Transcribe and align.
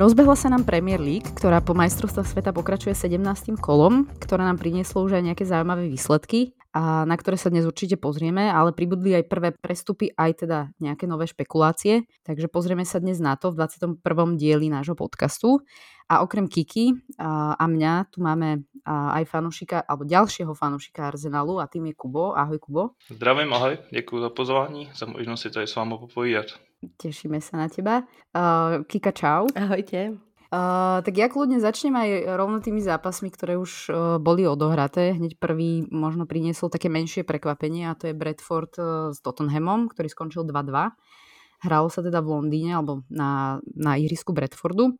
Rozbehla 0.00 0.32
sa 0.32 0.48
nám 0.48 0.64
Premier 0.64 0.96
League, 0.96 1.28
ktorá 1.36 1.60
po 1.60 1.76
majstrovstve 1.76 2.24
sveta 2.24 2.56
pokračuje 2.56 2.96
17. 2.96 3.60
kolom, 3.60 4.08
ktoré 4.16 4.48
nám 4.48 4.56
prinieslo 4.56 5.04
už 5.04 5.20
aj 5.20 5.28
nejaké 5.28 5.44
zaujímavé 5.44 5.92
výsledky 5.92 6.56
a 6.72 7.04
na 7.04 7.12
ktoré 7.20 7.36
sa 7.36 7.52
dnes 7.52 7.68
určite 7.68 8.00
pozrieme, 8.00 8.48
ale 8.48 8.72
pribudli 8.72 9.12
aj 9.12 9.28
prvé 9.28 9.52
prestupy, 9.52 10.08
aj 10.16 10.48
teda 10.48 10.72
nejaké 10.80 11.04
nové 11.04 11.28
špekulácie. 11.28 12.08
Takže 12.24 12.48
pozrieme 12.48 12.88
sa 12.88 12.96
dnes 12.96 13.20
na 13.20 13.36
to 13.36 13.52
v 13.52 13.60
21. 13.60 14.40
dieli 14.40 14.72
nášho 14.72 14.96
podcastu. 14.96 15.60
A 16.08 16.24
okrem 16.24 16.48
Kiki 16.48 16.96
a 17.20 17.60
mňa 17.60 18.08
tu 18.08 18.24
máme 18.24 18.64
aj 18.88 19.28
fanušika, 19.28 19.84
alebo 19.84 20.08
ďalšieho 20.08 20.56
fanušika 20.56 21.12
Arsenalu 21.12 21.60
a 21.60 21.68
tým 21.68 21.92
je 21.92 21.94
Kubo. 22.00 22.32
Ahoj 22.32 22.56
Kubo. 22.56 22.96
Zdravím, 23.12 23.52
ahoj, 23.52 23.76
děkuji 23.92 24.20
za 24.20 24.30
pozvání, 24.32 24.88
za 24.96 25.04
možnost 25.04 25.44
si 25.44 25.50
tady 25.52 25.68
s 25.68 25.76
vámi 25.76 26.00
popovídat. 26.00 26.56
Tešíme 26.80 27.44
sa 27.44 27.60
na 27.60 27.68
teba. 27.68 28.08
Uh, 28.32 28.80
Kika, 28.88 29.12
čau. 29.12 29.44
Ahojte. 29.52 30.16
Uh, 30.50 30.98
tak 31.04 31.14
ja 31.14 31.30
kľudne 31.30 31.62
začnem 31.62 31.94
aj 31.94 32.34
rovno 32.34 32.58
tými 32.58 32.82
zápasmi, 32.82 33.30
ktoré 33.30 33.54
už 33.60 33.72
uh, 33.86 33.96
boli 34.16 34.48
odohraté. 34.48 35.12
Hneď 35.14 35.36
prvý 35.36 35.84
možno 35.92 36.24
priniesol 36.24 36.72
také 36.72 36.90
menšie 36.90 37.22
prekvapenie 37.22 37.86
a 37.86 37.94
to 37.94 38.10
je 38.10 38.16
Bradford 38.16 38.72
uh, 38.80 39.12
s 39.12 39.20
Tottenhamom, 39.20 39.92
ktorý 39.92 40.08
skončil 40.08 40.42
2-2. 40.48 41.68
Hralo 41.68 41.86
sa 41.92 42.00
teda 42.00 42.24
v 42.24 42.32
Londýne 42.32 42.80
alebo 42.80 43.04
na, 43.12 43.60
na 43.76 44.00
ihrisku 44.00 44.32
Bradfordu. 44.32 44.96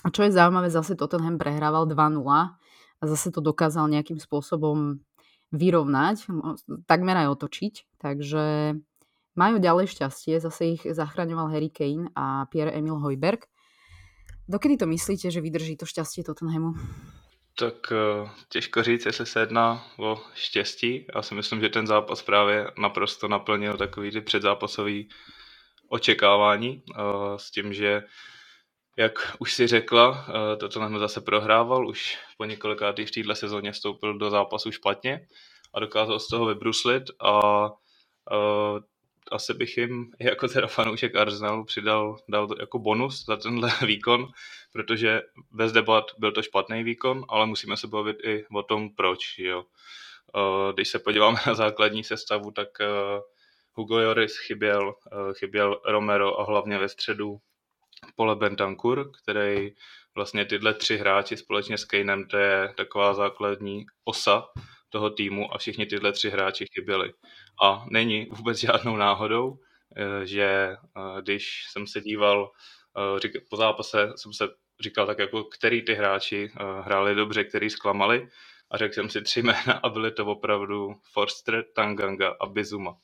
A 0.00 0.08
čo 0.14 0.24
je 0.24 0.32
zaujímavé, 0.32 0.70
zase 0.70 0.94
Tottenham 0.94 1.36
prehrával 1.36 1.90
2-0 1.90 2.22
a 2.24 3.02
zase 3.04 3.28
to 3.34 3.42
dokázal 3.42 3.90
nejakým 3.90 4.16
spôsobom 4.16 5.02
vyrovnať, 5.50 6.30
takmer 6.86 7.26
aj 7.26 7.34
otočiť. 7.34 7.74
Takže 7.98 8.78
majú 9.40 9.56
ďalej 9.56 9.96
šťastie, 9.96 10.36
zase 10.36 10.76
ich 10.76 10.84
zachraňoval 10.84 11.48
Harry 11.48 11.72
Kane 11.72 12.12
a 12.12 12.44
Pierre-Emil 12.52 13.00
Hojberg. 13.00 13.48
Dokedy 14.44 14.76
to 14.76 14.86
myslíte, 14.86 15.30
že 15.32 15.40
vydrží 15.40 15.80
to 15.80 15.88
šťastie 15.88 16.24
Tottenhamu? 16.24 16.76
Tak 17.56 17.92
eh, 17.92 18.30
těžko 18.48 18.82
říct, 18.82 19.06
jestli 19.06 19.26
se 19.26 19.40
jedná 19.40 19.84
o 19.98 20.20
štěstí. 20.34 21.06
Já 21.14 21.22
si 21.22 21.34
myslím, 21.34 21.60
že 21.60 21.68
ten 21.68 21.86
zápas 21.86 22.22
právě 22.22 22.66
naprosto 22.78 23.28
naplnil 23.28 23.76
takový 23.76 24.10
ty 24.10 24.20
předzápasový 24.20 25.08
očekávání 25.88 26.82
eh, 26.82 27.02
s 27.36 27.50
tím, 27.50 27.72
že 27.72 28.02
jak 28.96 29.36
už 29.38 29.54
si 29.54 29.66
řekla, 29.66 30.26
eh, 30.28 30.56
Tottenham 30.56 30.98
zase 30.98 31.20
prohrával, 31.20 31.88
už 31.88 32.18
po 32.38 32.44
několikátý 32.44 33.06
v 33.06 33.10
této 33.10 33.34
sezóně 33.34 33.72
vstoupil 33.72 34.18
do 34.18 34.30
zápasu 34.30 34.70
špatně 34.70 35.26
a 35.74 35.80
dokázal 35.80 36.18
z 36.18 36.28
toho 36.28 36.46
vybruslit 36.46 37.02
a 37.22 37.66
asi 39.30 39.54
bych 39.54 39.78
jim 39.78 40.12
jako 40.20 40.48
teda 40.48 40.66
fanoušek 40.66 41.16
Arsenalu 41.16 41.64
přidal 41.64 42.16
dal 42.28 42.48
jako 42.60 42.78
bonus 42.78 43.24
za 43.24 43.36
tenhle 43.36 43.72
výkon, 43.86 44.28
protože 44.72 45.22
bez 45.50 45.72
debat 45.72 46.04
byl 46.18 46.32
to 46.32 46.42
špatný 46.42 46.82
výkon, 46.82 47.24
ale 47.28 47.46
musíme 47.46 47.76
se 47.76 47.86
bavit 47.86 48.16
i 48.24 48.46
o 48.54 48.62
tom, 48.62 48.94
proč. 48.94 49.38
Jo. 49.38 49.64
Eh, 50.36 50.72
když 50.72 50.88
se 50.88 50.98
podíváme 50.98 51.38
na 51.46 51.54
základní 51.54 52.04
sestavu, 52.04 52.50
tak 52.50 52.68
eh, 52.80 52.86
Hugo 53.72 53.98
Joris 53.98 54.38
chyběl, 54.38 54.94
eh, 55.12 55.34
chyběl 55.34 55.80
Romero 55.84 56.40
a 56.40 56.44
hlavně 56.44 56.78
ve 56.78 56.88
středu 56.88 57.38
Pole 58.16 58.36
Bentancur, 58.36 59.10
který 59.22 59.74
vlastně 60.14 60.44
tyhle 60.44 60.74
tři 60.74 60.96
hráči 60.96 61.36
společně 61.36 61.78
s 61.78 61.84
Kanem, 61.84 62.26
to 62.26 62.36
je 62.36 62.74
taková 62.76 63.14
základní 63.14 63.86
osa 64.04 64.48
toho 64.90 65.10
týmu 65.10 65.54
a 65.54 65.58
všichni 65.58 65.86
tyhle 65.86 66.12
tři 66.12 66.30
hráči 66.30 66.66
chyběli. 66.74 67.12
A 67.62 67.86
není 67.90 68.26
vůbec 68.30 68.58
žádnou 68.60 68.96
náhodou, 68.96 69.58
eh, 69.96 70.26
že 70.26 70.44
eh, 70.44 71.22
když 71.22 71.64
jsem 71.70 71.86
se 71.86 72.00
díval 72.00 72.50
eh, 73.24 73.40
po 73.50 73.56
zápase, 73.56 74.12
jsem 74.16 74.32
se 74.32 74.48
říkal 74.80 75.06
tak 75.06 75.18
jako, 75.18 75.44
který 75.44 75.84
ty 75.84 75.94
hráči 75.94 76.52
hráli 76.80 77.14
dobře, 77.14 77.44
který 77.44 77.70
zklamali 77.70 78.28
a 78.70 78.78
řekl 78.78 78.94
jsem 78.94 79.10
si 79.10 79.22
tři 79.22 79.42
jména 79.42 79.80
a 79.82 79.88
byly 79.88 80.12
to 80.12 80.26
opravdu 80.26 80.94
Forster, 81.12 81.64
Tanganga 81.74 82.36
a 82.40 82.46
Bizuma. 82.46 82.96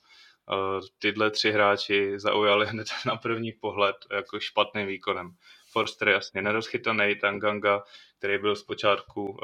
Tyhle 0.98 1.30
tři 1.30 1.50
hráči 1.52 2.18
zaujali 2.18 2.66
hned 2.70 2.86
na 3.06 3.16
první 3.16 3.52
pohled 3.52 3.96
jako 4.12 4.40
špatným 4.40 4.86
výkonem. 4.86 5.30
Forster 5.76 6.08
jasně 6.08 6.42
nerozchytaný, 6.42 7.16
Tanganga, 7.16 7.82
který 8.18 8.38
byl 8.38 8.56
zpočátku 8.56 9.24
uh, 9.24 9.38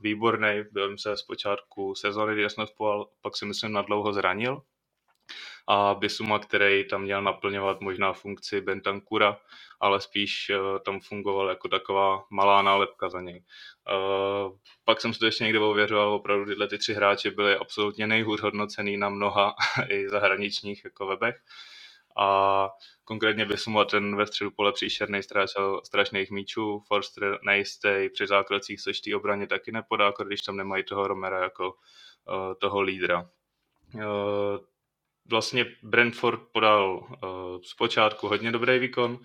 výborný, 0.00 0.64
byl 0.72 0.98
se 0.98 1.16
zpočátku 1.16 1.94
sezóny, 1.94 2.46
nastupoval, 2.58 3.08
pak 3.20 3.36
si 3.36 3.46
myslím 3.46 3.72
na 3.72 3.82
dlouho 3.82 4.12
zranil. 4.12 4.62
A 5.68 5.94
Bisuma, 5.94 6.38
který 6.38 6.88
tam 6.88 7.02
měl 7.02 7.22
naplňovat 7.22 7.80
možná 7.80 8.12
funkci 8.12 8.60
Bentancura, 8.60 9.40
ale 9.80 10.00
spíš 10.00 10.50
uh, 10.50 10.78
tam 10.78 11.00
fungoval 11.00 11.48
jako 11.48 11.68
taková 11.68 12.24
malá 12.30 12.62
nálepka 12.62 13.08
za 13.08 13.20
něj. 13.20 13.44
Uh, 13.92 14.56
pak 14.84 15.00
jsem 15.00 15.14
si 15.14 15.18
to 15.18 15.26
ještě 15.26 15.44
někde 15.44 15.58
ověřoval, 15.58 16.12
opravdu 16.12 16.44
tyhle 16.44 16.68
ty 16.68 16.78
tři 16.78 16.94
hráči 16.94 17.30
byli 17.30 17.56
absolutně 17.56 18.06
nejhůř 18.06 18.40
hodnocený 18.40 18.96
na 18.96 19.08
mnoha 19.08 19.54
i 19.88 20.08
zahraničních 20.08 20.84
jako 20.84 21.06
webech. 21.06 21.36
A 22.16 22.68
Konkrétně 23.08 23.44
Bisumova 23.44 23.84
ten 23.84 24.16
ve 24.16 24.26
středu 24.26 24.50
pole 24.50 24.72
příšerný 24.72 25.22
ztrácel 25.22 25.80
strašných 25.84 26.30
míčů, 26.30 26.82
Forster 26.86 27.38
nejistý, 27.42 28.08
při 28.12 28.26
zákrocích 28.26 28.80
se 28.80 28.90
té 29.04 29.16
obraně 29.16 29.46
taky 29.46 29.72
nepodá, 29.72 30.12
když 30.26 30.40
tam 30.40 30.56
nemají 30.56 30.84
toho 30.84 31.08
Romera 31.08 31.42
jako 31.42 31.68
uh, 31.68 32.54
toho 32.58 32.80
lídra. 32.80 33.30
Uh, 33.94 34.02
vlastně 35.30 35.66
Brentford 35.82 36.40
podal 36.52 36.98
uh, 36.98 37.08
zpočátku 37.62 38.28
hodně 38.28 38.52
dobrý 38.52 38.78
výkon. 38.78 39.18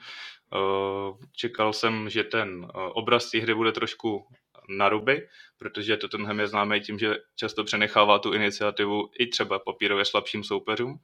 Čekal 1.32 1.74
jsem, 1.74 2.10
že 2.10 2.24
ten 2.24 2.60
uh, 2.60 2.70
obraz 2.74 3.32
té 3.32 3.40
hry 3.40 3.56
bude 3.56 3.72
trošku 3.72 4.28
na 4.70 4.90
ruby, 4.90 5.28
protože 5.58 5.98
Tottenham 5.98 6.40
je 6.40 6.48
známý 6.48 6.82
tím, 6.82 7.00
že 7.00 7.16
často 7.36 7.64
přenechává 7.64 8.20
tu 8.20 8.34
iniciativu 8.34 9.10
i 9.20 9.28
třeba 9.28 9.60
papírově 9.60 10.06
slabším 10.06 10.44
soupeřům 10.44 11.00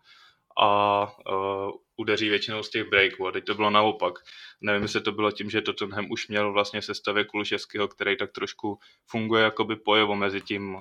a 0.60 1.02
uh, 1.32 1.72
udeří 1.98 2.30
většinou 2.30 2.64
z 2.64 2.70
těch 2.70 2.90
breaků. 2.90 3.28
A 3.28 3.32
teď 3.32 3.46
to 3.46 3.56
bylo 3.56 3.70
naopak. 3.70 4.14
Nevím, 4.62 4.82
jestli 4.82 5.02
to 5.02 5.12
bylo 5.12 5.32
tím, 5.32 5.50
že 5.50 5.62
Tottenham 5.62 6.12
už 6.12 6.28
měl 6.28 6.54
vlastně 6.54 6.82
sestavě 6.82 7.26
Kuluševského, 7.26 7.88
který 7.88 8.18
tak 8.18 8.32
trošku 8.32 8.80
funguje 9.08 9.44
jakoby 9.44 9.76
pojevo 9.76 10.16
mezi 10.16 10.42
tím 10.42 10.78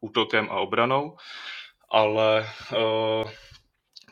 útokem 0.00 0.48
a 0.50 0.60
obranou, 0.60 1.16
ale 1.90 2.46
uh, 2.72 3.30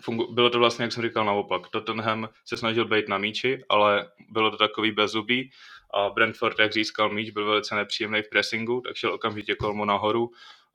fungu- 0.03 0.35
bylo 0.35 0.51
to 0.51 0.59
vlastně, 0.59 0.83
jak 0.83 0.93
jsem 0.93 1.03
říkal, 1.03 1.25
naopak. 1.25 1.69
Tottenham 1.69 2.29
se 2.45 2.57
snažil 2.57 2.85
být 2.85 3.09
na 3.09 3.19
míči, 3.19 3.65
ale 3.69 4.11
bylo 4.29 4.51
to 4.51 4.57
takový 4.57 4.93
bezubý 4.93 5.51
a 5.95 6.11
Brentford, 6.11 6.59
jak 6.59 6.73
získal 6.73 7.09
míč, 7.09 7.31
byl 7.31 7.47
velice 7.47 7.75
nepříjemný 7.75 8.23
v 8.23 8.31
pressingu, 8.31 8.81
tak 8.81 8.97
šel 8.97 9.15
okamžitě 9.15 9.55
kolmo 9.55 9.85
nahoru 9.85 10.31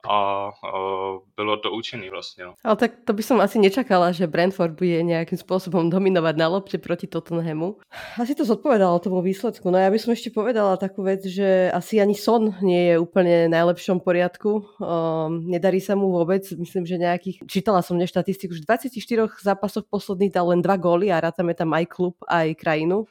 a 0.08 0.48
uh, 0.50 1.18
bylo 1.36 1.56
to 1.56 1.70
účinný 1.72 2.10
vlastně. 2.10 2.44
No. 2.44 2.54
Ale 2.64 2.76
tak 2.76 2.92
to 3.04 3.12
by 3.12 3.22
som 3.22 3.40
asi 3.40 3.58
nečakala, 3.58 4.12
že 4.12 4.26
Brentford 4.26 4.74
bude 4.74 5.02
nejakým 5.02 5.38
spôsobom 5.38 5.90
dominovať 5.90 6.34
na 6.36 6.48
lopte 6.48 6.78
proti 6.78 7.06
Tottenhamu. 7.06 7.78
Asi 8.18 8.34
to 8.34 8.44
zodpovedalo 8.44 8.98
tomu 8.98 9.22
výsledku. 9.22 9.70
No 9.70 9.78
ja 9.78 9.90
by 9.90 9.98
som 9.98 10.10
ešte 10.12 10.34
povedala 10.34 10.74
takú 10.76 11.06
vec, 11.06 11.22
že 11.22 11.70
asi 11.70 12.02
ani 12.02 12.18
Son 12.18 12.50
nie 12.62 12.90
je 12.90 12.94
úplne 12.98 13.46
najlepšom 13.46 14.02
poriadku. 14.02 14.66
Um, 14.82 15.46
nedarí 15.46 15.78
sa 15.78 15.94
mu 15.94 16.10
vôbec. 16.10 16.42
Myslím, 16.50 16.82
že 16.82 16.98
nejakých... 16.98 17.46
Čítala 17.46 17.82
som 17.82 17.94
dnes 17.94 18.10
štatistiku, 18.10 18.58
že 18.58 18.66
v 18.66 18.70
24 18.74 19.38
zápasoch 19.38 19.86
posledných 19.86 20.34
dal 20.34 20.50
len 20.50 20.60
dva 20.62 20.74
góly 20.74 21.14
a 21.14 21.22
rátame 21.22 21.54
tam 21.54 21.70
aj 21.78 21.86
klub, 21.86 22.18
aj 22.26 22.58
krajinu 22.58 23.06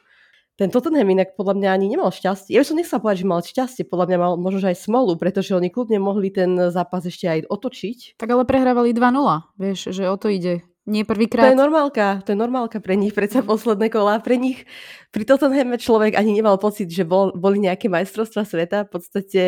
ten 0.62 0.70
Tottenham 0.70 1.10
inak 1.10 1.34
podľa 1.34 1.58
mňa 1.58 1.68
ani 1.74 1.86
nemal 1.90 2.14
šťastie. 2.14 2.54
Ja 2.54 2.62
by 2.62 2.66
som 2.70 2.78
nechcela 2.78 3.02
povedať, 3.02 3.18
že 3.18 3.26
mal 3.26 3.42
šťastie, 3.42 3.82
podľa 3.82 4.06
mňa 4.14 4.18
mal 4.22 4.32
možno 4.38 4.70
aj 4.70 4.78
smolu, 4.78 5.18
pretože 5.18 5.50
oni 5.58 5.74
kľudne 5.74 5.98
mohli 5.98 6.30
ten 6.30 6.54
zápas 6.70 7.02
ešte 7.02 7.26
aj 7.26 7.50
otočiť. 7.50 8.22
Tak 8.22 8.30
ale 8.30 8.46
prehrávali 8.46 8.94
2-0, 8.94 9.58
vieš, 9.58 9.90
že 9.90 10.06
o 10.06 10.14
to 10.14 10.30
ide. 10.30 10.62
Nie 10.86 11.02
prvýkrát. 11.02 11.50
To 11.50 11.54
je 11.54 11.58
normálka, 11.58 12.22
to 12.22 12.34
je 12.34 12.38
normálka 12.38 12.78
pre 12.78 12.94
nich, 12.94 13.10
predsa 13.10 13.42
posledné 13.42 13.90
kola. 13.90 14.22
Pre 14.22 14.38
nich, 14.38 14.62
pri 15.10 15.26
Tottenhame 15.26 15.82
človek 15.82 16.14
ani 16.14 16.38
nemal 16.38 16.58
pocit, 16.62 16.90
že 16.90 17.02
bol, 17.02 17.34
boli 17.34 17.58
nejaké 17.58 17.90
majstrovstvá 17.90 18.46
sveta. 18.46 18.86
V 18.86 18.90
podstate 18.98 19.42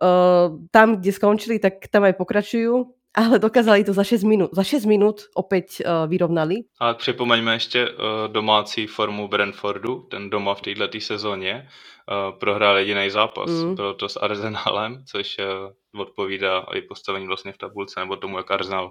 uh, 0.00 0.56
tam, 0.72 1.00
kde 1.00 1.10
skončili, 1.12 1.56
tak 1.60 1.84
tam 1.92 2.08
aj 2.08 2.16
pokračujú 2.16 2.96
ale 3.14 3.38
dokázali 3.38 3.84
to 3.84 3.92
za 3.92 4.04
6 4.04 4.22
minut. 4.22 4.50
Za 4.52 4.64
6 4.64 4.84
minut 4.84 5.20
opět 5.34 5.66
uh, 5.80 6.10
vyrovnali. 6.10 6.56
A 6.80 6.94
připomeňme 6.94 7.52
ještě 7.52 7.88
uh, 7.88 7.96
domácí 8.32 8.86
formu 8.86 9.28
Brentfordu, 9.28 10.06
ten 10.10 10.30
doma 10.30 10.54
v 10.54 10.60
této 10.60 11.00
sezóně. 11.00 11.68
Uh, 12.10 12.38
prohrál 12.38 12.78
jediný 12.78 13.10
zápas, 13.10 13.50
mm. 13.50 13.74
bylo 13.74 13.94
to 13.94 14.08
s 14.08 14.16
Arsenalem, 14.16 15.04
což 15.06 15.36
uh, 15.38 16.00
odpovídá 16.00 16.66
i 16.74 16.80
postavení 16.82 17.26
vlastně 17.26 17.52
v 17.52 17.58
tabulce, 17.58 18.00
nebo 18.00 18.16
tomu, 18.16 18.36
jak 18.38 18.50
Arsenal 18.50 18.90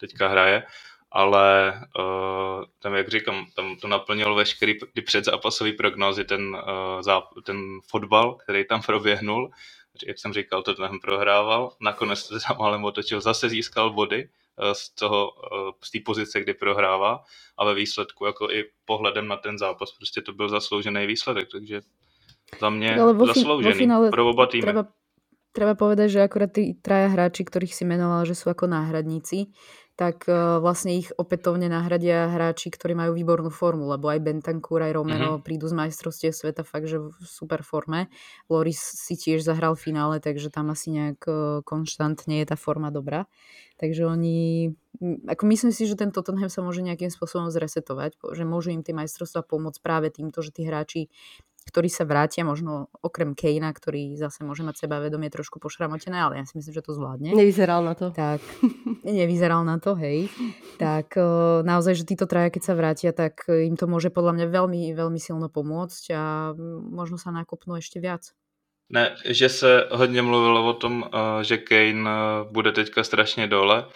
teďka 0.00 0.28
hraje. 0.28 0.62
Ale 1.12 1.74
uh, 1.98 2.64
tam, 2.82 2.94
jak 2.94 3.08
říkám, 3.08 3.46
tam 3.56 3.76
to 3.76 3.88
naplnilo 3.88 4.34
veškerý 4.34 4.74
ty 4.94 5.02
předzápasový 5.02 5.72
prognózy, 5.72 6.24
ten, 6.24 6.54
uh, 6.54 7.02
záp, 7.02 7.24
ten 7.46 7.60
fotbal, 7.90 8.34
který 8.34 8.64
tam 8.64 8.82
proběhnul 8.86 9.50
jak 10.06 10.18
jsem 10.18 10.32
říkal, 10.32 10.62
to 10.62 10.74
tam 10.74 11.00
prohrával, 11.00 11.72
nakonec 11.80 12.28
to 12.28 12.40
tam 12.40 12.62
ale 12.62 12.78
otočil, 12.82 13.20
zase 13.20 13.48
získal 13.48 13.90
body 13.90 14.28
z 14.72 14.90
toho, 14.94 15.32
z 15.82 15.90
té 15.90 15.98
pozice, 16.04 16.40
kdy 16.40 16.54
prohrává 16.54 17.24
a 17.58 17.64
ve 17.64 17.74
výsledku 17.74 18.26
jako 18.26 18.50
i 18.50 18.64
pohledem 18.84 19.28
na 19.28 19.36
ten 19.36 19.58
zápas 19.58 19.92
prostě 19.92 20.22
to 20.22 20.32
byl 20.32 20.48
zasloužený 20.48 21.06
výsledek, 21.06 21.48
takže 21.52 21.80
za 22.60 22.70
mě 22.70 23.00
Ale 23.00 23.12
vo 23.12 23.26
zasloužený 23.26 23.72
vo 23.72 23.78
finále 23.78 24.10
pro 24.10 24.30
oba 24.30 24.46
týmy. 24.46 24.62
Treba, 24.62 24.84
treba 25.52 25.74
povedať, 25.74 26.08
že 26.10 26.20
akorát 26.22 26.50
tí 26.50 26.74
traja 26.74 27.08
hráči, 27.10 27.46
ktorých 27.46 27.74
si 27.74 27.84
menovala, 27.86 28.26
že 28.26 28.34
sú 28.34 28.50
ako 28.50 28.66
náhradníci, 28.66 29.50
tak 29.94 30.26
uh, 30.26 30.58
vlastne 30.58 30.98
ich 30.98 31.14
opätovne 31.14 31.70
nahradia 31.70 32.26
hráči, 32.26 32.74
ktorí 32.74 32.98
majú 32.98 33.14
výbornú 33.14 33.46
formu, 33.46 33.86
lebo 33.86 34.10
aj 34.10 34.26
Bentancur, 34.26 34.82
aj 34.82 34.90
Romero 34.90 35.38
mm-hmm. 35.38 35.46
prídu 35.46 35.70
z 35.70 35.74
majstrovstiev 35.78 36.34
sveta 36.34 36.66
fakt, 36.66 36.90
že 36.90 36.98
v 36.98 37.14
super 37.22 37.62
forme. 37.62 38.10
Loris 38.50 38.82
si 38.82 39.14
tiež 39.14 39.46
zahral 39.46 39.78
v 39.78 39.86
finále, 39.86 40.18
takže 40.18 40.50
tam 40.50 40.74
asi 40.74 40.90
nejak 40.90 41.20
uh, 41.30 41.62
konštantne 41.62 42.42
je 42.42 42.46
tá 42.50 42.58
forma 42.58 42.90
dobrá. 42.90 43.30
Takže 43.78 44.06
oni, 44.06 44.70
ako 45.26 45.42
myslím 45.50 45.74
si, 45.74 45.86
že 45.86 45.98
ten 45.98 46.14
Tottenham 46.14 46.50
sa 46.50 46.62
môže 46.62 46.82
nejakým 46.82 47.10
spôsobom 47.10 47.50
zresetovať, 47.50 48.18
že 48.34 48.46
môžu 48.46 48.70
im 48.70 48.86
tie 48.86 48.94
majstrovstvá 48.94 49.42
pomôcť 49.46 49.82
práve 49.82 50.14
týmto, 50.14 50.42
že 50.42 50.54
tí 50.54 50.62
hráči 50.62 51.10
ktorí 51.64 51.88
sa 51.88 52.04
vrátia, 52.04 52.44
možno 52.44 52.92
okrem 53.00 53.32
Kejna, 53.32 53.72
ktorý 53.72 54.14
zase 54.20 54.44
môže 54.44 54.62
mať 54.62 54.84
sebavedomie 54.84 55.32
trošku 55.32 55.58
pošramotené, 55.58 56.20
ale 56.20 56.40
ja 56.40 56.44
si 56.44 56.54
myslím, 56.60 56.74
že 56.76 56.84
to 56.84 56.92
zvládne. 56.92 57.32
Nevyzeral 57.34 57.82
na 57.82 57.94
to. 57.96 58.12
Tak, 58.12 58.40
nevyzeral 59.04 59.64
na 59.64 59.80
to, 59.80 59.96
hej. 59.96 60.28
Tak 60.76 61.16
naozaj, 61.64 62.04
že 62.04 62.08
títo 62.08 62.28
traja, 62.28 62.52
keď 62.52 62.62
sa 62.62 62.74
vrátia, 62.76 63.10
tak 63.16 63.48
im 63.48 63.74
to 63.74 63.88
môže 63.88 64.12
podľa 64.12 64.36
mňa 64.40 64.46
veľmi, 64.52 64.82
veľmi 64.92 65.20
silno 65.20 65.48
pomôcť 65.48 66.04
a 66.12 66.52
možno 66.88 67.16
sa 67.16 67.32
nakopnú 67.32 67.80
ešte 67.80 67.98
viac. 67.98 68.36
Ne, 68.90 69.16
že 69.24 69.48
se 69.48 69.86
hodně 69.90 70.22
mluvilo 70.22 70.68
o 70.68 70.72
tom, 70.72 71.04
eh, 71.04 71.44
že 71.44 71.58
Kane 71.58 72.10
bude 72.50 72.72
teďka 72.72 73.04
strašně 73.04 73.46
dole, 73.46 73.86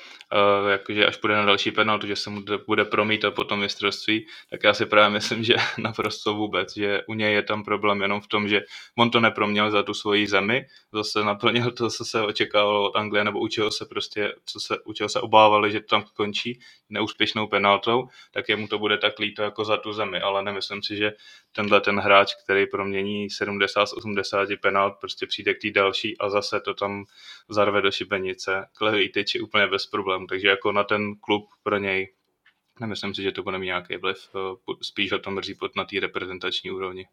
jakože 0.70 1.06
až 1.06 1.18
bude 1.18 1.36
na 1.36 1.44
další 1.44 1.70
penaltu, 1.70 2.06
že 2.06 2.16
se 2.16 2.30
mu 2.30 2.42
bude 2.66 2.84
promítat 2.84 3.34
po 3.34 3.44
tom 3.44 3.60
mistrovství, 3.60 4.26
tak 4.50 4.64
já 4.64 4.74
si 4.74 4.86
právě 4.86 5.10
myslím, 5.10 5.44
že 5.44 5.54
naprosto 5.78 6.34
vůbec, 6.34 6.74
že 6.76 7.02
u 7.06 7.14
něj 7.14 7.34
je 7.34 7.42
tam 7.42 7.64
problém 7.64 8.02
jenom 8.02 8.20
v 8.20 8.26
tom, 8.26 8.48
že 8.48 8.62
on 8.98 9.10
to 9.10 9.20
neproměl 9.20 9.70
za 9.70 9.82
tu 9.82 9.94
svoji 9.94 10.26
zemi, 10.26 10.66
zase 10.92 11.24
naplnil 11.24 11.70
to, 11.70 11.90
co 11.90 12.04
se 12.04 12.22
očekávalo 12.22 12.84
od 12.84 12.96
Anglie, 12.96 13.24
nebo 13.24 13.40
učil 13.40 13.70
se 13.70 13.86
prostě, 13.86 14.34
co 14.44 14.60
se, 14.60 14.78
učil 14.84 15.08
se 15.08 15.20
obávali, 15.20 15.72
že 15.72 15.80
to 15.80 15.86
tam 15.86 16.04
končí 16.14 16.60
neúspěšnou 16.88 17.46
penaltou, 17.46 18.08
tak 18.32 18.48
jemu 18.48 18.68
to 18.68 18.78
bude 18.78 18.98
tak 18.98 19.18
líto 19.18 19.42
jako 19.42 19.64
za 19.64 19.76
tu 19.76 19.92
zemi, 19.92 20.20
ale 20.20 20.42
nemyslím 20.42 20.82
si, 20.82 20.96
že 20.96 21.12
tenhle 21.52 21.80
ten 21.80 21.98
hráč, 21.98 22.34
který 22.44 22.66
promění 22.66 23.30
70 23.30 23.86
z 23.86 23.92
80 23.92 24.48
penalt, 24.62 24.94
prostě 25.00 25.26
přijde 25.26 25.54
k 25.54 25.62
té 25.62 25.70
další 25.70 26.18
a 26.18 26.30
zase 26.30 26.60
to 26.60 26.74
tam 26.74 27.04
zarve 27.48 27.82
do 27.82 27.90
šibenice. 27.90 28.66
Klevý 28.76 29.08
tyč 29.08 29.34
je 29.34 29.40
úplně 29.42 29.66
bez 29.66 29.86
problémů, 29.86 30.17
takže 30.26 30.48
jako 30.48 30.72
na 30.72 30.84
ten 30.84 31.14
klub 31.20 31.46
pro 31.62 31.78
něj 31.78 32.08
nemyslím 32.80 33.14
si, 33.14 33.22
že 33.22 33.32
to 33.32 33.42
bude 33.42 33.58
mít 33.58 33.66
nějaký 33.66 33.96
vliv, 33.96 34.18
spíš 34.82 35.12
ho 35.12 35.18
to 35.18 35.30
mrzí 35.30 35.54
pod 35.54 35.76
na 35.76 35.84
té 35.84 36.00
reprezentační 36.00 36.70
úrovni. 36.70 37.04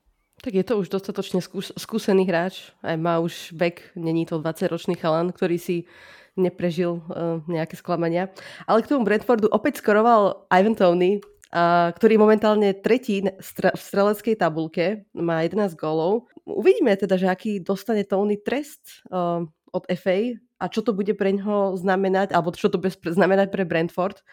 Tak 0.44 0.54
je 0.54 0.64
to 0.68 0.78
už 0.78 0.92
dostatočne 0.92 1.40
skús- 1.40 1.72
skúsený 1.80 2.28
hráč, 2.28 2.76
aj 2.84 3.00
má 3.00 3.24
už 3.24 3.56
vek, 3.56 3.96
není 3.96 4.28
to 4.28 4.44
20-ročný 4.44 5.00
chalan, 5.00 5.32
ktorý 5.32 5.56
si 5.56 5.88
neprežil 6.36 7.00
uh, 7.00 7.40
nejaké 7.48 7.80
sklamania. 7.80 8.28
Ale 8.68 8.84
k 8.84 8.92
tomu 8.92 9.08
Brentfordu 9.08 9.48
opäť 9.48 9.80
skoroval 9.80 10.44
Ivan 10.52 10.76
Tony, 10.76 11.24
a, 11.56 11.96
ktorý 11.96 12.20
momentálne 12.20 12.76
tretí 12.76 13.24
v 13.24 13.80
streleckej 13.80 14.36
tabulke, 14.36 15.08
má 15.16 15.40
11 15.40 15.80
gólov. 15.80 16.28
Uvidíme 16.44 16.92
teda, 17.00 17.16
že 17.16 17.32
aký 17.32 17.64
dostane 17.64 18.04
Tony 18.04 18.36
trest 18.44 19.08
uh, 19.08 19.48
od 19.72 19.84
FA 19.96 20.36
a 20.60 20.66
čo 20.72 20.82
to 20.82 20.96
bude 20.96 21.12
pre 21.20 21.36
ňoho 21.36 21.76
znamenať, 21.76 22.32
alebo 22.32 22.56
čo 22.56 22.72
to 22.72 22.80
bude 22.80 22.96
znamenať 22.96 23.52
pre 23.52 23.68
Brentford? 23.68 24.24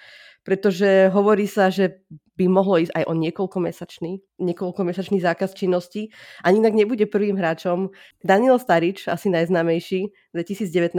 Pretože 0.43 1.11
hovorí 1.11 1.47
sa, 1.47 1.71
že 1.71 2.03
by 2.43 2.47
mohlo 2.51 2.83
ísť 2.83 2.91
aj 2.99 3.05
o 3.07 3.15
niekoľkomesačný, 3.15 4.13
niekoľkomesačný 4.43 5.23
zákaz 5.23 5.55
činnosti 5.55 6.11
a 6.43 6.51
inak 6.51 6.75
nebude 6.75 7.07
prvým 7.07 7.39
hráčom. 7.39 7.95
Daniel 8.27 8.59
Starič, 8.59 9.07
asi 9.07 9.31
najznámejší, 9.31 10.11
v 10.11 10.35
2019, 10.35 10.97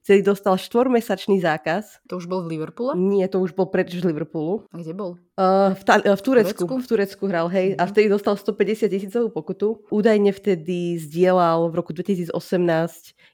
celý 0.00 0.20
dostal 0.24 0.56
štvormesačný 0.56 1.42
zákaz. 1.42 2.00
To 2.08 2.16
už 2.16 2.30
bol 2.30 2.46
v 2.46 2.56
Liverpoole? 2.56 2.94
Nie, 2.96 3.26
to 3.28 3.42
už 3.42 3.52
bol 3.52 3.68
preč 3.68 3.92
z 3.92 4.06
Liverpoolu. 4.06 4.64
A 4.70 4.78
kde 4.80 4.94
bol? 4.94 5.18
Uh, 5.34 5.74
v, 5.74 5.82
ta- 5.82 6.00
v, 6.00 6.22
Turecku, 6.22 6.62
Turecku? 6.62 6.74
V 6.78 6.86
Turecku 6.86 7.22
hral, 7.26 7.50
hej. 7.50 7.74
Mm-hmm. 7.74 7.82
A 7.82 7.84
mhm. 7.84 7.90
vtedy 7.90 8.06
dostal 8.06 8.34
150 8.38 8.88
tisícovú 8.88 9.28
pokutu. 9.34 9.82
Údajne 9.90 10.30
vtedy 10.30 10.96
zdieľal 11.02 11.68
v 11.68 11.74
roku 11.74 11.90
2018 11.90 12.30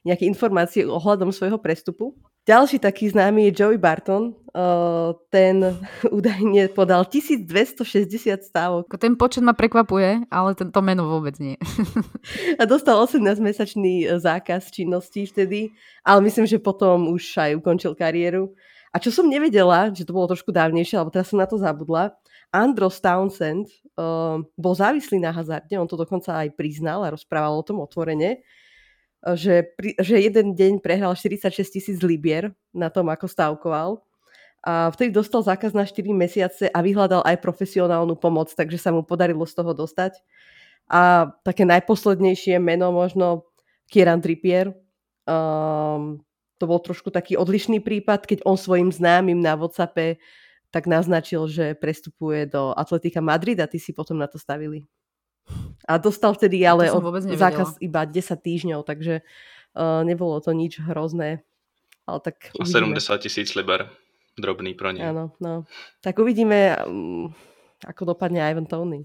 nejaké 0.03 0.25
informácie 0.25 0.83
ohľadom 0.89 1.29
svojho 1.29 1.61
prestupu 1.61 2.17
ďalší 2.47 2.81
taký 2.81 3.09
známy 3.09 3.49
je 3.49 3.63
Joey 3.63 3.77
Barton. 3.77 4.33
Uh, 4.51 5.15
ten 5.31 5.63
údajne 6.17 6.67
podal 6.75 7.07
1260 7.07 7.87
stávok. 8.43 8.99
Ten 8.99 9.15
počet 9.15 9.45
ma 9.45 9.55
prekvapuje, 9.55 10.27
ale 10.27 10.49
tento 10.59 10.79
meno 10.83 11.07
vôbec 11.07 11.39
nie. 11.39 11.55
a 12.59 12.63
dostal 12.67 12.99
18-mesačný 12.99 14.03
e, 14.03 14.19
zákaz 14.19 14.67
činnosti 14.75 15.23
vtedy, 15.23 15.71
ale 16.03 16.19
myslím, 16.27 16.43
že 16.43 16.59
potom 16.59 17.15
už 17.15 17.23
aj 17.39 17.51
ukončil 17.63 17.95
kariéru. 17.95 18.51
A 18.91 18.99
čo 18.99 19.07
som 19.07 19.31
nevedela, 19.31 19.87
že 19.95 20.03
to 20.03 20.11
bolo 20.11 20.27
trošku 20.35 20.51
dávnejšie, 20.51 20.99
alebo 20.99 21.15
teraz 21.15 21.31
som 21.31 21.39
na 21.39 21.47
to 21.47 21.55
zabudla, 21.55 22.11
Andros 22.51 22.99
Townsend 22.99 23.71
uh, 23.95 24.43
bol 24.59 24.75
závislý 24.75 25.23
na 25.23 25.31
hazarde, 25.31 25.79
on 25.79 25.87
to 25.87 25.95
dokonca 25.95 26.43
aj 26.43 26.51
priznal 26.59 27.07
a 27.07 27.15
rozprával 27.15 27.55
o 27.55 27.63
tom 27.63 27.79
otvorene 27.79 28.43
že, 29.37 29.73
že 30.01 30.15
jeden 30.17 30.57
deň 30.57 30.81
prehral 30.81 31.13
46 31.13 31.53
tisíc 31.69 31.97
libier 32.01 32.53
na 32.73 32.89
tom, 32.89 33.09
ako 33.09 33.29
stávkoval. 33.29 34.01
A 34.61 34.93
vtedy 34.93 35.09
dostal 35.09 35.41
zákaz 35.41 35.73
na 35.73 35.85
4 35.85 36.05
mesiace 36.13 36.69
a 36.69 36.79
vyhľadal 36.85 37.25
aj 37.25 37.41
profesionálnu 37.41 38.13
pomoc, 38.17 38.53
takže 38.53 38.77
sa 38.77 38.93
mu 38.93 39.01
podarilo 39.01 39.45
z 39.45 39.57
toho 39.57 39.73
dostať. 39.73 40.21
A 40.85 41.33
také 41.41 41.65
najposlednejšie 41.65 42.61
meno 42.61 42.93
možno 42.93 43.49
Kieran 43.89 44.21
Trippier. 44.21 44.73
Um, 45.25 46.21
to 46.61 46.69
bol 46.69 46.77
trošku 46.77 47.09
taký 47.09 47.37
odlišný 47.41 47.81
prípad, 47.81 48.29
keď 48.29 48.45
on 48.45 48.53
svojim 48.53 48.93
známym 48.93 49.41
na 49.41 49.57
Whatsappe 49.57 50.21
tak 50.71 50.87
naznačil, 50.87 51.51
že 51.51 51.75
prestupuje 51.75 52.47
do 52.47 52.71
Atletika 52.71 53.19
Madrid 53.19 53.59
a 53.59 53.67
ty 53.67 53.75
si 53.77 53.91
potom 53.91 54.15
na 54.15 54.25
to 54.25 54.39
stavili. 54.39 54.87
A 55.87 55.97
dostal 55.97 56.33
vtedy 56.37 56.61
ale 56.63 56.93
od 56.93 57.03
zákaz 57.35 57.81
iba 57.81 58.05
10 58.05 58.15
týždňov, 58.37 58.81
takže 58.85 59.25
uh, 59.75 60.05
nebolo 60.05 60.39
to 60.39 60.53
nič 60.53 60.79
hrozné. 60.79 61.43
Ale 62.05 62.19
tak 62.21 62.53
A 62.57 62.65
70 62.65 62.97
tisíc 63.21 63.53
liber. 63.53 63.89
Drobný 64.39 64.73
pro 64.73 64.95
ne. 64.95 65.03
Áno, 65.03 65.35
no. 65.43 65.67
Tak 65.99 66.15
uvidíme, 66.23 66.79
um, 66.87 67.35
ako 67.83 68.15
dopadne 68.15 68.39
Ivan 68.39 68.65
Tony. 68.65 69.03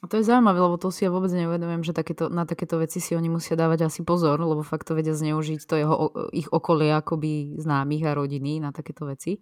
A 0.00 0.08
to 0.08 0.20
je 0.20 0.24
zaujímavé, 0.24 0.60
lebo 0.60 0.76
to 0.76 0.92
si 0.92 1.04
ja 1.04 1.10
vôbec 1.12 1.32
neuvedomujem, 1.32 1.84
že 1.84 1.96
takéto, 1.96 2.28
na 2.28 2.44
takéto 2.44 2.76
veci 2.76 3.00
si 3.00 3.16
oni 3.16 3.28
musia 3.32 3.56
dávať 3.56 3.88
asi 3.88 4.00
pozor, 4.04 4.36
lebo 4.36 4.60
fakt 4.60 4.88
to 4.88 4.96
vedia 4.96 5.16
zneužiť 5.16 5.60
to 5.64 5.74
jeho, 5.80 5.94
ich 6.32 6.48
okolie 6.52 6.92
akoby 6.92 7.56
známych 7.56 8.04
a 8.04 8.12
rodiny 8.12 8.60
na 8.60 8.68
takéto 8.72 9.08
veci 9.08 9.40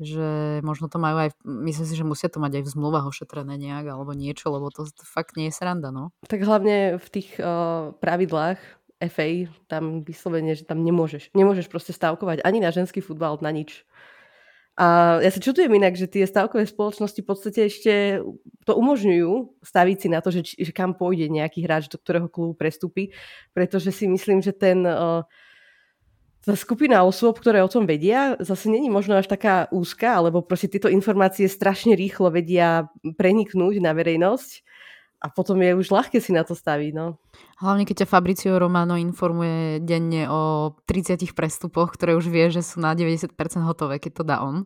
že 0.00 0.58
možno 0.64 0.88
to 0.88 0.96
majú 0.96 1.28
aj, 1.28 1.36
myslím 1.44 1.86
si, 1.86 1.94
že 1.94 2.08
musia 2.08 2.32
to 2.32 2.40
mať 2.40 2.60
aj 2.60 2.64
v 2.64 2.72
zmluvách 2.72 3.06
ošetrené 3.12 3.60
nejak 3.60 3.92
alebo 3.92 4.16
niečo, 4.16 4.48
lebo 4.48 4.72
to, 4.72 4.88
to 4.88 5.04
fakt 5.04 5.36
nie 5.36 5.52
je 5.52 5.56
sranda, 5.60 5.92
no. 5.92 6.10
Tak 6.24 6.40
hlavne 6.40 6.96
v 6.96 7.08
tých 7.12 7.36
uh, 7.36 7.92
pravidlách 8.00 8.58
FA, 9.00 9.48
tam 9.68 10.04
vyslovene, 10.04 10.52
že 10.56 10.64
tam 10.64 10.84
nemôžeš, 10.84 11.32
nemôžeš 11.32 11.68
proste 11.72 11.92
stavkovať 11.92 12.44
ani 12.44 12.60
na 12.60 12.72
ženský 12.72 13.00
futbal, 13.04 13.40
na 13.40 13.52
nič. 13.52 13.84
A 14.80 15.20
ja 15.20 15.28
sa 15.28 15.44
čudujem 15.44 15.76
inak, 15.76 15.92
že 15.92 16.08
tie 16.08 16.24
stavkové 16.24 16.64
spoločnosti 16.64 17.20
v 17.20 17.28
podstate 17.28 17.68
ešte 17.68 18.24
to 18.64 18.72
umožňujú 18.72 19.60
staviť 19.60 19.96
si 20.00 20.08
na 20.08 20.24
to, 20.24 20.32
že, 20.32 20.56
že 20.56 20.72
kam 20.72 20.96
pôjde 20.96 21.28
nejaký 21.28 21.68
hráč, 21.68 21.92
do 21.92 22.00
ktorého 22.00 22.32
klubu 22.32 22.56
prestúpi, 22.56 23.12
pretože 23.52 23.92
si 23.92 24.08
myslím, 24.08 24.40
že 24.40 24.56
ten 24.56 24.80
uh, 24.88 25.28
skupina 26.56 27.04
osôb, 27.04 27.36
ktoré 27.36 27.60
o 27.60 27.68
tom 27.68 27.84
vedia, 27.84 28.36
zase 28.40 28.72
není 28.72 28.88
možno 28.88 29.20
až 29.20 29.28
taká 29.28 29.68
úzka, 29.68 30.16
alebo 30.16 30.40
proste 30.40 30.72
tieto 30.72 30.88
informácie 30.88 31.44
strašne 31.46 31.92
rýchlo 31.92 32.32
vedia 32.32 32.88
preniknúť 33.04 33.80
na 33.84 33.92
verejnosť 33.92 34.64
a 35.20 35.28
potom 35.28 35.60
je 35.60 35.76
už 35.76 35.92
ľahké 35.92 36.16
si 36.16 36.32
na 36.32 36.40
to 36.48 36.56
staviť. 36.56 36.92
No. 36.96 37.20
Hlavne 37.60 37.84
keď 37.84 38.04
ťa 38.04 38.08
Fabricio 38.08 38.56
Romano 38.56 38.96
informuje 38.96 39.84
denne 39.84 40.24
o 40.32 40.72
30 40.88 41.36
prestupoch, 41.36 41.92
ktoré 41.92 42.16
už 42.16 42.32
vie, 42.32 42.48
že 42.48 42.64
sú 42.64 42.80
na 42.80 42.96
90% 42.96 43.36
hotové, 43.68 44.00
keď 44.00 44.12
to 44.16 44.24
dá 44.24 44.40
on. 44.40 44.64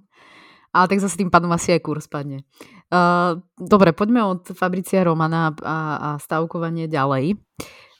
Ale 0.75 0.91
tak 0.91 1.03
zase 1.03 1.19
tým 1.19 1.31
pádom 1.31 1.51
asi 1.55 1.75
aj 1.75 1.87
kurz 1.87 2.07
padne. 2.11 2.47
Uh, 2.91 3.39
dobre, 3.59 3.95
poďme 3.95 4.27
od 4.27 4.43
Fabricia 4.55 5.07
Romana 5.07 5.55
a, 5.63 5.79
a 5.99 6.09
stavkovanie 6.19 6.91
ďalej. 6.91 7.39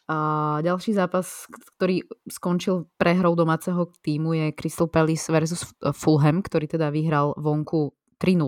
A 0.05 0.17
ďalší 0.61 0.93
zápas, 0.93 1.49
ktorý 1.77 2.05
skončil 2.29 2.93
prehrou 3.01 3.33
domáceho 3.33 3.89
týmu 4.05 4.37
je 4.37 4.53
Crystal 4.53 4.85
Palace 4.85 5.33
versus 5.33 5.65
Fulham, 5.97 6.45
ktorý 6.45 6.69
teda 6.69 6.93
vyhral 6.93 7.33
vonku 7.41 7.97
3-0, 8.21 8.45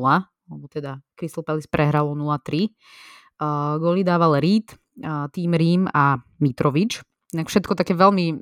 alebo 0.53 0.65
teda 0.69 1.01
Crystal 1.17 1.41
Palace 1.41 1.65
prehralo 1.65 2.13
0-3. 2.13 2.69
Uh, 3.41 3.81
Goli 3.81 4.05
dával 4.05 4.37
Reed, 4.37 4.77
uh, 5.01 5.33
tým 5.33 5.57
Rím 5.57 5.89
a 5.89 6.21
Mitrovič. 6.45 7.01
Všetko 7.33 7.73
také 7.73 7.97
veľmi 7.97 8.37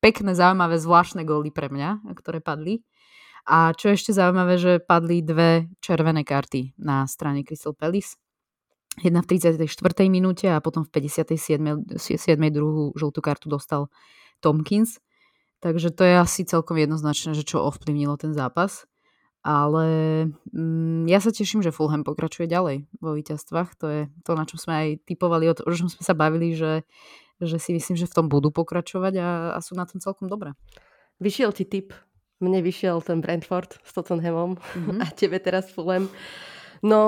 pekné, 0.00 0.32
zaujímavé, 0.32 0.80
zvláštne 0.80 1.24
góly 1.24 1.52
pre 1.52 1.68
mňa, 1.68 2.16
ktoré 2.16 2.40
padli. 2.40 2.80
A 3.46 3.76
čo 3.76 3.92
je 3.92 3.96
ešte 4.00 4.16
zaujímavé, 4.16 4.58
že 4.58 4.82
padli 4.82 5.22
dve 5.22 5.70
červené 5.78 6.26
karty 6.26 6.80
na 6.82 7.06
strane 7.06 7.46
Crystal 7.46 7.76
Palace. 7.76 8.18
Jedna 9.04 9.20
v 9.20 9.36
34. 9.36 9.60
minúte 10.08 10.48
a 10.48 10.60
potom 10.64 10.84
v 10.84 10.90
57. 10.92 12.00
7. 12.00 12.36
druhú 12.48 12.96
žltú 12.96 13.20
kartu 13.20 13.52
dostal 13.52 13.92
Tomkins. 14.40 15.00
Takže 15.60 15.92
to 15.92 16.04
je 16.04 16.14
asi 16.16 16.44
celkom 16.44 16.80
jednoznačné, 16.80 17.36
že 17.36 17.44
čo 17.44 17.64
ovplyvnilo 17.64 18.16
ten 18.16 18.32
zápas. 18.32 18.88
Ale 19.46 19.86
mm, 20.50 21.06
ja 21.06 21.22
sa 21.22 21.30
teším, 21.30 21.62
že 21.62 21.70
Fulham 21.70 22.02
pokračuje 22.02 22.50
ďalej 22.50 22.88
vo 22.98 23.14
víťazstvách. 23.14 23.68
To 23.78 23.86
je 23.86 24.00
to, 24.26 24.32
na 24.34 24.44
čom 24.48 24.58
sme 24.58 24.74
aj 24.74 24.88
typovali, 25.06 25.46
o 25.52 25.54
čom 25.54 25.86
sme 25.86 26.02
sa 26.02 26.16
bavili, 26.18 26.56
že, 26.56 26.82
že 27.38 27.60
si 27.60 27.76
myslím, 27.76 27.94
že 27.94 28.10
v 28.10 28.16
tom 28.16 28.26
budú 28.26 28.50
pokračovať 28.50 29.14
a, 29.22 29.28
a 29.54 29.58
sú 29.62 29.78
na 29.78 29.86
tom 29.86 30.02
celkom 30.02 30.26
dobré. 30.26 30.56
Vyšiel 31.22 31.54
ti 31.54 31.64
tip 31.64 31.94
mne 32.36 32.60
vyšiel 32.60 33.00
ten 33.00 33.24
Brentford 33.24 33.80
s 33.80 33.90
Tottenhamom 33.96 34.60
mm-hmm. 34.60 35.00
a 35.00 35.06
tebe 35.16 35.40
teraz 35.40 35.72
Fulham. 35.72 36.12
No, 36.86 37.02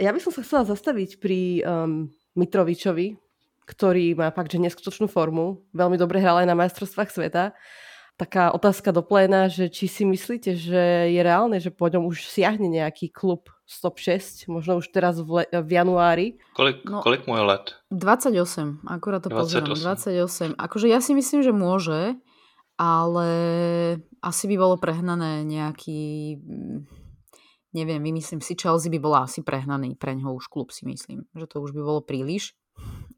ja 0.00 0.16
by 0.16 0.20
som 0.24 0.32
sa 0.32 0.40
chcela 0.40 0.64
zastaviť 0.64 1.20
pri 1.20 1.60
um, 1.60 2.08
Mitrovičovi, 2.32 3.20
ktorý 3.68 4.16
má 4.16 4.32
fakt, 4.32 4.56
že 4.56 4.64
neskutočnú 4.64 5.12
formu. 5.12 5.60
Veľmi 5.76 6.00
dobre 6.00 6.24
hral 6.24 6.40
aj 6.40 6.48
na 6.48 6.56
majstrovstvách 6.56 7.12
sveta. 7.12 7.52
Taká 8.16 8.50
otázka 8.50 8.90
do 8.90 9.04
pléna, 9.04 9.46
že 9.46 9.70
či 9.70 9.86
si 9.86 10.02
myslíte, 10.02 10.56
že 10.58 11.12
je 11.12 11.20
reálne, 11.22 11.60
že 11.60 11.70
po 11.70 11.86
ňom 11.86 12.08
už 12.08 12.26
siahne 12.26 12.66
nejaký 12.66 13.12
klub 13.12 13.46
stop 13.68 14.00
6, 14.00 14.48
možno 14.48 14.80
už 14.80 14.88
teraz 14.90 15.20
v, 15.20 15.44
le- 15.44 15.50
v 15.52 15.70
januári. 15.70 16.26
Kolik, 16.56 16.82
no, 16.88 17.04
kolik 17.04 17.28
mu 17.28 17.36
je 17.36 17.44
let? 17.44 17.76
28, 17.92 18.88
akurát 18.88 19.20
to 19.20 19.30
28. 19.30 19.38
pozerám. 19.38 20.56
28. 20.56 20.56
Akože 20.56 20.86
ja 20.88 20.98
si 21.04 21.12
myslím, 21.12 21.44
že 21.44 21.52
môže, 21.52 22.16
ale 22.80 23.30
asi 24.24 24.44
by 24.48 24.56
bolo 24.56 24.80
prehnané 24.80 25.44
nejaký, 25.44 26.40
neviem, 27.72 28.02
vymyslím 28.02 28.40
si, 28.40 28.54
Chelsea 28.54 28.92
by 28.92 28.98
bola 28.98 29.18
asi 29.24 29.42
prehnaný 29.42 29.96
pre 29.96 30.14
ňoho 30.14 30.38
už 30.38 30.48
klub 30.48 30.70
si 30.70 30.86
myslím, 30.88 31.24
že 31.36 31.46
to 31.46 31.60
už 31.60 31.72
by 31.72 31.80
bolo 31.82 32.00
príliš. 32.00 32.54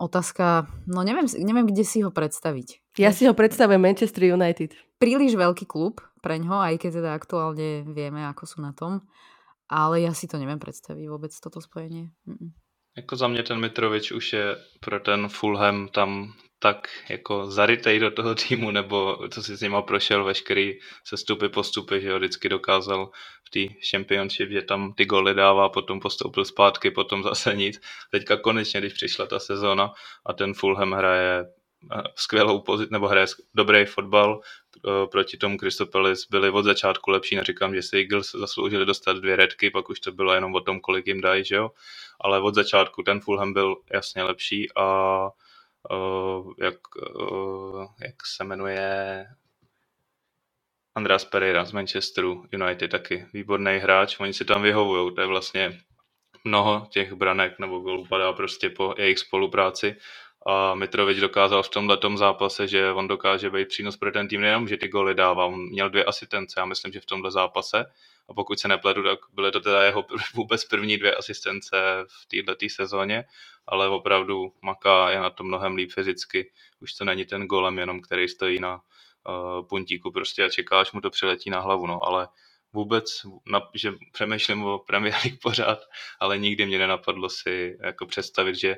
Otázka, 0.01 0.67
no 0.89 1.05
neviem, 1.05 1.29
neviem 1.45 1.69
kde 1.69 1.85
si 1.85 2.01
ho 2.01 2.09
predstaviť. 2.09 2.97
Ja 2.97 3.13
si 3.13 3.29
ho 3.29 3.37
predstavujem 3.37 3.81
Manchester 3.81 4.33
United. 4.33 4.73
Príliš 4.97 5.37
veľký 5.37 5.69
klub 5.69 6.01
pre 6.25 6.41
ňoho, 6.41 6.65
aj 6.65 6.81
keď 6.81 6.91
teda 7.05 7.11
aktuálne 7.13 7.85
vieme, 7.93 8.25
ako 8.25 8.45
sú 8.49 8.59
na 8.65 8.73
tom. 8.73 9.05
Ale 9.69 10.03
ja 10.03 10.17
si 10.17 10.27
to 10.27 10.41
neviem 10.41 10.59
predstaviť 10.59 11.05
vôbec, 11.07 11.31
toto 11.37 11.61
spojenie. 11.61 12.11
Mm-mm. 12.27 12.51
Jako 12.97 13.17
za 13.17 13.29
mě 13.29 13.43
ten 13.43 13.61
Mitrovič 13.61 14.13
už 14.13 14.33
je 14.33 14.57
pro 14.81 15.01
ten 15.01 15.29
Fulham 15.29 15.89
tam 15.89 16.33
tak 16.63 16.89
jako 17.09 17.51
zarytej 17.51 17.99
do 17.99 18.11
toho 18.11 18.35
týmu, 18.35 18.71
nebo 18.71 19.19
co 19.31 19.43
si 19.43 19.57
s 19.57 19.61
nima 19.61 19.83
prošel, 19.83 20.25
veškerý 20.25 20.79
sestupy, 21.05 21.49
postupy, 21.49 22.01
že 22.01 22.09
jo, 22.09 22.19
vždycky 22.19 22.49
dokázal 22.49 23.11
v 23.45 23.51
té 23.51 23.75
championship, 23.91 24.51
že 24.51 24.63
tam 24.63 24.93
ty 24.93 25.05
goly 25.05 25.35
dává, 25.35 25.69
potom 25.69 26.01
postoupil 26.01 26.45
zpátky, 26.45 26.91
potom 26.91 27.23
zase 27.23 27.57
nic. 27.57 27.81
Teďka 28.11 28.37
konečně, 28.37 28.81
když 28.81 28.93
přišla 28.93 29.27
ta 29.27 29.39
sezóna 29.39 29.93
a 30.27 30.33
ten 30.33 30.55
Fulham 30.55 30.93
hraje 30.93 31.45
eh, 31.45 32.03
skvělou 32.15 32.61
pozici, 32.61 32.93
nebo 32.93 33.09
hraje 33.09 33.27
dobrý 33.55 33.85
fotbal 33.85 34.41
eh, 34.41 35.07
proti 35.07 35.37
tomu 35.37 35.59
Kristopelis 35.59 36.27
byli 36.31 36.51
od 36.51 36.63
začátku 36.63 37.11
lepší, 37.11 37.37
neříkám, 37.37 37.75
že 37.75 37.83
si 37.83 37.97
Eagles 37.97 38.31
zasloužili 38.33 38.87
dostat 38.87 39.17
dvě 39.17 39.37
redky, 39.37 39.71
pak 39.71 39.91
už 39.91 40.01
to 40.01 40.13
bylo 40.13 40.35
jenom 40.35 40.55
o 40.55 40.61
tom, 40.61 40.81
kolik 40.81 41.07
jim 41.07 41.21
dají, 41.21 41.45
že 41.45 41.55
jo, 41.57 41.71
ale 42.21 42.41
od 42.41 42.55
začátku 42.55 43.03
ten 43.03 43.21
Fulham 43.21 43.53
byl 43.53 43.77
jasně 43.93 44.23
lepší 44.23 44.69
a 44.77 45.31
uh, 45.91 46.53
jak, 46.59 46.79
uh, 47.21 47.87
jak 48.01 48.27
se 48.27 48.45
jmenuje 48.45 49.27
Andreas 50.95 51.25
Pereira 51.25 51.65
z 51.65 51.73
Manchesteru 51.73 52.45
United 52.53 52.91
taky 52.91 53.27
výborný 53.33 53.79
hráč, 53.79 54.21
oni 54.21 54.33
si 54.33 54.45
tam 54.45 54.63
vyhovují, 54.63 55.15
to 55.15 55.21
je 55.21 55.27
vlastně 55.27 55.81
mnoho 56.45 56.87
těch 56.91 57.13
branek 57.13 57.59
nebo 57.59 57.79
gólů 57.79 58.07
padá 58.07 58.33
prostě 58.33 58.71
po 58.71 58.95
jejich 58.99 59.19
spolupráci 59.19 59.97
a 60.47 60.75
Mitrovič 60.75 61.19
dokázal 61.19 61.63
v 61.63 61.69
tomhle 61.69 61.99
zápase, 62.15 62.69
že 62.69 62.93
on 62.93 63.09
dokáže 63.09 63.51
být 63.51 63.69
přínos 63.69 63.97
pro 63.97 64.13
ten 64.13 64.29
tým 64.29 64.41
nejenom, 64.41 64.69
že 64.69 64.77
ty 64.77 64.89
góly 64.89 65.15
dává, 65.15 65.45
on 65.45 65.69
měl 65.69 65.91
dvě 65.91 66.05
asistence, 66.05 66.61
já 66.61 66.65
myslím, 66.65 66.93
že 66.93 67.01
v 67.01 67.07
tomhle 67.07 67.31
zápase 67.31 67.85
a 68.29 68.35
pokud 68.35 68.61
se 68.61 68.69
nepletu, 68.69 69.03
tak 69.03 69.19
byly 69.33 69.53
to 69.53 69.61
teda 69.61 69.85
jeho 69.85 70.07
vůbec 70.35 70.65
první 70.65 70.97
dvě 70.97 71.15
asistence 71.15 71.77
v 72.09 72.27
této 72.27 72.67
sezóně, 72.69 73.25
ale 73.71 73.89
opravdu 73.89 74.53
Maka 74.63 75.11
je 75.11 75.21
na 75.21 75.31
to 75.31 75.45
mnohem 75.45 75.75
líp 75.75 75.91
fyzicky, 75.93 76.51
už 76.81 76.93
to 76.95 77.05
není 77.05 77.25
ten 77.25 77.47
golem 77.47 77.79
jenom, 77.79 78.01
který 78.01 78.29
stojí 78.29 78.61
na 78.61 78.75
uh, 78.75 79.67
puntíku 79.67 80.11
prostě 80.13 80.45
a 80.45 80.49
čeká, 80.49 80.81
až 80.81 80.93
mu 80.93 81.01
to 81.01 81.11
přiletí 81.11 81.51
na 81.51 81.61
hlavu, 81.61 81.87
no, 81.87 82.05
ale 82.05 82.29
vůbec, 82.73 83.07
na, 83.47 83.61
že 83.75 83.93
přemýšlím 84.13 84.65
o 84.65 84.79
Premier 84.79 85.15
pořád, 85.43 85.79
ale 86.21 86.39
nikdy 86.39 86.67
mě 86.67 86.79
nenapadlo 86.79 87.29
si 87.29 87.79
jako 87.83 88.07
představit, 88.07 88.57
že 88.57 88.77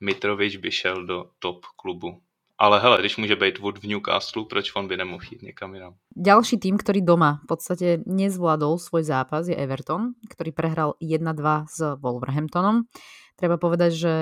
Mitrovič 0.00 0.56
by 0.56 0.70
šel 0.70 1.06
do 1.06 1.24
top 1.38 1.64
klubu. 1.76 2.20
Ale 2.58 2.80
hele, 2.80 2.98
když 3.00 3.16
může 3.16 3.36
být 3.36 3.58
Wood 3.58 3.78
v 3.78 3.84
Newcastle, 3.84 4.44
proč 4.44 4.72
on 4.76 4.88
by 4.88 4.96
nemohl 4.96 5.24
jít 5.30 5.42
někam 5.42 5.74
jinam? 5.74 5.94
Ďalší 6.16 6.56
tým, 6.56 6.80
ktorý 6.80 7.04
doma 7.04 7.44
v 7.44 7.46
podstate 7.52 8.00
nezvládol 8.08 8.80
svoj 8.80 9.04
zápas 9.04 9.44
je 9.44 9.52
Everton, 9.52 10.16
ktorý 10.24 10.56
prehral 10.56 10.96
1-2 10.96 11.68
s 11.68 11.84
Wolverhamptonom. 12.00 12.88
Treba 13.36 13.60
povedať, 13.60 13.92
že 13.92 14.12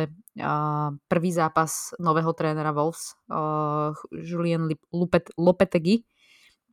prvý 1.06 1.30
zápas 1.30 1.94
nového 2.02 2.34
trénera 2.34 2.74
Wolves, 2.74 3.14
Julian 4.10 4.66
Lopetegui, 5.38 6.02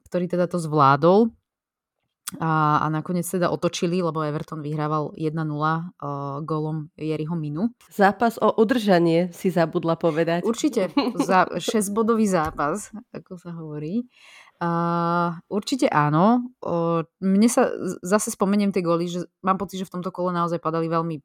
ktorý 0.09 0.25
teda 0.25 0.49
to 0.49 0.57
zvládol, 0.57 1.29
a, 2.39 2.79
a 2.79 2.87
nakoniec 2.87 3.27
teda 3.27 3.51
otočili, 3.51 3.99
lebo 3.99 4.23
Everton 4.23 4.63
vyhrával 4.63 5.11
1-0 5.19 5.35
uh, 5.35 6.39
golom 6.47 6.87
Jeriho 6.95 7.35
Minu. 7.35 7.75
Zápas 7.91 8.39
o 8.39 8.55
udržanie 8.55 9.35
si 9.35 9.51
zabudla 9.51 9.99
povedať. 9.99 10.47
Určite, 10.47 10.95
za 11.27 11.43
6-bodový 11.51 12.31
zápas, 12.31 12.87
ako 13.11 13.35
sa 13.35 13.51
hovorí. 13.51 14.07
Uh, 14.63 15.35
určite 15.51 15.91
áno. 15.91 16.55
Uh, 16.63 17.03
mne 17.19 17.49
sa 17.51 17.67
zase 17.99 18.31
spomeniem 18.31 18.71
tie 18.71 18.85
góly, 18.85 19.11
že 19.11 19.27
mám 19.43 19.59
pocit, 19.59 19.83
že 19.83 19.89
v 19.89 19.99
tomto 19.99 20.13
kole 20.13 20.31
naozaj 20.31 20.61
padali 20.63 20.87
veľmi 20.87 21.19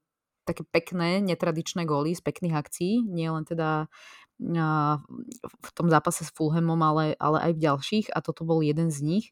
také 0.47 0.63
pekné, 0.63 1.19
netradičné 1.21 1.83
góly 1.85 2.15
z 2.15 2.23
pekných 2.23 2.55
akcií, 2.55 3.03
nie 3.03 3.27
len 3.27 3.43
teda 3.43 3.91
v 4.37 5.71
tom 5.73 5.89
zápase 5.89 6.21
s 6.21 6.31
Fulhamom, 6.37 6.77
ale, 6.85 7.17
ale 7.17 7.41
aj 7.41 7.53
v 7.57 7.63
ďalších 7.65 8.07
a 8.13 8.21
toto 8.21 8.45
bol 8.45 8.61
jeden 8.61 8.93
z 8.93 9.01
nich. 9.01 9.27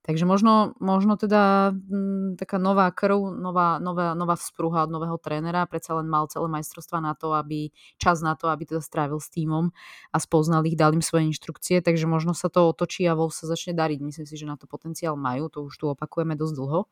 Takže 0.00 0.24
možno, 0.24 0.72
možno 0.80 1.20
teda 1.20 1.74
m, 1.76 2.40
taká 2.40 2.56
nová 2.56 2.88
krv, 2.88 3.36
nová, 3.36 3.76
nová, 3.76 4.16
nová 4.16 4.32
vzpruha 4.38 4.88
od 4.88 4.90
nového 4.94 5.18
trénera, 5.20 5.68
predsa 5.68 5.98
len 6.00 6.08
mal 6.08 6.24
celé 6.32 6.48
majstrovstva 6.48 7.04
na 7.04 7.12
to, 7.12 7.36
aby 7.36 7.68
čas 8.00 8.24
na 8.24 8.32
to, 8.32 8.48
aby 8.48 8.64
teda 8.64 8.80
strávil 8.80 9.20
s 9.20 9.28
týmom 9.28 9.76
a 10.14 10.16
spoznal 10.16 10.64
ich, 10.64 10.78
dal 10.78 10.96
im 10.96 11.04
svoje 11.04 11.28
inštrukcie, 11.28 11.84
takže 11.84 12.08
možno 12.08 12.32
sa 12.32 12.48
to 12.48 12.70
otočí 12.72 13.04
a 13.04 13.12
vo 13.12 13.28
sa 13.28 13.44
začne 13.44 13.76
dariť. 13.76 13.98
Myslím 14.00 14.24
si, 14.24 14.40
že 14.40 14.48
na 14.48 14.56
to 14.56 14.64
potenciál 14.64 15.20
majú, 15.20 15.52
to 15.52 15.68
už 15.68 15.74
tu 15.76 15.84
opakujeme 15.92 16.32
dosť 16.32 16.54
dlho. 16.56 16.88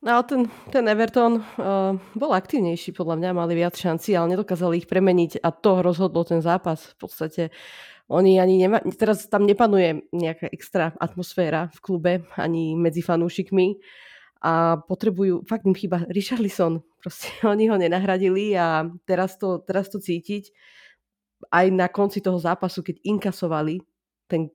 No 0.00 0.24
ten, 0.24 0.48
ten 0.72 0.88
Everton 0.88 1.44
uh, 1.44 1.92
bol 2.16 2.32
aktívnejší, 2.32 2.96
podľa 2.96 3.20
mňa 3.20 3.30
mali 3.36 3.52
viac 3.52 3.76
šancí, 3.76 4.16
ale 4.16 4.32
nedokázali 4.32 4.80
ich 4.80 4.88
premeniť 4.88 5.44
a 5.44 5.52
to 5.52 5.84
rozhodlo 5.84 6.24
ten 6.24 6.40
zápas. 6.40 6.96
V 6.96 7.04
podstate. 7.04 7.42
Oni 8.08 8.40
ani 8.40 8.58
nema, 8.58 8.80
teraz 8.96 9.28
tam 9.30 9.46
nepanuje 9.46 10.08
nejaká 10.10 10.50
extra 10.50 10.96
atmosféra 10.98 11.70
v 11.70 11.78
klube, 11.78 12.12
ani 12.34 12.74
medzi 12.74 13.04
fanúšikmi 13.06 13.78
a 14.40 14.80
potrebujú, 14.82 15.44
fakt 15.46 15.68
im 15.68 15.76
chýba 15.76 16.08
Richarlison, 16.08 16.80
proste 16.98 17.28
oni 17.52 17.68
ho 17.68 17.76
nenahradili 17.76 18.56
a 18.56 18.88
teraz 19.04 19.36
to, 19.36 19.60
teraz 19.62 19.92
to 19.92 20.00
cítiť. 20.00 20.48
Aj 21.52 21.68
na 21.68 21.92
konci 21.92 22.24
toho 22.24 22.40
zápasu, 22.40 22.80
keď 22.80 23.04
inkasovali 23.04 23.84
ten 24.26 24.48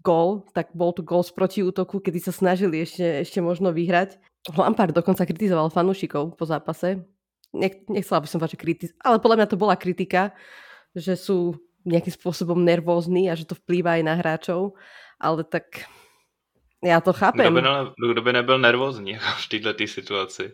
gól, 0.00 0.46
tak 0.54 0.70
bol 0.72 0.94
to 0.94 1.02
gól 1.02 1.26
z 1.26 1.34
protiútoku, 1.34 1.98
kedy 1.98 2.22
sa 2.22 2.30
snažili 2.30 2.86
ešte, 2.86 3.26
ešte 3.26 3.42
možno 3.42 3.74
vyhrať 3.74 4.18
Lampard 4.50 4.90
dokonca 4.90 5.22
kritizoval 5.22 5.70
fanúšikov 5.70 6.34
po 6.34 6.44
zápase. 6.46 7.06
Nech, 7.54 7.86
nechcela 7.86 8.20
by 8.24 8.26
som 8.26 8.40
že 8.42 8.56
kritiz... 8.56 8.90
ale 9.04 9.22
podľa 9.22 9.36
mňa 9.44 9.48
to 9.52 9.60
bola 9.60 9.76
kritika, 9.76 10.32
že 10.96 11.14
sú 11.14 11.54
nejakým 11.84 12.14
spôsobom 12.14 12.58
nervózni 12.58 13.28
a 13.30 13.36
že 13.36 13.46
to 13.46 13.54
vplýva 13.54 14.00
aj 14.00 14.02
na 14.02 14.14
hráčov, 14.18 14.74
ale 15.20 15.44
tak 15.44 15.86
já 16.84 17.00
to 17.00 17.12
chápem. 17.12 17.52
Kdo 17.52 17.54
by, 17.54 17.62
ne, 17.62 18.10
kdo 18.12 18.22
by 18.22 18.32
nebyl 18.32 18.58
nervózní 18.58 19.18
v 19.38 19.48
této 19.48 19.86
situaci? 19.86 20.52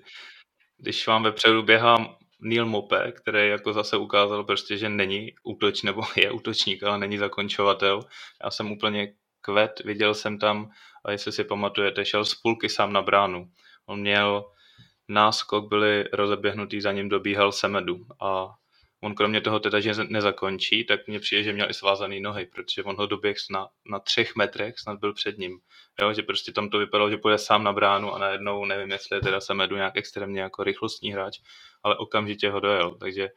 Když 0.76 1.06
vám 1.06 1.22
vepředu 1.22 1.62
běhá 1.62 2.16
Neil 2.40 2.66
Mope, 2.66 3.12
který 3.12 3.48
jako 3.48 3.72
zase 3.72 3.96
ukázal 3.96 4.44
prostě, 4.44 4.76
že 4.76 4.88
není 4.88 5.32
útoč, 5.42 5.82
nebo 5.82 6.02
je 6.16 6.30
útočník, 6.30 6.82
ale 6.82 6.98
není 6.98 7.18
zakončovatel. 7.18 8.00
Já 8.44 8.50
jsem 8.50 8.72
úplně 8.72 9.14
kvet, 9.40 9.80
viděl 9.84 10.14
jsem 10.14 10.38
tam, 10.38 10.70
a 11.04 11.10
jestli 11.10 11.32
si 11.32 11.44
pamatujete, 11.44 12.04
šel 12.04 12.24
z 12.24 12.34
půlky 12.34 12.68
sám 12.68 12.92
na 12.92 13.02
bránu. 13.02 13.50
On 13.88 14.00
měl 14.00 14.44
náskok, 15.08 15.68
byli 15.68 16.04
rozeběhnutý, 16.12 16.80
za 16.80 16.92
ním 16.92 17.08
dobíhal 17.08 17.52
Semedu 17.52 18.06
a 18.20 18.54
on 19.00 19.14
kromě 19.14 19.40
toho 19.40 19.60
teda, 19.60 19.80
že 19.80 19.92
nezakončí, 20.08 20.84
tak 20.84 21.06
mně 21.06 21.20
přijde, 21.20 21.42
že 21.42 21.52
měl 21.52 21.70
i 21.70 21.74
svázaný 21.74 22.20
nohy, 22.20 22.46
protože 22.46 22.82
on 22.82 22.96
ho 22.96 23.06
doběh 23.06 23.36
na, 23.50 23.68
na 23.90 23.98
třech 23.98 24.36
metrech, 24.36 24.78
snad 24.78 24.98
byl 24.98 25.14
před 25.14 25.38
ním. 25.38 25.60
Jo, 26.00 26.12
že 26.12 26.22
prostě 26.22 26.52
tam 26.52 26.68
to 26.70 26.78
vypadalo, 26.78 27.10
že 27.10 27.16
půjde 27.16 27.38
sám 27.38 27.64
na 27.64 27.72
bránu 27.72 28.14
a 28.14 28.18
najednou 28.18 28.64
nevím, 28.64 28.90
jestli 28.90 29.16
je 29.16 29.20
teda 29.20 29.40
Semedu 29.40 29.76
nějak 29.76 29.96
extrémně 29.96 30.40
jako 30.40 30.64
rychlostní 30.64 31.12
hráč, 31.12 31.38
ale 31.82 31.96
okamžitě 31.96 32.50
ho 32.50 32.60
dojel. 32.60 32.94
Takže 32.94 33.28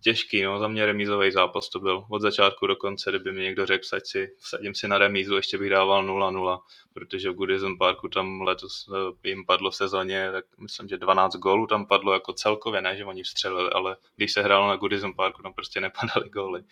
těžký, 0.00 0.42
no, 0.42 0.58
za 0.58 0.68
mě 0.68 0.86
remízový 0.86 1.30
zápas 1.30 1.68
to 1.68 1.80
byl. 1.80 2.04
Od 2.10 2.22
začátku 2.22 2.66
do 2.66 2.76
konce, 2.76 3.10
kdyby 3.10 3.32
mi 3.32 3.42
někdo 3.42 3.66
řekl, 3.66 3.82
vsaď 3.82 4.02
si, 4.06 4.30
vsadím 4.38 4.74
si 4.74 4.88
na 4.88 4.98
remízu, 4.98 5.36
ještě 5.36 5.58
bych 5.58 5.70
dával 5.70 6.06
0-0, 6.06 6.60
protože 6.92 7.30
v 7.30 7.34
Goodison 7.34 7.78
Parku 7.78 8.08
tam 8.08 8.40
letos 8.40 8.88
uh, 8.88 8.96
jim 9.24 9.46
padlo 9.46 9.70
v 9.70 9.76
sezóně, 9.76 10.32
tak 10.32 10.44
myslím, 10.58 10.88
že 10.88 10.98
12 10.98 11.36
gólů 11.36 11.66
tam 11.66 11.86
padlo 11.86 12.12
jako 12.12 12.32
celkově, 12.32 12.80
ne, 12.80 12.96
že 12.96 13.04
oni 13.04 13.22
vstřelili, 13.22 13.70
ale 13.70 13.96
když 14.16 14.32
se 14.32 14.42
hrálo 14.42 14.68
na 14.68 14.76
Goodison 14.76 15.14
Parku, 15.14 15.42
tam 15.42 15.52
prostě 15.52 15.80
nepadaly 15.80 16.30
góly. 16.30 16.62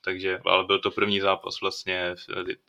Takže, 0.00 0.40
ale 0.44 0.64
byl 0.64 0.78
to 0.78 0.90
první 0.90 1.20
zápas 1.20 1.60
vlastně 1.60 2.14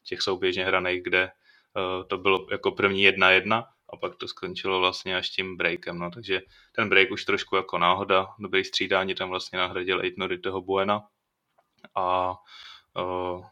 těch 0.03 0.21
souběžně 0.21 0.65
hraných, 0.65 1.03
kde 1.03 1.31
uh, 1.75 2.07
to 2.07 2.17
bylo 2.17 2.47
jako 2.51 2.71
první 2.71 3.03
jedna 3.03 3.31
jedna 3.31 3.67
a 3.93 3.97
pak 3.97 4.15
to 4.15 4.27
skončilo 4.27 4.79
vlastně 4.79 5.17
až 5.17 5.29
tím 5.29 5.57
breakem, 5.57 5.99
no, 5.99 6.11
takže 6.11 6.41
ten 6.75 6.89
break 6.89 7.11
už 7.11 7.25
trošku 7.25 7.55
jako 7.55 7.77
náhoda, 7.77 8.27
dobrý 8.39 8.63
střídání 8.63 9.15
tam 9.15 9.29
vlastně 9.29 9.59
nahradil 9.59 10.01
Eitnory 10.01 10.37
toho 10.37 10.61
Buena 10.61 11.03
a 11.95 12.35
uh, 12.97 13.45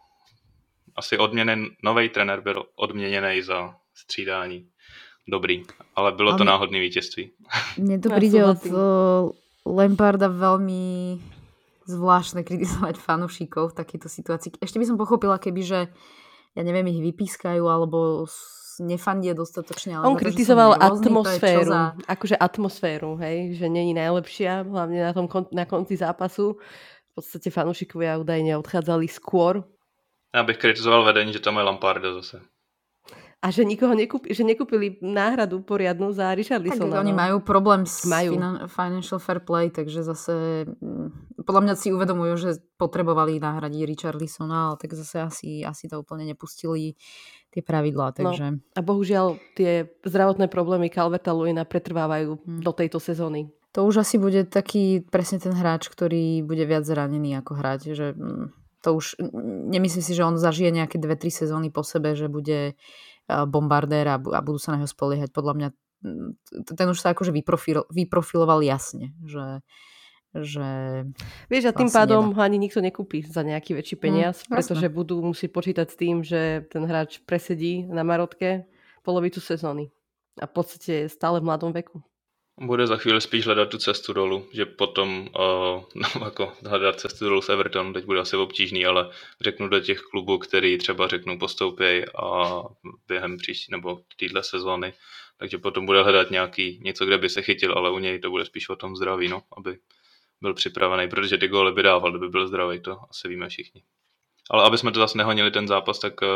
asi 0.96 1.18
odměnen, 1.18 1.66
nový 1.84 2.10
trenér 2.10 2.42
byl 2.42 2.66
odměněný 2.76 3.42
za 3.42 3.76
střídání. 3.94 4.70
Dobrý, 5.28 5.64
ale 5.96 6.12
bylo 6.12 6.38
to 6.38 6.44
náhodné 6.44 6.80
vítězství. 6.80 7.32
Mně 7.78 8.00
to 8.00 8.10
přijde 8.10 8.46
od 8.46 8.58
Lamparda 9.66 10.28
velmi 10.28 11.20
zvláštne 11.86 12.46
kritizovať 12.46 13.02
fanúšikov 13.02 13.74
v 13.74 13.78
takejto 13.82 14.10
situácii. 14.10 14.62
Ešte 14.62 14.78
by 14.78 14.86
som 14.86 14.98
pochopila, 15.02 15.42
keby, 15.42 15.62
že 15.66 15.80
ja 16.54 16.62
neviem, 16.62 16.86
ich 16.94 17.02
vypískajú 17.02 17.66
alebo 17.66 18.30
nefandia 18.80 19.38
dostatočne. 19.38 20.00
Ale 20.00 20.08
On 20.08 20.16
kritizoval 20.16 20.80
atmosféru, 20.80 21.70
za... 21.70 21.94
akože 22.08 22.36
atmosféru, 22.40 23.20
hej, 23.20 23.60
že 23.60 23.68
není 23.70 23.94
najlepšia, 23.94 24.64
hlavne 24.66 25.00
na, 25.06 25.14
tom, 25.14 25.28
na 25.52 25.66
konci 25.68 26.00
zápasu. 26.00 26.58
V 27.10 27.12
podstate 27.20 27.52
fanúšikovia 27.52 28.16
údajne 28.18 28.56
odchádzali 28.58 29.08
skôr. 29.12 29.64
Já 30.36 30.44
bych 30.44 30.58
kritizoval 30.58 31.04
vedení, 31.04 31.34
že 31.34 31.40
tam 31.40 31.58
je 31.58 31.64
Lamparda 31.64 32.14
zase. 32.14 32.42
A 33.40 33.56
že 33.56 33.64
nikoho 33.64 33.96
nekúpi, 33.96 34.36
že 34.36 34.44
nekúpili 34.44 35.00
náhradu 35.00 35.64
poriadnu 35.64 36.12
za 36.12 36.36
Richarlisona. 36.36 36.92
Tak 36.92 37.08
oni 37.08 37.16
no. 37.16 37.20
majú 37.24 37.38
problém 37.40 37.88
s 37.88 38.04
majú. 38.04 38.36
financial 38.68 39.16
fair 39.16 39.40
play, 39.40 39.72
takže 39.72 40.04
zase 40.04 40.68
mm, 40.68 41.40
podľa 41.48 41.62
mňa 41.64 41.76
si 41.80 41.96
uvedomujú, 41.96 42.34
že 42.36 42.52
potrebovali 42.76 43.40
nahradiť 43.40 43.88
Richarlisona, 43.88 44.68
ale 44.68 44.76
tak 44.76 44.92
zase 44.92 45.24
asi, 45.24 45.50
asi 45.64 45.88
to 45.88 46.04
úplne 46.04 46.28
nepustili 46.28 47.00
tie 47.50 47.62
pravidlá. 47.66 48.14
No, 48.14 48.16
takže... 48.16 48.46
No, 48.56 48.62
a 48.78 48.82
bohužiaľ 48.82 49.42
tie 49.58 49.90
zdravotné 50.06 50.50
problémy 50.50 50.90
Calverta 50.94 51.34
Luina 51.34 51.66
pretrvávajú 51.66 52.40
hmm. 52.40 52.62
do 52.62 52.72
tejto 52.74 53.02
sezóny. 53.02 53.50
To 53.78 53.86
už 53.86 54.02
asi 54.02 54.18
bude 54.18 54.50
taký 54.50 55.06
presne 55.06 55.38
ten 55.38 55.54
hráč, 55.54 55.94
ktorý 55.94 56.42
bude 56.42 56.66
viac 56.66 56.90
zranený 56.90 57.38
ako 57.38 57.52
hrať, 57.54 57.80
že 57.94 58.18
mm, 58.18 58.50
to 58.82 58.90
už 58.98 59.22
nemyslím 59.70 60.02
si, 60.02 60.18
že 60.18 60.26
on 60.26 60.42
zažije 60.42 60.74
nejaké 60.74 60.98
dve, 60.98 61.14
tri 61.14 61.30
sezóny 61.30 61.70
po 61.70 61.86
sebe, 61.86 62.18
že 62.18 62.32
bude 62.34 62.74
bombardér 63.30 64.18
a, 64.18 64.18
budú 64.18 64.58
sa 64.58 64.74
na 64.74 64.82
neho 64.82 64.90
spoliehať. 64.90 65.30
Podľa 65.30 65.54
mňa 65.54 65.70
ten 66.66 66.88
už 66.90 66.98
sa 66.98 67.14
akože 67.14 67.30
vyprofil, 67.30 67.86
vyprofiloval 67.92 68.66
jasne, 68.66 69.14
že 69.22 69.62
že... 70.36 70.68
Vieš, 71.50 71.66
a 71.70 71.74
tým 71.74 71.90
pádom 71.90 72.32
nedá. 72.32 72.46
ani 72.46 72.58
nikto 72.62 72.86
nekúpi 72.86 73.26
za 73.26 73.42
nejaký 73.42 73.74
väčší 73.74 73.98
hm, 73.98 74.02
peniaz, 74.02 74.46
mm, 74.46 74.54
pretože 74.54 74.88
jasne. 74.88 74.98
budú 74.98 75.16
musieť 75.26 75.50
počítať 75.50 75.88
s 75.90 75.96
tým, 75.98 76.16
že 76.22 76.70
ten 76.70 76.86
hráč 76.86 77.18
presedí 77.26 77.90
na 77.90 78.06
Marotke 78.06 78.70
polovicu 79.02 79.42
sezóny 79.42 79.90
a 80.38 80.46
v 80.46 80.54
podstate 80.54 80.92
je 80.94 81.06
stále 81.10 81.42
v 81.42 81.48
mladom 81.50 81.74
veku. 81.74 82.02
Bude 82.62 82.88
za 82.88 82.98
chvíli 82.98 83.22
spíš 83.22 83.46
hledat 83.46 83.70
tu 83.70 83.78
cestu 83.78 84.14
dolů, 84.14 84.46
že 84.54 84.66
potom 84.66 85.30
uh, 85.40 85.84
no, 85.96 86.26
jako 86.26 86.54
hledat 86.66 87.00
cestu 87.00 87.26
dolů 87.26 87.42
s 87.42 87.50
Everton 87.50 87.94
teď 87.94 88.06
bude 88.06 88.20
asi 88.20 88.38
obtížný, 88.38 88.86
ale 88.86 89.10
řeknu 89.42 89.68
do 89.68 89.80
těch 89.80 90.00
klubů, 90.02 90.38
který 90.38 90.78
třeba 90.78 91.08
řeknu 91.08 91.40
postoupěj 91.40 92.06
a 92.24 92.62
během 93.08 93.38
příští 93.38 93.72
nebo 93.72 94.00
téhle 94.20 94.44
sezóny, 94.44 94.94
takže 95.38 95.58
potom 95.58 95.86
bude 95.86 96.04
hledat 96.04 96.32
nějaký 96.32 96.80
něco, 96.84 97.06
kde 97.06 97.18
by 97.18 97.30
se 97.30 97.42
chytil, 97.42 97.74
ale 97.74 97.92
u 97.92 98.00
něj 98.00 98.20
to 98.20 98.30
bude 98.30 98.46
spíš 98.46 98.70
o 98.70 98.76
tom 98.76 98.96
zdraví, 98.96 99.28
no, 99.28 99.42
aby 99.58 99.78
byl 100.42 100.54
připravený, 100.54 101.10
protože 101.10 101.38
ty 101.38 101.48
góly 101.48 101.72
by 101.72 101.84
dával, 101.84 102.12
kdyby 102.12 102.30
byl 102.30 102.48
zdravý, 102.48 102.82
to 102.82 102.98
asi 103.10 103.28
víme 103.28 103.50
všichni. 103.50 103.84
Ale 104.50 104.66
aby 104.66 104.78
jsme 104.78 104.92
to 104.92 105.00
zase 105.00 105.18
nehonili 105.18 105.52
ten 105.52 105.68
zápas, 105.68 106.00
tak 106.00 106.22
uh, 106.22 106.30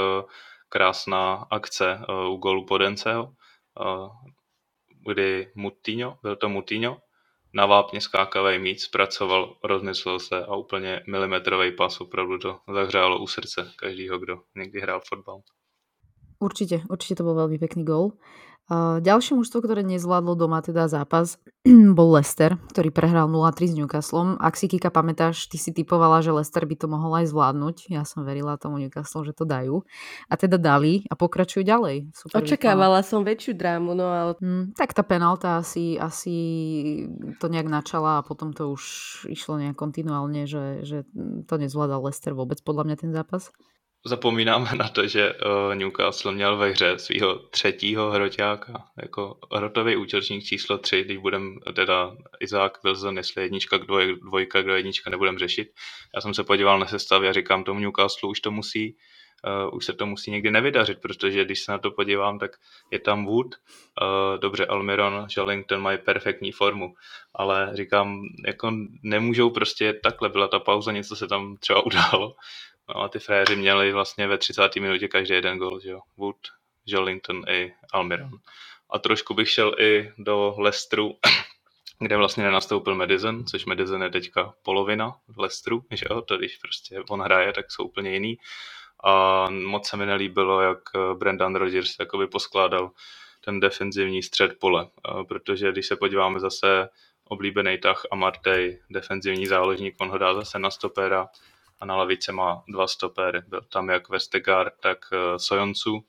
krásná 0.70 1.34
akce 1.34 2.00
uh, 2.10 2.34
u 2.34 2.38
gólu 2.38 2.66
Podenceho. 2.66 3.24
Uh, 3.24 4.10
kdy 5.08 5.52
Mutino, 5.56 6.18
byl 6.24 6.36
to 6.36 6.50
Mutino, 6.50 6.98
na 7.54 7.66
vápně 7.66 8.02
skákavý 8.02 8.60
míč, 8.60 8.82
zpracoval, 8.82 9.58
rozmyslel 9.64 10.20
se 10.20 10.46
a 10.46 10.56
úplně 10.56 11.04
milimetrový 11.08 11.72
pas, 11.76 12.02
opravdu 12.02 12.38
to 12.38 12.60
zahřálo 12.74 13.20
u 13.20 13.28
srdce 13.28 13.72
každýho, 13.76 14.20
kdo 14.20 14.42
někdy 14.56 14.80
hrál 14.80 15.02
fotbal. 15.10 15.42
Určitě, 16.40 16.82
určitě 16.90 17.16
to 17.16 17.24
byl 17.24 17.34
velmi 17.34 17.60
pěkný 17.60 17.86
gol. 17.86 18.12
Ďalšie 19.04 19.36
mužstvo, 19.36 19.60
ktoré 19.60 19.84
nezvládlo 19.84 20.40
doma 20.40 20.64
teda 20.64 20.88
zápas, 20.88 21.36
bol 22.00 22.16
Leicester, 22.16 22.56
ktorý 22.72 22.96
prehral 22.96 23.28
0-3 23.28 23.72
s 23.72 23.76
Newcastlom. 23.76 24.40
Ak 24.40 24.56
si 24.56 24.72
Kika 24.72 24.88
pamätáš, 24.88 25.52
ty 25.52 25.60
si 25.60 25.76
typovala, 25.76 26.24
že 26.24 26.32
Leicester 26.32 26.64
by 26.64 26.76
to 26.80 26.88
mohol 26.88 27.12
aj 27.12 27.28
zvládnuť. 27.28 27.92
Ja 27.92 28.08
som 28.08 28.24
verila 28.24 28.56
tomu 28.56 28.80
Newcastle, 28.80 29.28
že 29.28 29.36
to 29.36 29.44
dajú. 29.44 29.84
A 30.32 30.40
teda 30.40 30.56
dali 30.56 31.04
a 31.12 31.20
pokračujú 31.20 31.68
ďalej. 31.68 32.16
Super 32.16 32.40
Očakávala 32.40 33.04
som 33.04 33.28
väčšiu 33.28 33.52
drámu, 33.52 34.00
no 34.00 34.08
ale... 34.08 34.32
Hmm, 34.40 34.72
tak 34.80 34.96
tá 34.96 35.04
penalta 35.04 35.60
asi, 35.60 36.00
asi 36.00 36.36
to 37.44 37.52
nejak 37.52 37.68
načala 37.68 38.24
a 38.24 38.26
potom 38.26 38.56
to 38.56 38.72
už 38.72 38.84
išlo 39.28 39.60
nejak 39.60 39.76
kontinuálne, 39.76 40.48
že, 40.48 40.88
že 40.88 41.04
to 41.52 41.60
nezvládal 41.60 42.00
Leicester 42.00 42.32
vôbec 42.32 42.64
podľa 42.64 42.88
mňa 42.88 42.96
ten 42.96 43.12
zápas 43.12 43.52
zapomínáme 44.06 44.70
na 44.76 44.90
to, 44.90 45.08
že 45.08 45.34
uh, 45.34 45.76
Newcastle 45.76 46.32
měl 46.32 46.58
ve 46.58 46.70
hře 46.70 47.00
svého 47.00 47.36
třetího 47.36 48.12
hroťáka, 48.12 48.84
jako 49.02 49.40
hrotový 49.56 49.96
útočník 49.96 50.44
číslo 50.44 50.78
tři, 50.78 51.04
když 51.04 51.18
budem 51.18 51.60
teda 51.76 52.16
Izák 52.40 52.84
Wilson, 52.84 53.18
jestli 53.18 53.42
jednička, 53.44 53.78
dvoj, 53.78 54.20
dvojka, 54.22 54.62
kdo 54.62 54.76
jednička, 54.76 55.10
nebudem 55.10 55.38
řešit. 55.40 55.68
Já 56.16 56.22
jsem 56.22 56.34
se 56.34 56.44
podíval 56.44 56.80
na 56.80 56.86
sestavy 56.86 57.28
a 57.30 57.34
říkám 57.34 57.64
tomu 57.64 57.80
Newcastle 57.80 58.30
už 58.30 58.40
to 58.40 58.52
musí 58.52 58.98
Uh, 59.66 59.76
už 59.76 59.86
se 59.86 59.94
to 59.94 60.06
musí 60.06 60.32
někdy 60.32 60.52
nevydařit, 60.52 61.02
protože 61.02 61.46
když 61.46 61.60
se 61.60 61.72
na 61.72 61.78
to 61.78 61.92
podívám, 61.92 62.40
tak 62.40 62.52
je 62.92 63.00
tam 63.00 63.26
Wood, 63.26 63.48
uh, 63.48 64.40
dobře 64.40 64.66
Almiron, 64.66 65.28
Jellington 65.38 65.82
mají 65.82 65.98
perfektní 65.98 66.52
formu, 66.52 66.94
ale 67.36 67.72
říkám, 67.74 68.22
jako 68.48 68.72
nemůžou 69.04 69.50
prostě 69.50 69.94
takhle, 69.94 70.30
byla 70.30 70.48
ta 70.48 70.60
pauza, 70.60 70.92
něco 70.92 71.16
se 71.16 71.28
tam 71.28 71.58
třeba 71.58 71.86
událo 71.86 72.36
No 72.90 73.02
a 73.02 73.10
ty 73.10 73.20
fréři 73.20 73.56
měli 73.56 73.94
vlastně 73.94 74.28
ve 74.28 74.38
30. 74.38 74.76
minutě 74.76 75.08
každý 75.08 75.34
jeden 75.34 75.58
gol, 75.58 75.80
že 75.80 75.90
jo. 75.90 76.00
Wood, 76.18 76.38
Jolinton 76.86 77.44
i 77.50 77.74
Almiron. 77.94 78.32
A 78.90 79.00
trošku 79.00 79.34
bych 79.34 79.50
šel 79.50 79.76
i 79.80 80.12
do 80.18 80.56
Leicesteru, 80.58 81.18
kde 82.00 82.18
vlastně 82.18 82.44
nenastoupil 82.44 82.96
Madison, 82.96 83.46
což 83.46 83.66
Madison 83.66 84.04
je 84.04 84.10
teďka 84.10 84.54
polovina 84.64 85.16
v 85.28 85.40
Leicesteru, 85.40 85.86
že 85.92 86.06
jo, 86.10 86.22
to 86.22 86.38
když 86.38 86.58
prostě 86.58 87.04
on 87.10 87.22
hraje, 87.22 87.54
tak 87.54 87.72
jsou 87.72 87.84
úplně 87.84 88.14
jiný. 88.14 88.38
A 89.04 89.48
moc 89.50 89.88
se 89.88 89.98
mi 89.98 90.06
nelíbilo, 90.06 90.62
jak 90.62 90.80
Brendan 91.14 91.56
Rodgers 91.56 91.96
jakoby 92.00 92.28
poskládal 92.28 92.92
ten 93.46 93.60
defenzivní 93.60 94.24
střed 94.24 94.60
pole, 94.60 94.88
protože 95.28 95.72
když 95.72 95.88
se 95.88 95.96
podíváme 95.96 96.40
zase 96.40 96.90
oblíbený 97.26 97.78
tah 97.78 98.06
a 98.12 98.16
Martej, 98.16 98.82
defenzivní 98.90 99.46
záložník, 99.46 99.96
on 100.00 100.10
ho 100.10 100.18
dá 100.18 100.34
zase 100.34 100.60
na 100.60 100.72
stopera, 100.72 101.28
a 101.80 101.86
na 101.86 101.96
lavice 101.96 102.32
má 102.32 102.64
dva 102.68 102.88
stopery. 102.88 103.42
Byl 103.48 103.62
tam 103.62 103.90
jak 103.90 104.10
Vestegard, 104.10 104.74
tak 104.80 104.98
eh, 105.14 105.40
Sojoncu 105.40 106.06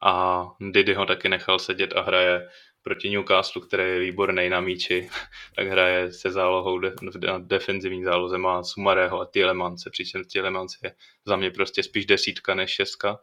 a 0.00 0.44
Didi 0.60 0.94
ho 0.94 1.06
taky 1.06 1.28
nechal 1.28 1.58
sedět 1.58 1.92
a 1.96 2.02
hraje 2.02 2.48
proti 2.82 3.10
Newcastle, 3.10 3.62
který 3.62 3.82
je 3.82 3.98
výborný 3.98 4.48
na 4.48 4.60
míči, 4.60 5.10
tak 5.56 5.66
hraje 5.66 6.12
se 6.12 6.30
zálohou 6.30 6.78
de, 6.78 6.94
na 7.26 7.38
defenzivní 7.38 8.04
záloze, 8.04 8.38
má 8.38 8.62
Sumarého 8.62 9.20
a 9.20 9.24
Tielemance, 9.24 9.90
přičemž 9.90 10.26
Tielemance 10.26 10.78
je 10.84 10.94
za 11.24 11.36
mě 11.36 11.50
prostě 11.50 11.82
spíš 11.82 12.06
desítka 12.06 12.54
než 12.54 12.70
šestka 12.70 13.18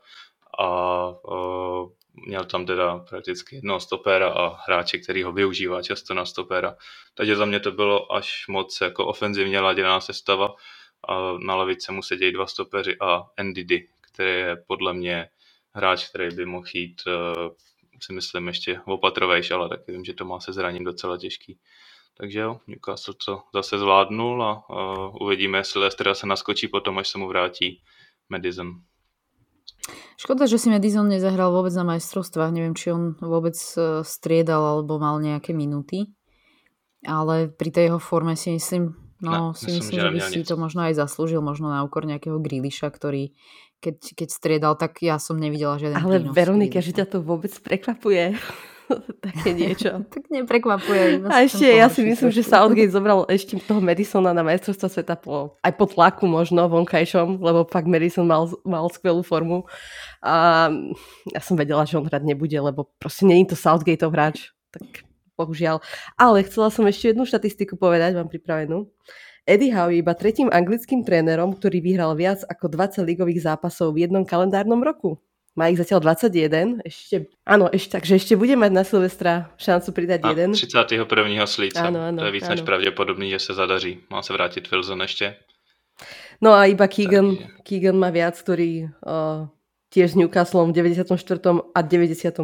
a 0.60 0.68
o, 1.24 1.92
měl 2.28 2.46
tam 2.46 2.66
teda 2.66 2.98
prakticky 2.98 3.56
jednoho 3.56 3.80
stopera 3.80 4.30
a 4.30 4.58
hráče, 4.68 4.98
který 4.98 5.24
ho 5.24 5.32
využívá 5.32 5.82
často 5.82 6.14
na 6.14 6.26
stopera. 6.26 6.76
Takže 7.14 7.36
za 7.36 7.46
mě 7.46 7.60
to 7.60 7.72
bylo 7.72 8.14
až 8.14 8.46
moc 8.48 8.82
jako 8.82 9.06
ofenzivně 9.06 9.60
laděná 9.60 10.02
sestava 10.02 10.56
a 11.08 11.38
na 11.38 11.56
levice 11.56 11.92
mu 11.92 12.02
sedějí 12.04 12.34
dva 12.34 12.48
stopeři 12.48 12.96
a 13.02 13.24
NDD, 13.44 13.72
který 14.02 14.30
je 14.30 14.56
podle 14.68 14.94
mě 14.94 15.30
hráč, 15.76 16.10
který 16.10 16.36
by 16.36 16.46
mohl 16.46 16.68
jít, 16.74 17.02
uh, 17.08 17.50
si 18.02 18.14
myslím, 18.14 18.48
ještě 18.48 18.82
opatrovejš, 18.86 19.52
ale 19.52 19.70
taky 19.70 19.92
vím, 19.92 20.06
že 20.06 20.14
to 20.14 20.26
má 20.26 20.40
se 20.40 20.54
zraním 20.54 20.84
docela 20.84 21.18
těžký. 21.18 21.60
Takže 22.18 22.40
jo, 22.40 22.60
Newcastle 22.68 23.14
to 23.26 23.42
zase 23.54 23.78
zvládnul 23.78 24.44
a 24.44 24.70
uh, 24.70 25.16
uvidíme, 25.22 25.58
jestli 25.58 25.82
Leicester 25.82 26.16
se 26.16 26.28
naskočí 26.28 26.68
potom, 26.68 26.98
až 26.98 27.08
se 27.08 27.18
mu 27.18 27.28
vrátí 27.28 27.82
Madison. 28.30 28.82
Škoda, 30.18 30.50
že 30.50 30.58
si 30.58 30.68
Madison 30.74 31.08
nezahral 31.08 31.54
vôbec 31.54 31.72
na 31.78 31.86
majstrovstvách. 31.96 32.52
Neviem, 32.52 32.76
či 32.76 32.92
on 32.92 33.16
vôbec 33.22 33.56
e, 33.56 34.02
striedal 34.04 34.60
alebo 34.60 34.98
mal 34.98 35.22
nejaké 35.22 35.54
minuty. 35.54 36.12
Ale 37.06 37.54
pri 37.54 37.70
tej 37.70 37.94
jeho 37.94 38.02
forme 38.02 38.34
si 38.34 38.52
myslím, 38.58 38.98
no, 39.22 39.52
ne, 39.52 39.58
si 39.58 39.70
myslím, 39.74 39.82
myslím 39.82 40.02
že 40.02 40.10
by 40.14 40.20
si 40.22 40.40
to 40.46 40.56
možno 40.58 40.86
aj 40.86 40.94
zaslúžil, 40.98 41.42
možno 41.42 41.70
na 41.70 41.82
úkor 41.86 42.06
nejakého 42.06 42.38
Grealisha, 42.42 42.90
ktorý 42.90 43.34
keď, 43.78 44.18
keď 44.18 44.30
striedal, 44.34 44.74
tak 44.74 45.06
ja 45.06 45.22
som 45.22 45.38
nevidela 45.38 45.78
žiaden 45.78 46.02
Ale 46.02 46.18
Veronika, 46.34 46.82
že 46.82 46.98
ťa 46.98 47.06
to 47.14 47.18
vôbec 47.22 47.54
prekvapuje. 47.62 48.34
také 49.26 49.52
niečo. 49.54 50.02
tak 50.14 50.24
neprekvapuje. 50.32 51.28
A 51.28 51.44
ešte 51.46 51.68
ja 51.68 51.92
si 51.92 52.02
myslím, 52.08 52.32
že 52.32 52.42
Southgate 52.42 52.92
zobral 52.94 53.28
ešte 53.28 53.60
toho 53.62 53.84
Madisona 53.84 54.32
na 54.32 54.42
majstrovstvo 54.42 54.88
sveta 54.88 55.16
po, 55.20 55.60
aj 55.62 55.74
po 55.76 55.86
tlaku 55.86 56.26
možno 56.26 56.66
vonkajšom, 56.72 57.38
lebo 57.38 57.68
fakt 57.68 57.86
Madison 57.86 58.26
mal, 58.26 58.50
mal 58.64 58.88
skvelú 58.90 59.22
formu. 59.22 59.68
A 60.24 60.68
ja 61.30 61.42
som 61.44 61.60
vedela, 61.60 61.86
že 61.86 62.00
on 62.00 62.08
hrať 62.08 62.24
nebude, 62.26 62.58
lebo 62.58 62.90
proste 62.98 63.28
není 63.28 63.46
to 63.46 63.54
Southgateov 63.54 64.16
hráč. 64.16 64.56
Tak 64.72 65.06
bohužiaľ. 65.38 65.86
Ale 66.18 66.42
chcela 66.44 66.74
som 66.74 66.84
ešte 66.90 67.14
jednu 67.14 67.30
štatistiku 67.30 67.78
povedať, 67.78 68.18
mám 68.18 68.28
pripravenú. 68.28 68.90
Eddie 69.48 69.72
Howe 69.72 69.96
je 69.96 70.04
iba 70.04 70.12
tretím 70.12 70.52
anglickým 70.52 71.08
trénerom, 71.08 71.56
ktorý 71.56 71.80
vyhral 71.80 72.12
viac 72.20 72.44
ako 72.44 72.68
20 72.68 73.08
ligových 73.08 73.48
zápasov 73.48 73.96
v 73.96 74.04
jednom 74.04 74.28
kalendárnom 74.28 74.84
roku. 74.84 75.24
Má 75.58 75.74
ich 75.74 75.80
zatiaľ 75.82 76.14
21. 76.14 76.86
Ešte, 76.86 77.34
áno, 77.42 77.66
ešte, 77.72 77.98
takže 77.98 78.22
ešte 78.22 78.34
bude 78.38 78.54
mať 78.54 78.72
na 78.76 78.84
Silvestra 78.86 79.50
šancu 79.58 79.90
pridať 79.90 80.20
a 80.22 80.36
jeden. 80.36 80.54
31. 80.54 81.10
slíca. 81.50 81.82
Áno, 81.82 82.12
áno, 82.12 82.22
to 82.22 82.30
je 82.30 82.36
víc 82.36 82.46
áno. 82.46 82.54
než 82.54 82.62
pravděpodobný, 82.62 83.34
že 83.34 83.40
se 83.40 83.54
zadaří. 83.58 84.06
Má 84.12 84.22
se 84.22 84.34
vrátit 84.34 84.70
Wilson 84.70 85.02
ešte. 85.02 85.34
No 86.38 86.54
a 86.54 86.70
iba 86.70 86.86
Keegan, 86.86 87.34
takže... 87.34 87.66
Keegan 87.66 87.98
má 87.98 88.14
viac, 88.14 88.38
ktorý 88.38 88.86
uh, 89.02 89.50
tiež 89.90 90.14
s 90.14 90.16
Newcastlom 90.20 90.76
v 90.76 90.84
94. 90.84 91.16
a 91.72 91.80
95. 91.82 92.44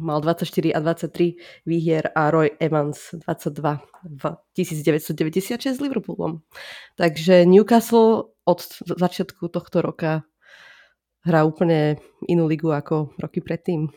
mal 0.00 0.18
24 0.20 0.72
a 0.72 0.78
23 0.80 1.36
výhier 1.68 2.08
a 2.16 2.32
Roy 2.32 2.56
Evans 2.60 3.12
22 3.12 3.80
v 4.04 4.22
1996 4.56 5.76
s 5.76 5.80
Liverpoolom. 5.80 6.40
Takže 6.96 7.44
Newcastle 7.44 8.32
od 8.48 8.60
začiatku 8.88 9.52
tohto 9.52 9.84
roka 9.84 10.24
hrá 11.28 11.44
úplne 11.44 12.00
inú 12.24 12.48
ligu 12.48 12.72
ako 12.72 13.12
roky 13.20 13.44
predtým. 13.44 13.92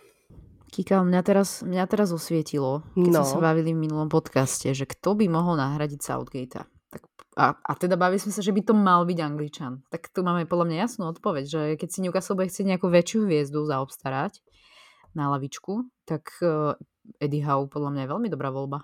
Kika, 0.71 1.03
mňa 1.03 1.21
teraz, 1.23 1.63
mňa 1.67 1.83
teraz 1.83 2.15
osvietilo, 2.15 2.87
keď 2.95 3.11
no. 3.11 3.23
sme 3.23 3.27
sa 3.27 3.39
bavili 3.43 3.75
v 3.75 3.83
minulom 3.87 4.07
podcaste, 4.07 4.71
že 4.71 4.87
kto 4.87 5.19
by 5.19 5.27
mohol 5.27 5.59
nahradiť 5.59 5.99
Southgate. 5.99 6.63
A, 7.39 7.55
a 7.55 7.71
teda 7.79 7.95
bavili 7.95 8.19
sme 8.19 8.35
sa, 8.35 8.43
že 8.43 8.51
by 8.51 8.61
to 8.67 8.75
mal 8.75 9.07
byť 9.07 9.19
Angličan. 9.23 9.87
Tak 9.87 10.11
tu 10.11 10.19
máme 10.19 10.43
podľa 10.43 10.67
mňa 10.67 10.77
jasnú 10.83 11.07
odpoveď, 11.15 11.45
že 11.47 11.61
keď 11.79 11.87
si 11.87 11.99
Newcastle 12.03 12.35
bude 12.35 12.51
chcieť 12.51 12.75
nejakú 12.75 12.91
väčšiu 12.91 13.23
hviezdu 13.23 13.63
zaobstarať 13.63 14.43
na 15.15 15.31
lavičku, 15.31 15.87
tak 16.03 16.27
uh, 16.43 16.75
Eddie 17.23 17.43
Howe 17.47 17.71
podľa 17.71 17.95
mňa 17.95 18.01
je 18.03 18.11
veľmi 18.11 18.27
dobrá 18.27 18.51
voľba. 18.51 18.83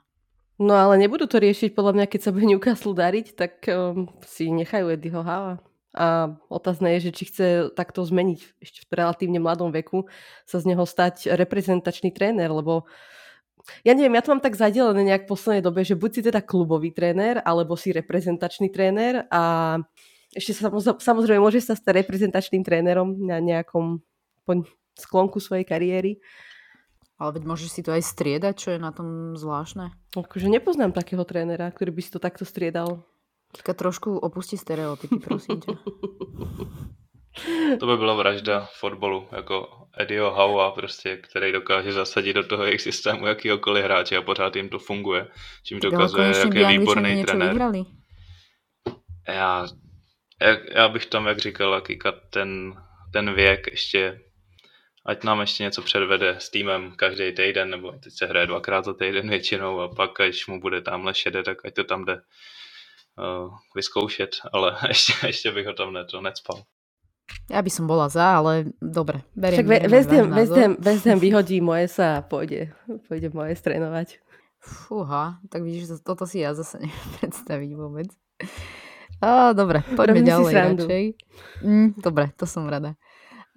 No 0.57 0.73
ale 0.73 0.97
nebudú 0.97 1.29
to 1.29 1.38
riešiť 1.38 1.75
podľa 1.75 1.93
mňa, 1.99 2.05
keď 2.10 2.21
sa 2.23 2.33
bude 2.33 2.47
Newcastle 2.47 2.95
dariť, 2.95 3.27
tak 3.36 3.67
um, 3.67 4.10
si 4.23 4.49
nechajú 4.49 4.95
Eddieho 4.95 5.21
Howe. 5.21 5.60
A 5.97 6.38
otázne 6.47 6.93
je, 6.97 7.10
že 7.10 7.15
či 7.15 7.23
chce 7.27 7.47
takto 7.73 8.05
zmeniť 8.05 8.39
ešte 8.62 8.79
v 8.86 8.95
relatívne 9.01 9.41
mladom 9.41 9.73
veku 9.73 10.05
sa 10.45 10.62
z 10.62 10.71
neho 10.71 10.86
stať 10.86 11.33
reprezentačný 11.33 12.13
tréner, 12.13 12.53
lebo 12.53 12.86
ja 13.84 13.93
neviem, 13.93 14.15
ja 14.15 14.23
to 14.23 14.32
mám 14.32 14.43
tak 14.43 14.56
zadelené 14.56 15.03
nejak 15.03 15.27
v 15.27 15.32
poslednej 15.32 15.63
dobe, 15.63 15.84
že 15.84 15.99
buď 15.99 16.10
si 16.12 16.21
teda 16.23 16.41
klubový 16.43 16.91
tréner, 16.91 17.43
alebo 17.43 17.75
si 17.75 17.91
reprezentačný 17.91 18.71
tréner 18.71 19.27
a 19.32 19.75
ešte 20.36 20.53
sa 20.53 20.67
samozrejme 20.99 21.39
môže 21.39 21.63
sa 21.63 21.73
stať 21.73 22.03
reprezentačným 22.03 22.63
trénerom 22.63 23.15
na 23.23 23.39
nejakom 23.39 24.03
sklonku 24.97 25.39
svojej 25.39 25.63
kariéry. 25.63 26.19
Ale 27.17 27.41
veď 27.41 27.43
môžeš 27.49 27.69
si 27.73 27.82
to 27.82 27.89
aj 27.89 28.06
striedať, 28.06 28.53
čo 28.53 28.69
je 28.77 28.80
na 28.80 28.93
tom 28.93 29.34
zvláštne. 29.34 29.89
Akože 30.13 30.45
nepoznám 30.53 30.93
takého 30.93 31.25
trénera, 31.25 31.65
ktorý 31.73 31.97
by 31.97 32.01
si 32.06 32.13
to 32.13 32.21
takto 32.21 32.45
striedal. 32.45 33.01
Teďka 33.58 33.73
trošku 33.73 34.21
opustí 34.21 34.53
stereotypy, 34.60 35.17
prosím 35.17 35.60
tě. 35.62 35.71
To 37.80 37.88
by 37.88 37.97
byla 37.97 38.13
vražda 38.13 38.69
fotbalu, 38.73 39.28
jako 39.36 39.88
Eddieho 39.97 40.32
Howa, 40.32 40.71
prostě, 40.71 41.17
který 41.17 41.52
dokáže 41.52 41.93
zasadit 41.93 42.34
do 42.34 42.43
toho 42.43 42.63
jejich 42.63 42.82
systému 42.82 43.28
jakýhokoliv 43.28 43.84
hráče 43.84 44.17
a 44.17 44.21
pořád 44.21 44.56
jim 44.56 44.69
to 44.69 44.80
funguje. 44.80 45.28
Čím 45.63 45.80
dokazuje, 45.80 46.38
jak 46.38 46.54
je 46.54 46.67
výborný 46.67 47.26
trenér. 47.26 47.50
Vyhrali. 47.50 47.84
Já, 49.28 49.67
já, 50.41 50.58
já, 50.71 50.89
bych 50.89 51.06
tam, 51.06 51.28
jak 51.28 51.39
říkal 51.39 51.82
Kika, 51.82 52.12
ten, 52.12 52.73
ten 53.13 53.34
věk 53.34 53.67
ještě, 53.71 54.19
ať 55.06 55.23
nám 55.23 55.39
ještě 55.39 55.63
něco 55.63 55.82
předvede 55.82 56.36
s 56.39 56.50
týmem 56.50 56.91
každý 56.95 57.32
týden, 57.32 57.69
nebo 57.69 57.91
teď 57.91 58.13
se 58.13 58.26
hraje 58.26 58.47
dvakrát 58.47 58.86
za 58.86 58.93
týden 58.93 59.30
většinou 59.30 59.80
a 59.80 59.95
pak, 59.95 60.19
až 60.19 60.47
mu 60.47 60.62
bude 60.62 60.82
tamhle 60.82 61.13
šede, 61.13 61.43
tak 61.43 61.65
ať 61.65 61.73
to 61.73 61.84
tam 61.84 62.06
jde 62.06 62.21
uh, 63.17 63.56
vyzkoušet, 63.76 64.30
ale 64.54 64.78
ještě, 64.88 65.13
ještě 65.28 65.52
bych 65.52 65.67
ho 65.67 65.73
tam 65.73 65.93
ne, 65.93 66.06
to 66.06 66.21
necpal. 66.21 66.63
Ja 67.47 67.63
by 67.63 67.71
som 67.71 67.87
bola 67.87 68.11
za, 68.11 68.43
ale 68.43 68.75
dobre. 68.79 69.23
Beriem, 69.35 69.63
Však 69.63 69.67
West 69.91 70.11
Ham, 70.11 70.27
West, 70.79 71.05
Ham, 71.07 71.19
vyhodí 71.19 71.63
moje 71.63 71.87
sa 71.87 72.19
a 72.19 72.23
pôjde, 72.23 72.75
pôjde 73.07 73.31
moje 73.31 73.55
strénovať. 73.55 74.19
Fúha, 74.59 75.39
tak 75.47 75.63
vidíš, 75.63 76.03
toto 76.03 76.27
si 76.27 76.43
ja 76.43 76.51
zase 76.51 76.79
neviem 76.83 77.09
predstaviť 77.19 77.71
vôbec. 77.75 78.07
A, 79.23 79.55
dobre, 79.55 79.81
poďme 79.95 80.21
Robím 80.21 80.27
ďalej 80.27 80.53
radšej. 80.53 81.03
Mm, 81.63 81.89
dobre, 81.97 82.35
to 82.37 82.45
som 82.45 82.67
rada. 82.67 82.99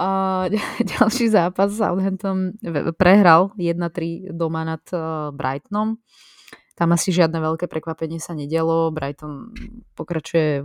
A, 0.01 0.49
ďalší 0.97 1.29
zápas 1.29 1.75
Southampton 1.75 2.57
prehral 2.97 3.53
1-3 3.59 4.33
doma 4.33 4.65
nad 4.65 4.83
uh, 4.95 5.35
Brightonom. 5.35 6.01
Tam 6.81 6.97
asi 6.97 7.13
žiadne 7.13 7.45
veľké 7.45 7.69
prekvapenie 7.69 8.17
sa 8.17 8.33
nedialo. 8.33 8.89
Brighton 8.89 9.53
pokračuje 9.93 10.65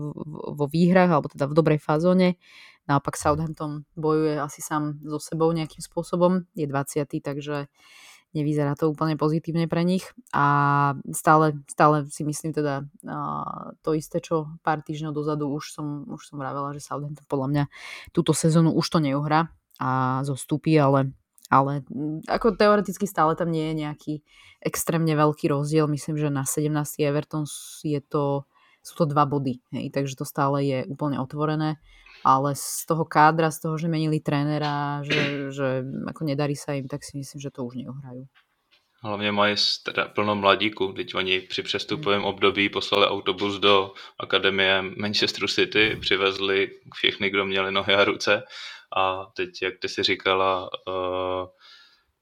vo 0.55 0.63
výhrach, 0.71 1.11
alebo 1.11 1.27
teda 1.27 1.43
v 1.51 1.57
dobrej 1.59 1.83
fazóne. 1.83 2.39
Naopak 2.85 3.17
Southampton 3.17 3.85
bojuje 3.97 4.37
asi 4.37 4.61
sám 4.61 5.01
so 5.01 5.17
sebou 5.17 5.49
nejakým 5.49 5.81
spôsobom. 5.81 6.45
Je 6.53 6.69
20. 6.69 7.05
takže 7.21 7.65
nevyzerá 8.35 8.75
to 8.75 8.91
úplne 8.91 9.15
pozitívne 9.15 9.65
pre 9.71 9.87
nich. 9.87 10.03
A 10.35 10.45
stále, 11.15 11.55
stále 11.71 12.05
si 12.11 12.27
myslím 12.27 12.51
teda 12.51 12.83
uh, 13.07 13.71
to 13.79 13.95
isté, 13.95 14.19
čo 14.19 14.51
pár 14.59 14.83
týždňov 14.83 15.15
dozadu 15.15 15.47
už 15.47 15.71
som, 15.71 16.03
už 16.11 16.29
som 16.29 16.37
vravela, 16.37 16.75
že 16.75 16.83
Southampton 16.83 17.25
podľa 17.25 17.47
mňa 17.47 17.63
túto 18.11 18.35
sezónu 18.35 18.75
už 18.75 18.85
to 18.91 18.99
neuhrá 18.99 19.49
a 19.79 20.21
zostúpi, 20.27 20.75
ale 20.75 21.15
ale 21.45 21.85
ako 22.25 22.57
teoreticky 22.57 23.05
stále 23.05 23.37
tam 23.37 23.53
nie 23.53 23.69
je 23.69 23.75
nejaký 23.85 24.13
extrémne 24.65 25.13
veľký 25.13 25.53
rozdiel. 25.53 25.85
Myslím, 25.85 26.17
že 26.17 26.33
na 26.33 26.41
17. 26.41 26.73
Everton 27.05 27.45
je 27.85 28.01
to, 28.01 28.49
sú 28.81 28.93
to 28.97 29.05
dva 29.05 29.29
body, 29.29 29.61
hej, 29.69 29.93
takže 29.93 30.17
to 30.17 30.25
stále 30.25 30.65
je 30.65 30.89
úplne 30.89 31.21
otvorené. 31.21 31.77
Ale 32.25 32.57
z 32.57 32.89
toho 32.89 33.05
kádra, 33.05 33.53
z 33.53 33.61
toho, 33.61 33.77
že 33.77 33.85
menili 33.85 34.17
trénera, 34.17 35.05
že, 35.05 35.53
že 35.53 35.85
ako 36.09 36.25
nedarí 36.25 36.57
sa 36.57 36.73
im, 36.73 36.89
tak 36.89 37.05
si 37.05 37.21
myslím, 37.21 37.38
že 37.38 37.53
to 37.53 37.61
už 37.61 37.85
neuhrajú. 37.85 38.25
Hlavně 39.05 39.31
mají 39.31 39.55
plno 40.13 40.35
mladíků, 40.35 40.93
teď 40.93 41.15
oni 41.15 41.39
při 41.39 41.63
přestupovém 41.63 42.19
hmm. 42.19 42.29
období 42.29 42.69
poslali 42.69 43.07
autobus 43.07 43.59
do 43.59 43.93
akademie 44.19 44.81
Manchester 44.97 45.47
City, 45.47 45.97
přivezli 46.01 46.69
všechny, 46.93 47.29
kdo 47.29 47.45
měli 47.45 47.71
nohy 47.71 47.93
a 47.93 48.03
ruce 48.03 48.43
a 48.97 49.25
teď, 49.35 49.49
jak 49.61 49.73
ty 49.81 49.89
si 49.89 50.03
říkala, 50.03 50.69
uh, 50.88 51.47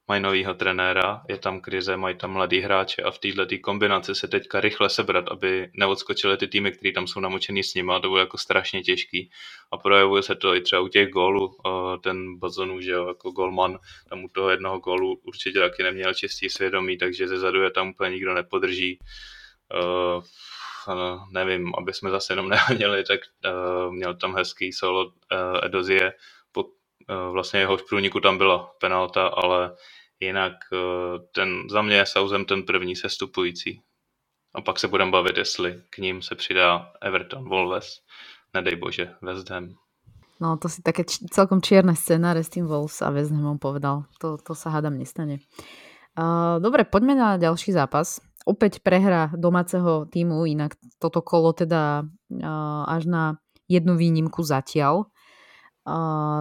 mají 0.07 0.21
novýho 0.21 0.53
trenéra, 0.53 1.21
je 1.29 1.37
tam 1.37 1.61
krize, 1.61 1.97
mají 1.97 2.15
tam 2.15 2.31
mladý 2.31 2.59
hráče 2.59 3.01
a 3.01 3.11
v 3.11 3.19
této 3.19 3.55
kombinaci 3.61 4.15
se 4.15 4.27
teďka 4.27 4.61
rychle 4.61 4.89
sebrat, 4.89 5.25
aby 5.31 5.71
neodskočily 5.73 6.37
ty 6.37 6.47
týmy, 6.47 6.71
které 6.71 6.91
tam 6.91 7.07
jsou 7.07 7.19
namočený 7.19 7.63
s 7.63 7.73
nimi, 7.73 7.93
to 8.01 8.09
bude 8.09 8.21
jako 8.21 8.37
strašně 8.37 8.81
těžký 8.81 9.31
a 9.71 9.77
projevuje 9.77 10.23
se 10.23 10.35
to 10.35 10.55
i 10.55 10.61
třeba 10.61 10.81
u 10.81 10.87
těch 10.87 11.09
gólů, 11.09 11.45
uh, 11.45 11.97
ten 12.03 12.39
Bazonu, 12.39 12.81
že 12.81 12.91
jo, 12.91 13.07
jako 13.07 13.31
golman, 13.31 13.79
tam 14.09 14.23
u 14.23 14.29
toho 14.29 14.49
jednoho 14.49 14.79
gólu 14.79 15.19
určitě 15.23 15.59
taky 15.59 15.83
neměl 15.83 16.13
čistý 16.13 16.49
svědomí, 16.49 16.97
takže 16.97 17.27
ze 17.27 17.39
zadu 17.39 17.61
je 17.61 17.71
tam 17.71 17.89
úplně 17.89 18.09
nikdo 18.09 18.33
nepodrží. 18.33 18.99
Uh, 19.73 20.23
nevím, 21.31 21.73
aby 21.77 21.93
jsme 21.93 22.09
zase 22.09 22.33
jenom 22.33 22.49
nehaněli, 22.49 23.03
tak 23.03 23.19
uh, 23.45 23.93
měl 23.93 24.13
tam 24.13 24.35
hezký 24.35 24.73
solo 24.73 25.05
uh, 25.05 25.11
Edozie, 25.63 26.11
Eh, 26.11 26.13
vlastně 27.31 27.59
jeho 27.59 27.77
průniku 27.89 28.19
tam 28.19 28.37
byla 28.37 28.71
penalta, 28.79 29.27
ale 29.27 29.75
jinak 30.19 30.53
eh, 30.73 30.77
ten, 31.31 31.69
za 31.69 31.81
mě 31.81 31.95
je 31.95 32.05
ten 32.47 32.63
první 32.63 32.95
sestupující. 32.95 33.81
A 34.55 34.61
pak 34.61 34.79
se 34.79 34.87
budeme 34.87 35.11
bavit, 35.11 35.37
jestli 35.37 35.81
k 35.89 35.97
ním 35.97 36.21
se 36.21 36.35
přidá 36.35 36.91
Everton, 37.01 37.49
Wolves, 37.49 37.87
nedej 38.53 38.75
bože, 38.75 39.13
West 39.21 39.49
Ham. 39.49 39.69
No 40.41 40.57
to 40.57 40.69
si 40.69 40.81
také 40.81 41.07
č- 41.07 41.25
celkom 41.31 41.61
čierne 41.61 41.95
scenáre 41.95 42.43
s 42.43 42.51
tým 42.51 42.67
Wolves 42.67 43.01
a 43.01 43.09
West 43.09 43.31
Hamom 43.31 43.57
povedal. 43.57 44.05
To, 44.19 44.35
to 44.37 44.53
sa 44.53 44.69
hádam 44.69 44.99
nestane. 44.99 45.39
Uh, 46.13 46.59
dobre, 46.59 46.83
poďme 46.83 47.15
na 47.15 47.37
ďalší 47.39 47.71
zápas. 47.71 48.19
opäť 48.43 48.83
prehra 48.83 49.31
domáceho 49.33 50.05
týmu, 50.07 50.45
inak 50.45 50.75
toto 50.99 51.23
kolo 51.23 51.55
teda 51.55 52.03
až 52.87 53.03
na 53.07 53.23
jednu 53.71 53.95
výnimku 53.95 54.43
zatiaľ. 54.43 55.07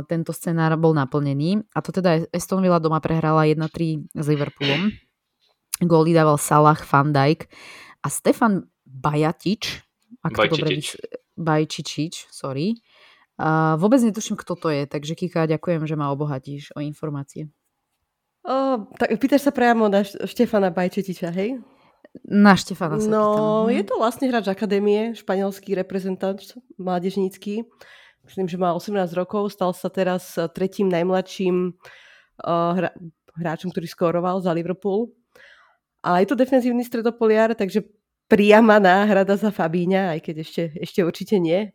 Tento 0.06 0.30
scenár 0.30 0.78
bol 0.78 0.94
naplnený 0.94 1.66
a 1.74 1.82
to 1.82 1.90
teda 1.90 2.30
Aston 2.30 2.62
Villa 2.62 2.78
doma 2.78 3.02
prehrala 3.02 3.42
1-3 3.50 4.14
s 4.14 4.26
Liverpoolom. 4.30 4.94
Góly 5.82 6.14
dával 6.14 6.38
Salah, 6.38 6.78
Van 6.78 7.10
Dijk 7.10 7.50
a 8.02 8.08
Stefan 8.08 8.70
Bajatič, 8.86 9.82
ak 10.22 10.30
to 10.30 10.54
dobre 10.54 10.78
Bajčičič, 11.34 12.30
sorry. 12.30 12.78
A 13.40 13.74
vôbec 13.80 13.98
netuším, 13.98 14.38
kto 14.38 14.54
to 14.54 14.68
je, 14.70 14.86
takže 14.86 15.18
Kika, 15.18 15.50
ďakujem, 15.50 15.82
že 15.90 15.98
ma 15.98 16.14
obohatíš 16.14 16.70
o 16.76 16.84
informácie. 16.84 17.50
O, 18.46 18.86
tak 18.94 19.10
pýtaš 19.18 19.48
sa 19.48 19.52
priamo 19.54 19.90
na 19.90 20.06
Štefana 20.06 20.70
Bajčetiča, 20.70 21.34
hej? 21.34 21.58
Na 22.28 22.54
Štefana 22.54 23.00
sa 23.00 23.08
No, 23.10 23.24
pýtam. 23.66 23.74
je 23.74 23.82
to 23.88 23.94
vlastne 23.98 24.26
hráč 24.30 24.46
akadémie, 24.52 25.16
španielský 25.18 25.74
reprezentant 25.74 26.38
mládežnícky. 26.78 27.66
Myslím, 28.22 28.46
že 28.46 28.60
má 28.60 28.70
18 28.74 29.12
rokov, 29.18 29.52
stal 29.52 29.74
sa 29.74 29.90
teraz 29.90 30.38
tretím 30.54 30.86
najmladším 30.86 31.74
uh, 31.74 32.72
hra, 32.78 32.90
hráčom, 33.34 33.74
ktorý 33.74 33.86
skóroval 33.90 34.38
za 34.38 34.54
Liverpool. 34.54 35.10
A 36.02 36.22
je 36.22 36.30
to 36.30 36.38
defenzívny 36.38 36.86
stredopoliar, 36.86 37.54
takže 37.54 37.82
priama 38.30 38.78
náhrada 38.78 39.34
za 39.34 39.50
Fabíňa, 39.50 40.18
aj 40.18 40.20
keď 40.22 40.36
ešte, 40.42 40.62
ešte 40.78 41.00
určite 41.02 41.36
nie. 41.38 41.70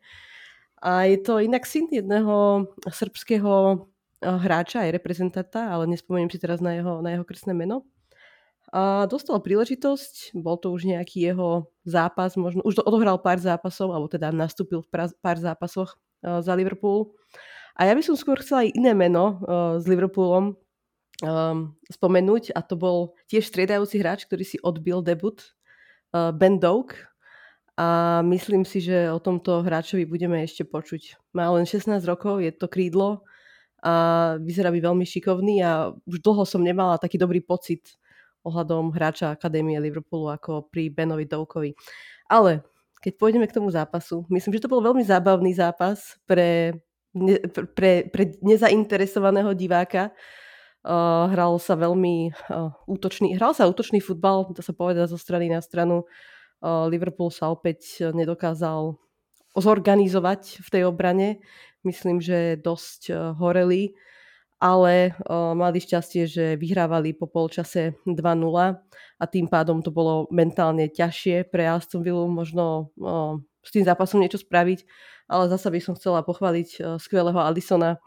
A 0.84 1.10
je 1.10 1.18
to 1.20 1.42
inak 1.42 1.66
syn 1.66 1.90
jedného 1.90 2.68
srbského 2.86 3.86
hráča, 4.22 4.86
aj 4.86 4.96
reprezentanta, 4.98 5.70
ale 5.70 5.86
nespomeniem 5.90 6.30
si 6.34 6.42
teraz 6.42 6.62
na 6.62 6.78
jeho, 6.78 7.02
na 7.06 7.14
jeho 7.14 7.26
krstné 7.26 7.54
meno. 7.54 7.86
A 8.74 9.08
dostal 9.08 9.40
príležitosť, 9.40 10.36
bol 10.36 10.60
to 10.60 10.76
už 10.76 10.84
nejaký 10.84 11.32
jeho 11.32 11.72
zápas, 11.88 12.36
možno 12.36 12.60
už 12.68 12.84
odohral 12.84 13.16
pár 13.16 13.40
zápasov, 13.40 13.96
alebo 13.96 14.12
teda 14.12 14.34
nastúpil 14.36 14.84
v 14.84 14.90
pár 15.24 15.38
zápasoch 15.40 15.96
za 16.24 16.54
Liverpool. 16.58 17.14
A 17.78 17.86
ja 17.86 17.94
by 17.94 18.02
som 18.02 18.18
skôr 18.18 18.42
chcela 18.42 18.66
aj 18.66 18.74
iné 18.74 18.98
meno 18.98 19.38
s 19.78 19.86
Liverpoolom 19.86 20.58
um, 21.24 21.74
spomenúť 21.90 22.54
a 22.54 22.62
to 22.62 22.78
bol 22.78 23.18
tiež 23.32 23.50
striedajúci 23.50 24.02
hráč, 24.02 24.26
ktorý 24.26 24.44
si 24.46 24.58
odbil 24.62 25.02
debut, 25.02 25.42
uh, 26.14 26.30
Ben 26.34 26.62
Doak. 26.62 26.98
A 27.78 28.22
myslím 28.26 28.66
si, 28.66 28.82
že 28.82 29.14
o 29.14 29.22
tomto 29.22 29.62
hráčovi 29.62 30.10
budeme 30.10 30.42
ešte 30.42 30.66
počuť. 30.66 31.22
Má 31.38 31.46
len 31.54 31.70
16 31.70 32.02
rokov, 32.10 32.42
je 32.42 32.50
to 32.50 32.66
krídlo 32.66 33.22
a 33.86 34.34
vyzerá 34.42 34.74
by 34.74 34.82
veľmi 34.82 35.06
šikovný 35.06 35.62
a 35.62 35.94
už 36.10 36.26
dlho 36.26 36.42
som 36.50 36.66
nemala 36.66 36.98
taký 36.98 37.22
dobrý 37.22 37.46
pocit 37.46 38.02
ohľadom 38.42 38.90
hráča 38.98 39.30
Akadémie 39.30 39.78
Liverpoolu 39.78 40.34
ako 40.34 40.66
pri 40.74 40.90
Benovi 40.90 41.30
Doukovi. 41.30 41.78
Ale 42.34 42.66
keď 43.02 43.14
pôjdeme 43.18 43.46
k 43.46 43.56
tomu 43.56 43.70
zápasu, 43.70 44.26
myslím, 44.30 44.58
že 44.58 44.64
to 44.66 44.72
bol 44.72 44.82
veľmi 44.82 45.06
zábavný 45.06 45.54
zápas 45.54 46.18
pre, 46.26 46.74
ne, 47.14 47.38
pre, 47.78 48.10
pre 48.10 48.24
nezainteresovaného 48.42 49.54
diváka. 49.54 50.10
Uh, 50.88 51.28
hral 51.36 51.60
sa 51.60 51.76
veľmi 51.76 52.32
uh, 52.32 52.72
útočný, 52.88 53.36
hral 53.36 53.52
sa 53.52 53.68
útočný 53.68 54.00
futbal, 54.00 54.48
to 54.56 54.64
sa 54.64 54.72
povedať 54.72 55.12
zo 55.12 55.20
strany 55.20 55.52
na 55.52 55.60
stranu. 55.60 56.08
Uh, 56.64 56.88
Liverpool 56.88 57.28
sa 57.28 57.52
opäť 57.52 58.08
nedokázal 58.16 58.96
zorganizovať 59.58 60.64
v 60.64 60.68
tej 60.72 60.84
obrane. 60.88 61.44
Myslím, 61.84 62.24
že 62.24 62.56
dosť 62.56 63.02
uh, 63.12 63.36
horeli, 63.36 63.94
ale 64.58 65.14
uh, 65.14 65.54
mali 65.54 65.78
šťastie, 65.78 66.24
že 66.26 66.46
vyhrávali 66.58 67.14
po 67.14 67.30
polčase 67.30 67.94
2-0 68.10 68.18
a 69.18 69.24
tým 69.30 69.46
pádom 69.46 69.86
to 69.86 69.94
bolo 69.94 70.26
mentálne 70.34 70.90
ťažšie 70.90 71.50
pre 71.54 71.70
Aston 71.70 72.02
Villa 72.02 72.26
možno 72.26 72.90
uh, 72.98 73.38
s 73.62 73.70
tým 73.70 73.86
zápasom 73.86 74.18
niečo 74.22 74.42
spraviť, 74.42 74.86
ale 75.30 75.50
zasa 75.52 75.70
by 75.70 75.80
som 75.82 75.94
chcela 75.94 76.26
pochváliť 76.26 76.70
uh, 76.78 76.98
skvelého 76.98 77.38
Alisona, 77.38 78.02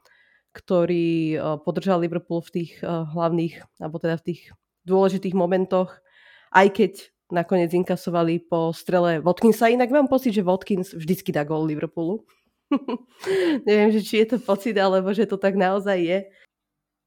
ktorý 0.50 1.38
podržal 1.62 2.02
Liverpool 2.02 2.42
v 2.42 2.50
tých 2.50 2.82
hlavných, 2.82 3.62
alebo 3.78 4.02
teda 4.02 4.18
v 4.18 4.34
tých 4.34 4.40
dôležitých 4.82 5.38
momentoch, 5.38 6.02
aj 6.50 6.74
keď 6.74 6.92
nakoniec 7.30 7.70
inkasovali 7.70 8.50
po 8.50 8.74
strele 8.74 9.22
Watkinsa. 9.22 9.70
Inak 9.70 9.94
mám 9.94 10.10
pocit, 10.10 10.34
že 10.34 10.42
Watkins 10.42 10.92
vždycky 10.92 11.30
dá 11.30 11.46
gol 11.46 11.70
Liverpoolu. 11.70 12.26
Neviem, 13.68 13.90
že 13.94 14.00
či 14.04 14.22
je 14.24 14.34
to 14.34 14.38
pocit, 14.38 14.76
alebo 14.78 15.10
že 15.10 15.26
to 15.26 15.36
tak 15.36 15.58
naozaj 15.58 15.98
je. 15.98 16.18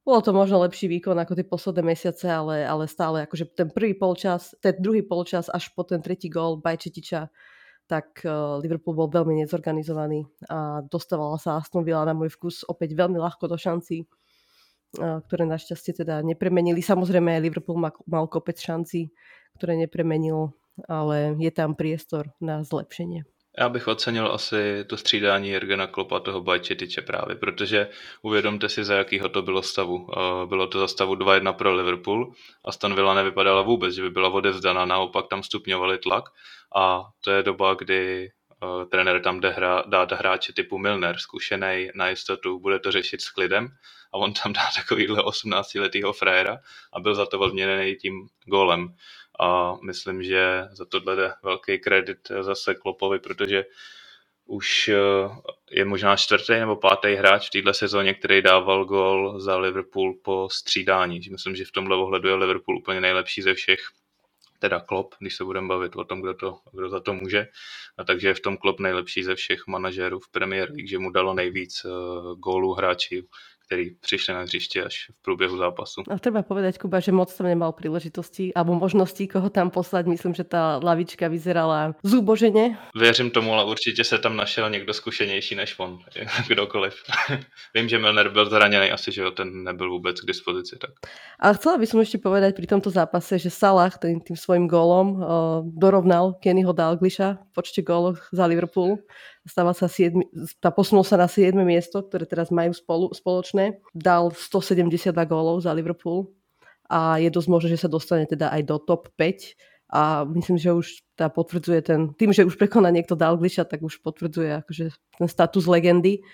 Bolo 0.03 0.19
to 0.19 0.35
možno 0.35 0.59
lepší 0.59 0.91
výkon 0.91 1.15
ako 1.15 1.31
tie 1.31 1.47
posledné 1.47 1.95
mesiace, 1.95 2.27
ale, 2.27 2.67
ale 2.67 2.91
stále 2.91 3.23
akože 3.23 3.55
ten 3.55 3.71
prvý 3.71 3.95
polčas, 3.95 4.51
ten 4.59 4.75
druhý 4.75 4.99
polčas 4.99 5.47
až 5.47 5.71
po 5.71 5.87
ten 5.87 6.03
tretí 6.03 6.27
gól 6.27 6.59
Bajčetiča 6.59 7.31
tak 7.87 8.23
Liverpool 8.63 8.95
bol 8.95 9.11
veľmi 9.11 9.43
nezorganizovaný 9.43 10.23
a 10.47 10.83
dostávala 10.87 11.35
sa 11.35 11.59
Aston 11.59 11.83
Villa 11.83 12.07
na 12.07 12.15
môj 12.15 12.31
vkus 12.31 12.63
opäť 12.63 12.95
veľmi 12.95 13.19
ľahko 13.19 13.51
do 13.51 13.59
šancí, 13.59 14.07
ktoré 14.97 15.43
našťastie 15.43 16.03
teda 16.03 16.23
nepremenili. 16.23 16.79
Samozrejme 16.79 17.43
Liverpool 17.43 17.75
mal, 17.75 17.91
mal 18.07 18.25
kopec 18.31 18.55
šancí, 18.55 19.11
ktoré 19.59 19.75
nepremenil, 19.75 20.55
ale 20.87 21.35
je 21.39 21.51
tam 21.51 21.75
priestor 21.75 22.31
na 22.39 22.63
zlepšenie. 22.63 23.27
Já 23.57 23.69
bych 23.69 23.87
ocenil 23.87 24.31
asi 24.33 24.85
to 24.87 24.97
střídání 24.97 25.49
Jergena 25.49 25.87
Klopa 25.87 26.19
toho 26.19 26.41
Bajčetiče 26.41 27.01
právě, 27.01 27.35
protože 27.35 27.87
uvědomte 28.21 28.69
si, 28.69 28.83
za 28.83 28.95
jakýho 28.95 29.29
to 29.29 29.41
bylo 29.41 29.61
stavu. 29.63 30.07
Bylo 30.45 30.67
to 30.67 30.79
za 30.79 30.87
stavu 30.87 31.15
2-1 31.15 31.53
pro 31.53 31.75
Liverpool 31.75 32.33
a 32.65 32.71
Stan 32.71 32.95
Villa 32.95 33.13
nevypadala 33.13 33.61
vůbec, 33.61 33.95
že 33.95 34.01
by 34.01 34.09
byla 34.09 34.29
odevzdaná, 34.29 34.85
naopak 34.85 35.27
tam 35.27 35.43
stupňovali 35.43 35.97
tlak 35.97 36.23
a 36.75 37.03
to 37.21 37.31
je 37.31 37.43
doba, 37.43 37.73
kdy 37.73 38.31
uh, 38.63 38.85
trenér 38.89 39.21
tam 39.21 39.39
jde 39.39 39.49
hra, 39.49 39.83
dát 39.87 40.11
hráče 40.11 40.53
typu 40.53 40.77
Milner, 40.77 41.17
zkušený 41.17 41.89
na 41.95 42.09
jistotu, 42.09 42.59
bude 42.59 42.79
to 42.79 42.91
řešit 42.91 43.21
s 43.21 43.29
klidem 43.29 43.69
a 44.13 44.17
on 44.17 44.33
tam 44.33 44.53
dá 44.53 44.61
takovýhle 44.75 45.19
18-letýho 45.19 46.13
frajera 46.13 46.57
a 46.93 46.99
byl 46.99 47.15
za 47.15 47.25
to 47.25 47.39
odměněný 47.39 47.95
tím 47.95 48.27
gólem. 48.45 48.95
A 49.39 49.77
myslím, 49.81 50.23
že 50.23 50.67
za 50.71 50.85
tohle 50.85 51.15
jde 51.15 51.33
velký 51.43 51.79
kredit 51.79 52.19
zase 52.41 52.75
Klopovi, 52.75 53.19
protože 53.19 53.65
už 54.45 54.91
je 55.71 55.85
možná 55.85 56.15
čtvrtý 56.15 56.53
nebo 56.53 56.75
pátý 56.75 57.15
hráč 57.15 57.47
v 57.47 57.51
této 57.51 57.73
sezóně, 57.73 58.13
který 58.13 58.41
dával 58.41 58.85
gol 58.85 59.39
za 59.39 59.57
Liverpool 59.57 60.13
po 60.23 60.49
střídání. 60.51 61.21
Myslím, 61.31 61.55
že 61.55 61.65
v 61.65 61.71
tomhle 61.71 61.97
ohledu 61.97 62.29
je 62.29 62.35
Liverpool 62.35 62.77
úplně 62.77 63.01
nejlepší 63.01 63.41
ze 63.41 63.53
všech 63.53 63.79
teda 64.63 64.79
Klopp, 64.79 65.15
když 65.19 65.35
se 65.35 65.43
budeme 65.43 65.67
bavit 65.67 65.95
o 65.95 66.03
tom, 66.03 66.21
kdo, 66.21 66.33
to, 66.33 66.59
kdo 66.71 66.89
za 66.89 66.99
to 66.99 67.13
může. 67.13 67.47
A 67.97 68.03
takže 68.03 68.27
je 68.27 68.33
v 68.33 68.39
tom 68.39 68.57
Klopp 68.57 68.79
nejlepší 68.79 69.23
ze 69.23 69.35
všech 69.35 69.67
manažerů 69.67 70.19
v 70.19 70.31
Premier 70.31 70.71
League, 70.71 70.89
že 70.89 70.99
mu 70.99 71.11
dalo 71.11 71.33
nejvíc 71.33 71.85
uh, 71.85 71.91
gólů 72.39 72.73
hráči 72.73 73.27
ktorí 73.67 73.97
prišli 74.03 74.33
na 74.33 74.41
hřiště 74.41 74.83
až 74.83 74.95
v 75.11 75.21
průběhu 75.21 75.57
zápasu. 75.57 76.03
A 76.09 76.19
treba 76.19 76.43
povedať, 76.43 76.77
Kuba, 76.77 76.99
že 76.99 77.11
moc 77.11 77.33
tam 77.33 77.47
nemal 77.47 77.71
príležitosti 77.73 78.53
alebo 78.53 78.75
možnosti, 78.75 79.27
koho 79.27 79.49
tam 79.49 79.69
poslať. 79.71 80.05
Myslím, 80.05 80.33
že 80.35 80.43
tá 80.43 80.77
lavička 80.83 81.27
vyzerala 81.27 81.95
zúbožene. 82.03 82.77
Věřím 82.95 83.31
tomu, 83.31 83.53
ale 83.53 83.65
určitě 83.65 84.03
se 84.03 84.17
tam 84.17 84.37
našel 84.37 84.69
někdo 84.69 84.93
zkušenější 84.93 85.55
než 85.55 85.79
on, 85.79 85.99
kdokoliv. 86.47 86.95
Vím, 87.75 87.89
že 87.89 87.99
Milner 87.99 88.29
byl 88.29 88.49
zraněný, 88.49 88.91
asi, 88.91 89.11
že 89.11 89.23
ten 89.31 89.63
nebyl 89.63 89.89
vůbec 89.89 90.21
k 90.21 90.27
dispozici. 90.27 90.75
Tak. 90.81 90.91
A 91.39 91.53
chcela 91.53 91.77
by 91.77 91.85
som 91.87 91.99
ešte 91.99 92.23
povedať 92.23 92.55
pri 92.55 92.67
tomto 92.67 92.87
zápase, 92.87 93.35
že 93.35 93.49
Salah 93.51 93.91
tým, 93.97 94.23
tým 94.23 94.37
svojim 94.37 94.67
gólom 94.67 95.07
uh, 95.15 95.25
dorovnal 95.65 96.39
Kennyho 96.39 96.71
Dalgliša 96.71 97.27
v 97.35 97.51
počte 97.51 97.81
gólov 97.83 98.19
za 98.31 98.45
Liverpool 98.45 99.03
stával 99.43 99.75
sa 99.75 99.91
7, 99.91 100.15
posunul 100.71 101.03
sa 101.03 101.19
na 101.19 101.27
7. 101.27 101.55
miesto, 101.63 101.99
ktoré 102.03 102.23
teraz 102.23 102.49
majú 102.49 102.71
spolu, 102.71 103.11
spoločné. 103.11 103.83
Dal 103.91 104.31
172 104.31 105.11
gólov 105.27 105.63
za 105.63 105.75
Liverpool 105.75 106.31
a 106.87 107.19
je 107.19 107.29
dosť 107.31 107.49
možné, 107.51 107.67
že 107.75 107.83
sa 107.83 107.89
dostane 107.91 108.27
teda 108.27 108.51
aj 108.51 108.61
do 108.67 108.77
top 108.79 109.11
5 109.15 109.55
a 109.93 110.25
myslím, 110.25 110.57
že 110.57 110.73
už 110.73 110.87
tá 111.13 111.29
potvrdzuje 111.29 111.79
ten, 111.85 111.99
tým, 112.17 112.33
že 112.33 112.47
už 112.47 112.57
prekoná 112.57 112.89
niekto 112.89 113.13
Dalgliša, 113.13 113.69
tak 113.69 113.85
už 113.85 114.01
potvrdzuje 114.01 114.65
akože 114.65 114.85
ten 114.91 115.27
status 115.29 115.69
legendy. 115.69 116.25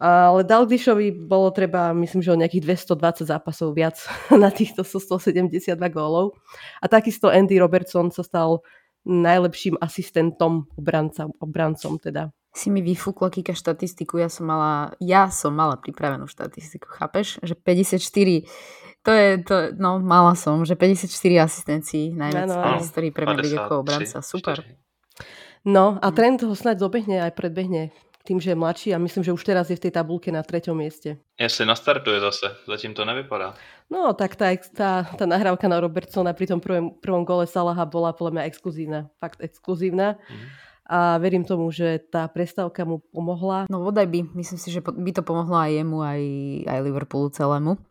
Ale 0.00 0.48
Dalglishovi 0.48 1.12
bolo 1.12 1.52
treba, 1.52 1.92
myslím, 1.92 2.24
že 2.24 2.32
o 2.32 2.40
nejakých 2.40 2.88
220 2.88 3.28
zápasov 3.28 3.76
viac 3.76 4.00
na 4.32 4.48
týchto 4.48 4.80
172 4.80 5.76
gólov. 5.92 6.40
A 6.80 6.88
takisto 6.88 7.28
Andy 7.28 7.60
Robertson 7.60 8.08
sa 8.08 8.24
stal 8.24 8.64
najlepším 9.04 9.80
asistentom 9.80 10.68
obranca, 10.76 11.28
obrancom 11.40 11.96
teda. 11.96 12.32
Si 12.50 12.66
mi 12.66 12.82
vyfúkla 12.82 13.30
Kika 13.30 13.54
štatistiku, 13.54 14.18
ja 14.18 14.26
som 14.26 14.50
mala, 14.50 14.98
ja 14.98 15.30
som 15.30 15.54
mala 15.54 15.78
pripravenú 15.78 16.26
štatistiku, 16.26 16.90
chápeš? 16.90 17.38
Že 17.46 17.54
54, 17.62 19.06
to 19.06 19.10
je, 19.14 19.28
to, 19.46 19.54
no 19.78 20.02
mala 20.02 20.34
som, 20.34 20.66
že 20.66 20.74
54 20.74 21.06
asistencií 21.46 22.10
najviac 22.10 22.50
v 22.50 22.62
histórii 22.82 23.12
Premier 23.14 23.38
League 23.38 23.54
ako 23.54 23.86
obranca, 23.86 24.18
super. 24.18 24.66
4. 24.66 25.70
No 25.70 26.00
a 26.00 26.08
trend 26.10 26.40
ho 26.42 26.56
snáď 26.56 26.88
dobehne 26.88 27.20
aj 27.20 27.36
predbehne 27.36 27.92
tým, 28.30 28.38
že 28.38 28.54
je 28.54 28.62
mladší 28.62 28.88
a 28.94 29.02
myslím, 29.02 29.26
že 29.26 29.34
už 29.34 29.42
teraz 29.42 29.66
je 29.66 29.74
v 29.74 29.90
tej 29.90 29.98
tabulke 29.98 30.30
na 30.30 30.46
treťom 30.46 30.78
mieste. 30.78 31.18
Jestli 31.34 31.66
nastartuje 31.66 32.22
zase, 32.22 32.54
zatím 32.70 32.94
to 32.94 33.02
nevypadá. 33.02 33.58
No, 33.90 34.14
tak 34.14 34.38
tá, 34.38 34.54
tá, 34.70 35.02
tá 35.02 35.24
nahrávka 35.26 35.66
na 35.66 35.82
Robertsona 35.82 36.30
pri 36.30 36.46
tom 36.46 36.62
prvom, 36.62 36.94
prvom 36.94 37.26
gole 37.26 37.50
Salaha 37.50 37.82
bola 37.90 38.14
podľa 38.14 38.38
mňa 38.38 38.46
exkluzívna. 38.46 39.10
Fakt 39.18 39.42
exkluzívna. 39.42 40.14
Mm. 40.30 40.46
A 40.86 40.98
verím 41.18 41.42
tomu, 41.42 41.74
že 41.74 41.98
tá 41.98 42.30
prestávka 42.30 42.86
mu 42.86 43.02
pomohla. 43.10 43.66
No 43.66 43.82
vodaj 43.82 44.06
by. 44.06 44.30
Myslím 44.38 44.58
si, 44.62 44.70
že 44.70 44.78
by 44.78 45.10
to 45.10 45.26
pomohlo 45.26 45.58
aj 45.58 45.74
jemu, 45.74 45.98
aj, 45.98 46.22
aj 46.70 46.78
Liverpoolu 46.86 47.34
celému. 47.34 47.82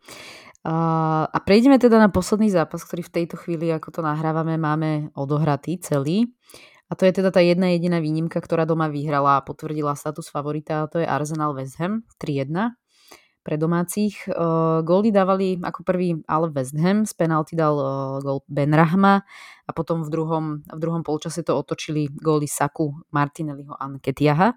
Uh, 0.60 1.24
a 1.28 1.38
prejdeme 1.40 1.76
teda 1.76 2.00
na 2.00 2.08
posledný 2.08 2.48
zápas, 2.48 2.80
ktorý 2.84 3.04
v 3.04 3.14
tejto 3.20 3.36
chvíli, 3.40 3.72
ako 3.72 3.92
to 3.92 4.00
nahrávame, 4.00 4.56
máme 4.56 5.12
odohratý 5.12 5.76
celý. 5.80 6.32
A 6.90 6.98
to 6.98 7.06
je 7.06 7.22
teda 7.22 7.30
tá 7.30 7.38
jedna 7.38 7.70
jediná 7.70 8.02
výnimka, 8.02 8.42
ktorá 8.42 8.66
doma 8.66 8.90
vyhrala 8.90 9.38
a 9.38 9.44
potvrdila 9.46 9.94
status 9.94 10.26
favorita, 10.26 10.84
a 10.84 10.88
to 10.90 10.98
je 10.98 11.06
Arsenal 11.06 11.54
West 11.54 11.78
Ham 11.78 12.02
3-1 12.18 12.74
pre 13.40 13.56
domácich. 13.56 14.26
Uh, 14.28 14.82
góly 14.82 15.14
dávali 15.14 15.56
ako 15.62 15.80
prvý 15.86 16.18
ale 16.28 16.50
West 16.52 16.76
Ham, 16.76 17.06
z 17.06 17.14
penalty 17.14 17.56
dal 17.56 17.78
uh, 17.78 18.18
gól 18.20 18.44
Ben 18.50 18.74
Rahma 18.74 19.22
a 19.64 19.70
potom 19.70 20.04
v 20.04 20.10
druhom, 20.12 20.44
v 20.66 20.78
druhom 20.82 21.06
polčase 21.06 21.46
to 21.46 21.56
otočili 21.56 22.10
góly 22.10 22.50
Saku, 22.50 22.92
Martinelliho 23.14 23.72
a 23.78 23.86
Nketiaha. 23.88 24.52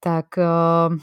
Tak 0.00 0.28
uh, 0.38 0.94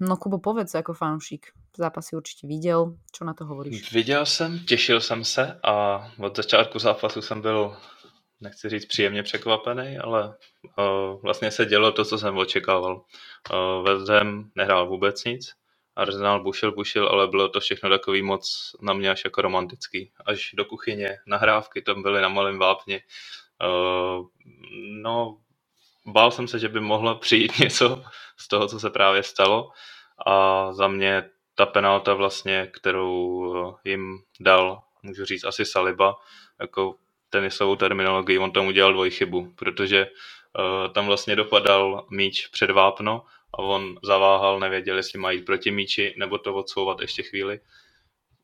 no 0.00 0.14
Kubo, 0.16 0.42
povedz 0.42 0.74
ako 0.74 0.96
fanúšik, 0.96 1.52
zápasy 1.76 2.16
určitě 2.16 2.46
viděl, 2.46 2.96
čo 3.12 3.24
na 3.24 3.34
to 3.34 3.44
hovoríš? 3.44 3.92
Viděl 3.92 4.26
jsem, 4.26 4.58
těšil 4.58 5.00
jsem 5.00 5.24
se 5.24 5.60
a 5.62 6.04
od 6.18 6.36
začátku 6.36 6.78
zápasu 6.78 7.22
jsem 7.22 7.40
byl 7.40 7.76
nechci 8.42 8.68
říct 8.68 8.86
příjemně 8.86 9.22
překvapený, 9.22 9.98
ale 9.98 10.34
uh, 10.78 11.22
vlastně 11.22 11.50
se 11.50 11.64
dělo 11.66 11.92
to, 11.92 12.04
co 12.04 12.18
jsem 12.18 12.38
očekával. 12.38 13.04
Uh, 13.52 13.84
West 13.84 14.08
Ham 14.08 14.50
nehrál 14.54 14.88
vůbec 14.88 15.24
nic, 15.24 15.52
Arsenal 15.96 16.42
bušil, 16.42 16.72
bušil, 16.72 17.08
ale 17.08 17.28
bylo 17.28 17.48
to 17.48 17.60
všechno 17.60 17.90
takový 17.90 18.22
moc 18.22 18.72
na 18.80 18.92
mě 18.92 19.10
až 19.10 19.24
jako 19.24 19.42
romantický. 19.42 20.12
Až 20.26 20.50
do 20.54 20.64
kuchyně, 20.64 21.18
nahrávky 21.26 21.82
tam 21.82 22.02
byly 22.02 22.20
na 22.20 22.28
malém 22.28 22.58
vápni. 22.58 23.00
Uh, 23.62 24.26
no, 25.02 25.38
bál 26.06 26.30
jsem 26.30 26.48
se, 26.48 26.58
že 26.58 26.68
by 26.68 26.80
mohlo 26.80 27.14
přijít 27.14 27.58
něco 27.58 28.04
z 28.36 28.48
toho, 28.48 28.68
co 28.68 28.80
se 28.80 28.90
právě 28.90 29.22
stalo. 29.22 29.70
A 30.26 30.72
za 30.72 30.88
mě 30.88 31.30
ta 31.54 31.66
penalta 31.66 32.14
vlastně, 32.14 32.66
kterou 32.66 33.78
jim 33.84 34.18
dal, 34.40 34.82
můžu 35.02 35.24
říct, 35.24 35.44
asi 35.44 35.64
Saliba, 35.64 36.16
jako 36.60 36.94
tenisovou 37.32 37.76
terminologii, 37.76 38.38
on 38.38 38.52
tam 38.52 38.66
udělal 38.66 38.92
dvojchybu, 38.92 39.52
protože 39.56 40.06
uh, 40.06 40.92
tam 40.92 41.06
vlastně 41.06 41.36
dopadal 41.36 42.06
míč 42.10 42.46
před 42.46 42.70
vápno 42.70 43.24
a 43.54 43.58
on 43.58 43.98
zaváhal, 44.02 44.60
nevěděl, 44.60 44.96
jestli 44.96 45.18
má 45.18 45.30
jít 45.30 45.44
proti 45.44 45.70
míči 45.70 46.14
nebo 46.16 46.38
to 46.38 46.54
odsouvat 46.54 47.00
ještě 47.00 47.22
chvíli. 47.22 47.60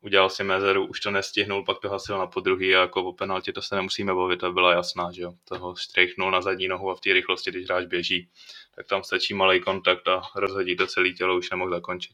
Udělal 0.01 0.29
si 0.29 0.43
mezeru, 0.43 0.85
už 0.85 0.99
to 0.99 1.11
nestihnul, 1.11 1.65
pak 1.65 1.79
to 1.79 1.89
hasil 1.89 2.17
na 2.17 2.27
podruhý 2.27 2.75
a 2.75 2.81
jako 2.81 3.03
o 3.03 3.13
penaltě 3.13 3.53
to 3.53 3.61
se 3.61 3.75
nemusíme 3.75 4.13
bavit, 4.13 4.39
to 4.39 4.53
byla 4.53 4.73
jasná, 4.73 5.11
že 5.11 5.21
jo. 5.21 5.33
Toho 5.43 5.75
střihnul 5.75 6.31
na 6.31 6.41
zadní 6.41 6.67
nohu 6.67 6.91
a 6.91 6.95
v 6.95 7.01
té 7.01 7.13
rychlosti, 7.13 7.51
když 7.51 7.65
hráč 7.65 7.85
běží, 7.85 8.29
tak 8.75 8.87
tam 8.87 9.03
stačí 9.03 9.33
malý 9.33 9.61
kontakt 9.61 10.07
a 10.07 10.21
rozhodí 10.35 10.75
to 10.75 10.87
celé 10.87 11.09
tělo, 11.09 11.37
už 11.37 11.49
nemohl 11.51 11.69
zakončit. 11.69 12.13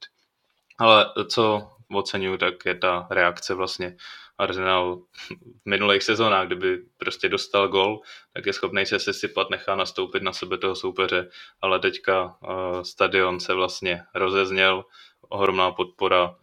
Ale 0.77 1.05
co 1.27 1.74
oceňuju, 1.91 2.37
tak 2.37 2.65
je 2.65 2.75
ta 2.75 3.07
reakce 3.11 3.53
vlastně 3.53 3.95
Arsenal 4.37 5.01
v 5.65 5.65
minulých 5.65 6.03
sezónách, 6.03 6.47
kdyby 6.47 6.77
prostě 6.97 7.29
dostal 7.29 7.67
gol, 7.67 8.01
tak 8.33 8.45
je 8.45 8.53
schopný 8.53 8.85
se 8.85 8.99
sesypat, 8.99 9.49
nechá 9.49 9.75
nastoupit 9.75 10.23
na 10.23 10.33
sebe 10.33 10.57
toho 10.57 10.75
soupeře, 10.75 11.29
ale 11.61 11.79
teďka 11.79 12.23
uh, 12.25 12.81
stadion 12.81 13.39
se 13.39 13.53
vlastně 13.53 14.03
rozezněl, 14.15 14.85
ohromná 15.29 15.71
podpora 15.71 16.35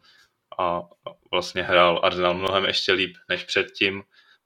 a 0.59 0.83
vlastně 1.31 1.63
hrál 1.63 2.01
Arsenal 2.03 2.35
mnohem 2.35 2.65
ještě 2.65 2.93
líp 2.93 3.17
než 3.29 3.45
předtím 3.45 4.03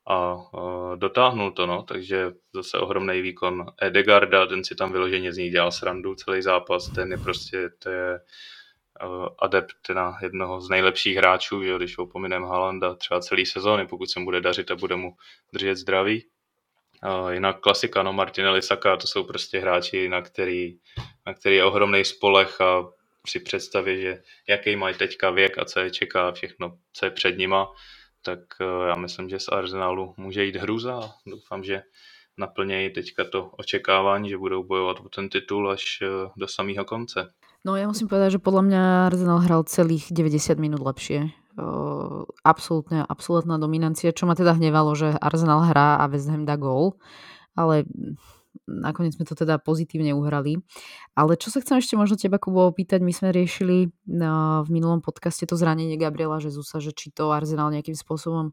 a 0.07 0.35
uh, 0.35 0.97
dotáhnul 0.97 1.51
to, 1.51 1.67
no, 1.67 1.83
takže 1.83 2.31
zase 2.55 2.79
ohromný 2.79 3.21
výkon 3.21 3.67
Edegarda, 3.83 4.47
ten 4.47 4.65
si 4.65 4.75
tam 4.75 4.93
vyloženě 4.93 5.33
z 5.33 5.39
ní 5.39 5.51
dělal 5.51 5.73
srandu 5.73 6.15
celý 6.15 6.43
zápas, 6.43 6.89
ten 6.89 7.13
je 7.13 7.19
prostě, 7.19 7.71
to 7.79 7.91
je 7.91 8.21
adept 9.39 9.89
na 9.95 10.19
jednoho 10.23 10.61
z 10.61 10.69
nejlepších 10.69 11.17
hráčů, 11.17 11.65
že 11.65 11.77
když 11.77 11.99
opominem 11.99 12.45
Halanda 12.45 12.95
třeba 12.95 13.21
celý 13.21 13.47
sezóny, 13.47 13.87
pokud 13.87 14.11
se 14.11 14.21
mu 14.21 14.25
bude 14.25 14.41
dařit 14.41 14.71
a 14.71 14.77
bude 14.77 14.97
mu 14.97 15.17
držet 15.53 15.77
zdraví. 15.77 16.25
Uh, 17.05 17.31
jinak 17.31 17.61
klasika, 17.61 18.03
no 18.03 18.13
Martinelli, 18.13 18.63
Saka, 18.63 18.97
to 18.97 19.07
jsou 19.07 19.25
prostě 19.25 19.59
hráči, 19.59 20.09
na 20.09 20.23
který, 20.23 20.79
na 21.27 21.35
který 21.35 21.57
je 21.57 21.65
ohromný 21.65 22.05
spolech 22.05 22.61
a 22.61 22.85
při 23.23 23.41
představě, 23.41 24.01
že 24.01 24.23
jaký 24.49 24.77
mají 24.77 24.95
teďka 24.95 25.31
věk 25.31 25.59
a 25.59 25.65
co 25.65 25.81
je 25.81 25.91
čeká 25.91 26.33
všechno, 26.33 26.79
co 26.93 27.05
je 27.05 27.11
před 27.11 27.39
nima, 27.39 27.73
tak 28.23 28.41
uh, 28.61 28.89
já 28.89 28.95
myslím, 28.95 29.29
že 29.29 29.39
z 29.39 29.49
Arsenalu 29.49 30.15
může 30.17 30.45
jít 30.45 30.57
hruza 30.57 31.01
a 31.05 31.11
doufám, 31.27 31.65
že 31.65 31.83
naplnějí 32.39 32.93
teďka 32.93 33.25
to 33.25 33.51
očekávání, 33.59 34.29
že 34.29 34.39
budou 34.39 34.65
bojovat 34.65 35.01
o 35.01 35.09
ten 35.09 35.29
titul 35.29 35.71
až 35.71 36.03
do 36.37 36.49
samého 36.49 36.85
konce. 36.85 37.33
No 37.65 37.79
ja 37.79 37.87
musím 37.89 38.11
povedať, 38.11 38.39
že 38.39 38.45
podľa 38.45 38.63
mňa 38.69 38.83
Arsenal 39.13 39.39
hral 39.43 39.63
celých 39.67 40.13
90 40.13 40.61
minút 40.61 40.83
lepšie. 40.83 41.33
Uh, 41.57 42.29
absolútna 42.45 43.57
dominancia, 43.57 44.13
čo 44.13 44.29
ma 44.29 44.37
teda 44.37 44.53
hnevalo, 44.61 44.93
že 44.93 45.17
Arsenal 45.17 45.65
hrá 45.65 45.97
a 45.97 46.05
West 46.13 46.29
Ham 46.29 46.45
dá 46.45 46.61
gól, 46.61 47.01
ale 47.57 47.89
nakoniec 48.69 49.17
sme 49.17 49.25
to 49.25 49.33
teda 49.33 49.57
pozitívne 49.61 50.13
uhrali. 50.13 50.61
Ale 51.17 51.37
čo 51.41 51.49
sa 51.49 51.61
chcem 51.63 51.81
ešte 51.81 51.97
možno 51.97 52.21
teba, 52.21 52.37
Kubo, 52.37 52.69
opýtať, 52.69 53.01
my 53.01 53.13
sme 53.13 53.33
riešili 53.33 53.89
v 54.09 54.69
minulom 54.69 55.01
podcaste 55.01 55.45
to 55.49 55.57
zranenie 55.57 55.97
Gabriela 55.97 56.43
Žezusa, 56.43 56.81
že 56.81 56.93
či 56.93 57.13
to 57.13 57.33
Arsenal 57.33 57.73
nejakým 57.73 57.97
spôsobom 57.97 58.53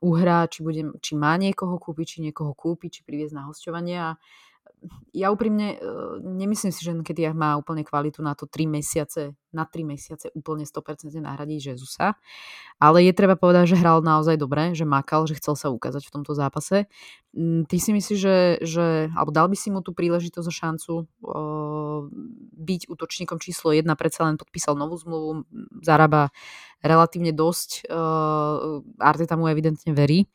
uhrá, 0.00 0.48
či, 0.48 0.64
bude, 0.64 0.96
či 1.04 1.12
má 1.14 1.36
niekoho 1.36 1.76
kúpiť, 1.76 2.06
či 2.06 2.18
niekoho 2.24 2.56
kúpiť, 2.56 3.00
či 3.00 3.00
priviesť 3.04 3.34
na 3.36 3.46
hostovanie 3.48 3.96
a 3.98 4.10
ja 5.10 5.28
úprimne 5.34 5.76
uh, 5.76 6.16
nemyslím 6.22 6.70
si, 6.70 6.80
že 6.86 6.94
Nketiah 6.94 7.34
má 7.34 7.58
úplne 7.58 7.82
kvalitu 7.82 8.22
na 8.22 8.32
to 8.38 8.46
3 8.46 8.70
mesiace, 8.70 9.34
na 9.50 9.66
3 9.66 9.82
mesiace 9.84 10.30
úplne 10.32 10.62
100% 10.64 11.10
nahradiť 11.18 11.74
Jezusa. 11.74 12.14
Ale 12.78 13.04
je 13.04 13.12
treba 13.12 13.34
povedať, 13.34 13.74
že 13.74 13.80
hral 13.80 14.00
naozaj 14.00 14.38
dobre, 14.40 14.72
že 14.72 14.88
makal, 14.88 15.26
že 15.28 15.36
chcel 15.36 15.58
sa 15.58 15.68
ukázať 15.68 16.06
v 16.06 16.14
tomto 16.14 16.32
zápase. 16.32 16.88
Mm, 17.34 17.66
ty 17.66 17.76
si 17.82 17.90
myslíš, 17.92 18.18
že, 18.18 18.38
že 18.62 18.86
alebo 19.12 19.34
dal 19.34 19.50
by 19.50 19.56
si 19.58 19.68
mu 19.68 19.82
tú 19.84 19.92
príležitosť 19.92 20.48
a 20.48 20.54
šancu 20.54 20.92
uh, 21.04 22.00
byť 22.56 22.88
útočníkom 22.88 23.42
číslo 23.42 23.74
1, 23.74 23.84
predsa 23.98 24.24
len 24.24 24.38
podpísal 24.38 24.78
novú 24.78 24.96
zmluvu, 24.96 25.44
zarába 25.82 26.30
relatívne 26.80 27.34
dosť, 27.34 27.90
uh, 27.90 28.80
Arteta 29.02 29.36
mu 29.36 29.50
evidentne 29.50 29.92
verí. 29.92 30.30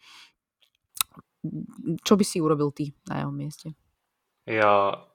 Čo 2.01 2.17
by 2.17 2.25
si 2.25 2.41
urobil 2.41 2.73
ty 2.73 2.91
na 3.05 3.21
jeho 3.21 3.33
mieste? 3.33 3.77
Já 4.47 5.05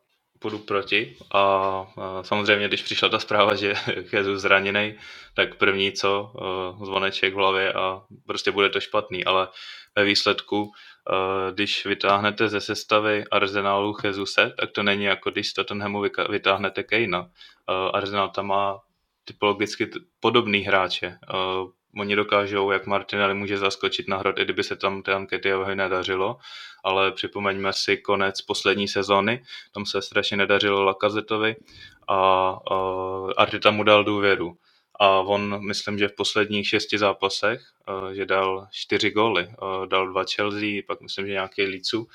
půjdu 0.41 0.59
proti 0.59 1.17
a, 1.31 1.41
a 1.41 2.23
samozřejmě, 2.23 2.69
když 2.69 2.83
přišla 2.83 3.09
ta 3.09 3.19
zpráva, 3.19 3.55
že 3.55 3.75
je 4.13 4.39
zraněný, 4.39 4.95
tak 5.35 5.55
první 5.55 5.93
co, 5.93 6.33
uh, 6.35 6.85
zvoneček 6.85 7.35
v 7.35 7.37
hlavě 7.37 7.73
a 7.73 8.03
prostě 8.27 8.51
bude 8.51 8.69
to 8.69 8.81
špatný, 8.81 9.25
ale 9.25 9.49
ve 9.97 10.05
výsledku, 10.05 10.63
uh, 10.63 10.71
když 11.55 11.87
vytáhnete 11.87 12.49
ze 12.49 12.61
sestavy 12.61 13.25
Arsenalu 13.31 13.97
Jezuse, 14.05 14.53
tak 14.59 14.71
to 14.71 14.83
není 14.83 15.05
jako 15.05 15.31
když 15.31 15.49
z 15.49 15.53
Tottenhamu 15.53 16.03
vytáhnete 16.31 16.83
Kejna. 16.83 17.21
Uh, 17.21 17.27
Arsenal 17.93 18.29
tam 18.29 18.47
má 18.47 18.81
typologicky 19.25 19.91
podobný 20.21 20.61
hráče. 20.61 21.19
Oni 21.97 22.17
dokážou, 22.17 22.71
jak 22.71 22.87
Martinelli 22.87 23.35
může 23.35 23.59
zaskočit 23.59 24.09
na 24.09 24.17
hrad, 24.17 24.39
i 24.39 24.45
kdyby 24.45 24.65
se 24.65 24.77
tam 24.77 25.03
té 25.03 25.15
ankety 25.15 25.53
nedařilo, 25.75 26.37
ale 26.85 27.13
připomeňme 27.13 27.73
si 27.73 27.97
konec 27.97 28.43
poslední 28.43 28.89
sezóny, 28.89 29.45
tam 29.75 29.87
se 29.87 30.03
strašně 30.03 30.37
nedařilo 30.37 30.83
Lakazetovi 30.83 31.57
a, 32.09 32.17
a 32.17 32.87
Arteta 33.37 33.71
mu 33.71 33.83
dal 33.83 34.05
důvěru. 34.05 34.57
A 35.03 35.21
on, 35.21 35.67
myslím, 35.67 35.99
že 35.99 36.09
v 36.09 36.17
posledních 36.17 36.69
šesti 36.69 36.99
zápasech, 36.99 37.61
že 38.13 38.27
dal 38.27 38.69
čtyři 38.73 39.11
góly, 39.11 39.49
dal 39.87 40.09
dva 40.09 40.25
Chelsea, 40.35 40.83
pak 40.87 41.01
myslím, 41.01 41.27
že 41.27 41.33
nějaký 41.33 41.63
Lícu. 41.63 42.09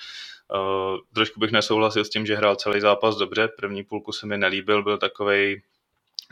Trošku 1.13 1.39
bych 1.39 1.51
nesouhlasil 1.51 2.05
s 2.05 2.09
tím, 2.09 2.25
že 2.25 2.35
hrál 2.35 2.55
celý 2.55 2.79
zápas 2.81 3.15
dobře, 3.15 3.47
první 3.47 3.83
půlku 3.83 4.11
se 4.11 4.27
mi 4.27 4.37
nelíbil, 4.37 4.83
byl 4.83 4.97
takovej 4.97 5.61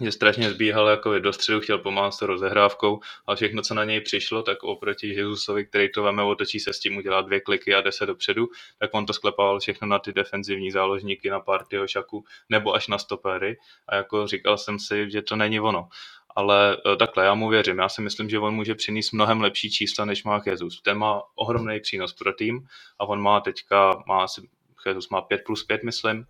že 0.02 0.12
strašně 0.12 0.50
zbíhal 0.50 0.88
jako 0.88 1.20
do 1.20 1.34
středu, 1.34 1.60
chtěl 1.60 1.78
pomáhat 1.78 2.12
s 2.12 2.22
rozehrávkou 2.22 3.00
a 3.28 3.36
všechno, 3.36 3.62
co 3.62 3.74
na 3.74 3.84
něj 3.84 4.02
přišlo, 4.02 4.44
tak 4.44 4.64
oproti 4.64 5.08
Jezusovi, 5.08 5.66
který 5.66 5.92
to 5.92 6.04
veme, 6.04 6.24
otočí 6.24 6.60
se 6.60 6.74
s 6.74 6.80
tím, 6.80 6.98
udělá 6.98 7.22
dvě 7.22 7.40
kliky 7.40 7.76
a 7.76 7.82
jde 7.82 7.92
se 7.92 8.06
dopředu, 8.06 8.48
tak 8.80 8.90
on 8.94 9.06
to 9.06 9.14
sklepával 9.14 9.60
všechno 9.60 9.88
na 9.88 10.00
ty 10.00 10.14
defenzivní 10.14 10.72
záložníky, 10.72 11.30
na 11.30 11.40
partyho 11.40 11.88
šaku 11.88 12.26
nebo 12.50 12.74
až 12.74 12.88
na 12.88 12.98
stopery 12.98 13.58
a 13.88 13.96
jako 13.96 14.28
říkal 14.28 14.58
jsem 14.58 14.80
si, 14.80 15.12
že 15.12 15.22
to 15.22 15.36
není 15.36 15.60
ono. 15.60 15.88
Ale 16.36 16.78
e, 16.94 16.96
takhle, 16.96 17.26
já 17.26 17.34
mu 17.34 17.50
věřím. 17.50 17.78
Já 17.78 17.90
si 17.90 18.02
myslím, 18.02 18.30
že 18.30 18.40
on 18.40 18.54
může 18.54 18.76
přinést 18.76 19.12
mnohem 19.12 19.42
lepší 19.42 19.72
čísla, 19.72 20.06
než 20.06 20.24
má 20.24 20.42
Jesus. 20.46 20.82
Ten 20.82 20.98
má 20.98 21.22
ohromný 21.36 21.80
přínos 21.80 22.14
pro 22.14 22.34
tým 22.34 22.68
a 23.00 23.06
on 23.06 23.22
má 23.22 23.40
teďka, 23.40 24.04
má 24.08 24.24
asi, 24.24 24.42
Jesus 24.86 25.10
má 25.10 25.22
5 25.22 25.42
plus 25.46 25.64
5, 25.64 25.84
myslím, 25.84 26.26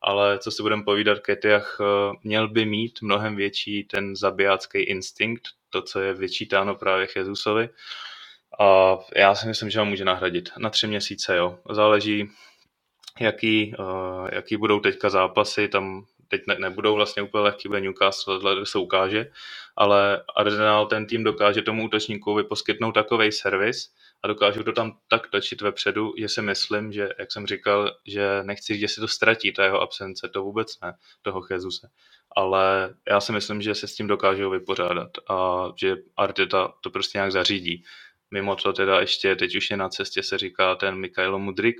ale 0.00 0.38
co 0.38 0.50
si 0.50 0.62
budeme 0.62 0.82
povídat, 0.82 1.18
Ketiach 1.18 1.78
měl 2.22 2.48
by 2.48 2.64
mít 2.64 3.02
mnohem 3.02 3.36
větší 3.36 3.84
ten 3.84 4.16
zabijácký 4.16 4.78
instinkt, 4.78 5.48
to, 5.70 5.82
co 5.82 6.00
je 6.00 6.14
vyčítáno 6.14 6.74
právě 6.74 7.06
Jezusovi. 7.16 7.68
A 8.60 8.98
já 9.16 9.34
si 9.34 9.48
myslím, 9.48 9.70
že 9.70 9.78
ho 9.78 9.84
může 9.84 10.04
nahradit. 10.04 10.50
Na 10.58 10.70
tři 10.70 10.86
měsíce, 10.86 11.36
jo. 11.36 11.58
Záleží, 11.70 12.30
jaký, 13.20 13.74
jaký 14.32 14.56
budou 14.56 14.80
teďka 14.80 15.10
zápasy, 15.10 15.68
tam 15.68 16.06
teď 16.28 16.42
ne, 16.46 16.56
nebudou 16.58 16.94
vlastně 16.94 17.22
úplně 17.22 17.44
lehký, 17.44 17.68
bude 17.68 17.80
Newcastle, 17.80 18.40
tohle 18.40 18.66
se 18.66 18.78
ukáže, 18.78 19.26
ale 19.76 20.24
Arsenal 20.36 20.86
ten 20.86 21.06
tým 21.06 21.24
dokáže 21.24 21.62
tomu 21.62 21.84
útočníkovi 21.84 22.44
poskytnout 22.44 22.92
takový 22.92 23.32
servis 23.32 23.92
a 24.22 24.28
dokážou 24.28 24.62
to 24.62 24.72
tam 24.72 24.98
tak 25.08 25.26
točit 25.30 25.60
vepředu, 25.60 26.14
že 26.18 26.28
si 26.28 26.42
myslím, 26.42 26.92
že, 26.92 27.08
jak 27.18 27.32
jsem 27.32 27.46
říkal, 27.46 27.92
že 28.06 28.42
nechci 28.42 28.78
že 28.78 28.88
si 28.88 29.00
to 29.00 29.08
ztratí, 29.08 29.52
ta 29.52 29.64
jeho 29.64 29.80
absence, 29.80 30.28
to 30.28 30.42
vůbec 30.42 30.80
ne, 30.80 30.94
toho 31.22 31.42
Jezuse. 31.50 31.88
Ale 32.36 32.94
já 33.08 33.20
si 33.20 33.32
myslím, 33.32 33.62
že 33.62 33.74
se 33.74 33.88
s 33.88 33.94
tím 33.94 34.06
dokážou 34.06 34.50
vypořádat 34.50 35.10
a 35.30 35.68
že 35.76 35.96
Arteta 36.16 36.72
to 36.80 36.90
prostě 36.90 37.18
nějak 37.18 37.32
zařídí. 37.32 37.84
Mimo 38.30 38.56
to 38.56 38.72
teda 38.72 39.00
ještě, 39.00 39.36
teď 39.36 39.56
už 39.56 39.70
je 39.70 39.76
na 39.76 39.88
cestě, 39.88 40.22
se 40.22 40.38
říká 40.38 40.74
ten 40.74 40.94
Mikhailo 40.94 41.38
Mudrik, 41.38 41.76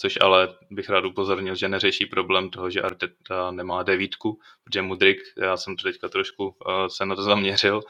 což 0.00 0.18
ale 0.20 0.54
bych 0.70 0.88
rád 0.88 1.04
upozornil, 1.04 1.54
že 1.54 1.68
neřeší 1.68 2.06
problém 2.06 2.50
toho, 2.50 2.70
že 2.70 2.82
Arteta 2.82 3.50
nemá 3.50 3.82
devítku, 3.82 4.40
protože 4.64 4.82
Mudrik, 4.82 5.18
já 5.36 5.56
jsem 5.56 5.76
to 5.76 5.82
teďka 5.82 6.08
trošku 6.08 6.44
uh, 6.46 6.86
se 6.86 7.06
na 7.06 7.16
to 7.16 7.22
zaměřil, 7.22 7.76
uh, 7.76 7.82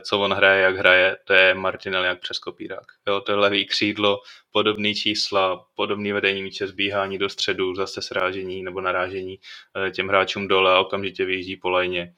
co 0.00 0.20
on 0.20 0.32
hraje, 0.32 0.62
jak 0.62 0.76
hraje, 0.76 1.16
to 1.24 1.32
je 1.32 1.54
Martinelli 1.54 2.06
jak 2.06 2.20
přes 2.20 2.38
kopírák. 2.38 2.84
Jo, 3.06 3.20
to 3.20 3.32
je 3.32 3.36
levý 3.36 3.66
křídlo, 3.66 4.20
podobný 4.50 4.94
čísla, 4.94 5.66
podobný 5.74 6.12
vedení 6.12 6.42
míče, 6.42 6.66
zbíhání 6.66 7.18
do 7.18 7.28
středu, 7.28 7.74
zase 7.74 8.02
srážení 8.02 8.62
nebo 8.62 8.80
narážení 8.80 9.38
uh, 9.38 9.90
těm 9.90 10.08
hráčům 10.08 10.48
dole 10.48 10.72
a 10.72 10.80
okamžitě 10.80 11.24
vyjíždí 11.24 11.56
po 11.56 11.70
lajně. 11.70 12.14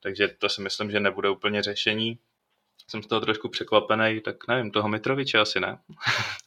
Takže 0.00 0.28
to 0.28 0.48
si 0.48 0.62
myslím, 0.62 0.90
že 0.90 1.00
nebude 1.00 1.30
úplně 1.30 1.62
řešení. 1.62 2.18
Jsem 2.88 3.02
z 3.02 3.06
toho 3.06 3.20
trošku 3.20 3.48
překvapený, 3.48 4.20
tak 4.20 4.48
nevím, 4.48 4.70
toho 4.70 4.88
Mitroviče 4.88 5.38
asi 5.38 5.60
ne. 5.60 5.78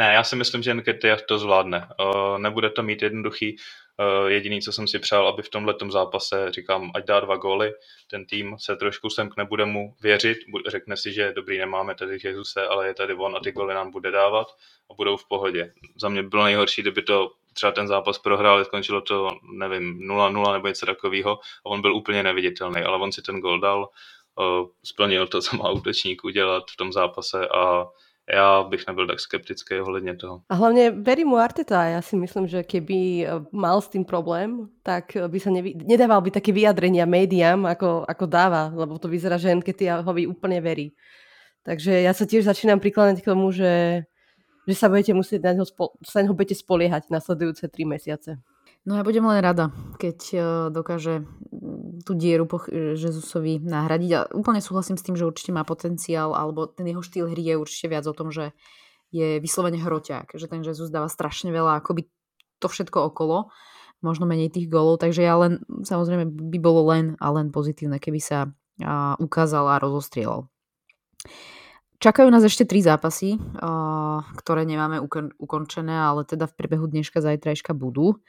Ne, 0.00 0.12
já 0.14 0.24
si 0.24 0.36
myslím, 0.36 0.62
že 0.62 0.74
Nketiah 0.74 1.22
to 1.22 1.38
zvládne. 1.38 1.88
Uh, 2.00 2.38
nebude 2.38 2.70
to 2.70 2.82
mít 2.82 3.02
jednoduchý. 3.02 3.56
Uh, 3.56 4.26
jediný, 4.26 4.60
co 4.62 4.72
jsem 4.72 4.88
si 4.88 4.98
přál, 4.98 5.28
aby 5.28 5.42
v 5.42 5.48
tomhle 5.48 5.74
zápase, 5.90 6.50
říkám, 6.50 6.90
ať 6.94 7.04
dá 7.04 7.20
dva 7.20 7.36
góly, 7.36 7.72
ten 8.10 8.26
tým 8.26 8.56
se 8.58 8.76
trošku 8.76 9.10
semkne, 9.10 9.44
bude 9.44 9.64
mu 9.64 9.94
věřit, 10.02 10.38
řekne 10.68 10.96
si, 10.96 11.12
že 11.12 11.32
dobrý, 11.32 11.58
nemáme 11.58 11.94
tady 11.94 12.18
Jezuse, 12.24 12.66
ale 12.66 12.86
je 12.86 12.94
tady 12.94 13.14
on 13.14 13.36
a 13.36 13.40
ty 13.40 13.52
góly 13.52 13.74
nám 13.74 13.90
bude 13.90 14.10
dávat 14.10 14.46
a 14.90 14.94
budou 14.94 15.16
v 15.16 15.28
pohodě. 15.28 15.72
Za 15.96 16.08
mě 16.08 16.22
bylo 16.22 16.44
nejhorší, 16.44 16.82
kdyby 16.82 17.02
to 17.02 17.30
třeba 17.52 17.72
ten 17.72 17.88
zápas 17.88 18.18
prohrál, 18.18 18.64
skončilo 18.64 19.00
to, 19.00 19.28
nevím, 19.52 19.98
0-0 19.98 20.52
nebo 20.52 20.68
něco 20.68 20.86
takového 20.86 21.38
a 21.38 21.66
on 21.66 21.80
byl 21.80 21.94
úplně 21.94 22.22
neviditelný, 22.22 22.82
ale 22.82 22.98
on 22.98 23.12
si 23.12 23.22
ten 23.22 23.40
gol 23.40 23.60
dal, 23.60 23.88
uh, 24.38 24.68
splnil 24.84 25.26
to, 25.26 25.40
co 25.40 25.56
má 25.56 25.70
útočník 25.70 26.24
udělat 26.24 26.64
v 26.70 26.76
tom 26.76 26.92
zápase 26.92 27.48
a 27.48 27.86
já 28.34 28.62
bych 28.62 28.86
nebyl 28.86 29.06
tak 29.06 29.20
skeptický 29.20 29.80
ohledně 29.80 30.16
toho. 30.16 30.42
A 30.48 30.54
hlavně 30.54 30.90
verí 30.90 31.24
mu 31.24 31.36
Arteta. 31.36 31.84
Já 31.84 32.02
si 32.02 32.16
myslím, 32.16 32.46
že 32.46 32.62
keby 32.62 33.26
eh, 33.26 33.30
mal 33.52 33.80
s 33.80 33.88
tím 33.88 34.04
problém, 34.04 34.68
tak 34.82 35.16
by 35.26 35.40
sa 35.40 35.50
nevy... 35.50 35.74
nedával 35.74 36.20
by 36.20 36.30
také 36.30 36.52
vyjadrenia 36.52 37.06
médiám, 37.06 37.66
ako, 37.66 38.04
ako 38.08 38.24
dáva, 38.26 38.72
lebo 38.74 38.98
to 38.98 39.08
vyzerá, 39.08 39.38
že 39.38 39.54
Nketiahovi 39.54 40.26
úplne 40.26 40.60
verí. 40.60 40.92
Takže 41.62 41.92
ja 42.02 42.12
sa 42.16 42.24
tiež 42.24 42.48
začínam 42.48 42.80
prikladať 42.80 43.20
k 43.20 43.28
tomu, 43.28 43.52
že, 43.52 44.04
že 44.64 44.74
sa 44.74 44.88
budete 44.88 45.12
musieť 45.12 45.40
na 45.44 45.52
neho, 45.52 45.66
spo... 45.68 45.92
sa 46.00 46.24
neho 46.24 46.32
budete 46.32 46.56
spoliehať 46.56 47.12
nasledujúce 47.12 47.68
tri 47.68 47.84
mesiace. 47.84 48.40
No 48.88 48.96
ja 48.96 49.04
budem 49.04 49.24
len 49.28 49.44
rada, 49.44 49.68
keď 50.00 50.18
eh, 50.32 50.42
dokáže 50.72 51.24
tú 52.04 52.16
dieru 52.16 52.48
po 52.48 52.64
Jezusovi 52.70 53.60
nahradiť. 53.60 54.10
A 54.16 54.20
úplne 54.32 54.64
súhlasím 54.64 54.96
s 54.96 55.04
tým, 55.04 55.14
že 55.14 55.28
určite 55.28 55.52
má 55.52 55.62
potenciál, 55.68 56.32
alebo 56.32 56.64
ten 56.64 56.88
jeho 56.88 57.04
štýl 57.04 57.28
hry 57.28 57.52
je 57.52 57.60
určite 57.60 57.86
viac 57.92 58.08
o 58.08 58.16
tom, 58.16 58.32
že 58.32 58.56
je 59.10 59.42
vyslovene 59.42 59.76
hroťák, 59.76 60.38
že 60.38 60.46
ten 60.46 60.62
Jezus 60.62 60.88
dáva 60.88 61.10
strašne 61.10 61.50
veľa, 61.50 61.82
akoby 61.82 62.06
to 62.62 62.70
všetko 62.70 63.10
okolo, 63.10 63.50
možno 64.00 64.24
menej 64.24 64.54
tých 64.54 64.70
golov, 64.70 65.02
takže 65.02 65.26
ja 65.26 65.34
len, 65.36 65.60
samozrejme 65.82 66.30
by 66.30 66.58
bolo 66.62 66.86
len 66.94 67.18
a 67.18 67.26
len 67.34 67.50
pozitívne, 67.50 67.98
keby 67.98 68.20
sa 68.22 68.38
a, 68.80 69.18
ukázal 69.18 69.66
a 69.66 69.82
rozostrielal. 69.82 70.46
Čakajú 72.00 72.32
nás 72.32 72.40
ešte 72.46 72.64
tri 72.64 72.80
zápasy, 72.80 73.36
a, 73.60 74.22
ktoré 74.40 74.62
nemáme 74.64 75.02
ukončené, 75.36 75.92
ale 75.92 76.24
teda 76.24 76.46
v 76.46 76.56
priebehu 76.56 76.86
dneška, 76.86 77.20
zajtrajška 77.20 77.74
budú. 77.74 78.22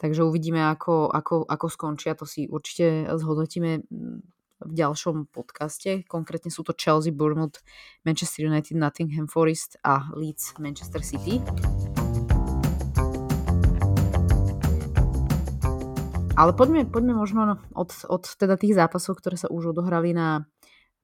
Takže 0.00 0.24
uvidíme, 0.24 0.64
ako, 0.64 1.12
ako, 1.12 1.44
ako 1.44 1.66
skončia. 1.68 2.16
To 2.16 2.24
si 2.24 2.48
určite 2.48 3.04
zhodnotíme 3.20 3.84
mm, 3.84 4.18
v 4.64 4.72
ďalšom 4.72 5.28
podcaste. 5.28 6.08
Konkrétne 6.08 6.48
sú 6.48 6.64
to 6.64 6.72
Chelsea, 6.72 7.12
Bournemouth, 7.12 7.60
Manchester 8.08 8.48
United, 8.48 8.80
Nottingham 8.80 9.28
Forest 9.28 9.76
a 9.84 10.08
Leeds, 10.16 10.56
Manchester 10.56 11.04
City. 11.04 11.44
Ale 16.32 16.56
poďme, 16.56 16.88
poďme 16.88 17.12
možno 17.12 17.60
od, 17.76 17.92
od 18.08 18.24
teda 18.40 18.56
tých 18.56 18.72
zápasov, 18.72 19.20
ktoré 19.20 19.36
sa 19.36 19.52
už 19.52 19.76
odohrali 19.76 20.16
na 20.16 20.48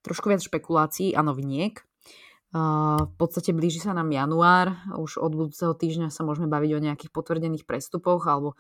trošku 0.01 0.32
viac 0.32 0.40
špekulácií 0.40 1.12
a 1.12 1.20
noviniek. 1.20 1.84
Uh, 2.57 3.05
v 3.05 3.14
podstate 3.20 3.53
blíži 3.53 3.84
sa 3.84 3.92
nám 3.92 4.09
január, 4.09 4.80
už 4.97 5.20
od 5.20 5.34
budúceho 5.36 5.76
týždňa 5.76 6.09
sa 6.09 6.24
môžeme 6.24 6.49
baviť 6.49 6.70
o 6.72 6.84
nejakých 6.88 7.11
potvrdených 7.12 7.68
prestupoch 7.68 8.24
alebo 8.24 8.57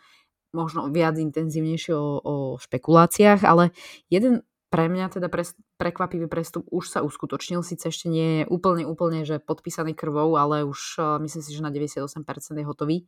možno 0.54 0.90
viac 0.90 1.18
intenzívnejšie 1.18 1.94
o, 1.94 2.20
o 2.22 2.34
špekuláciách, 2.58 3.42
ale 3.46 3.74
jeden 4.10 4.46
pre 4.66 4.90
mňa 4.90 5.08
teda 5.08 5.30
pre, 5.30 5.46
prekvapivý 5.78 6.26
prestup 6.26 6.66
už 6.68 6.90
sa 6.90 7.00
uskutočnil, 7.00 7.62
síce 7.62 7.88
ešte 7.88 8.10
nie 8.10 8.42
je 8.42 8.50
úplne, 8.50 8.82
úplne, 8.84 9.22
že 9.22 9.38
podpísaný 9.38 9.94
krvou, 9.94 10.34
ale 10.34 10.66
už 10.66 10.98
uh, 10.98 11.04
myslím 11.22 11.42
si, 11.42 11.54
že 11.54 11.62
na 11.62 11.70
98% 11.70 12.18
je 12.58 12.66
hotový. 12.66 12.98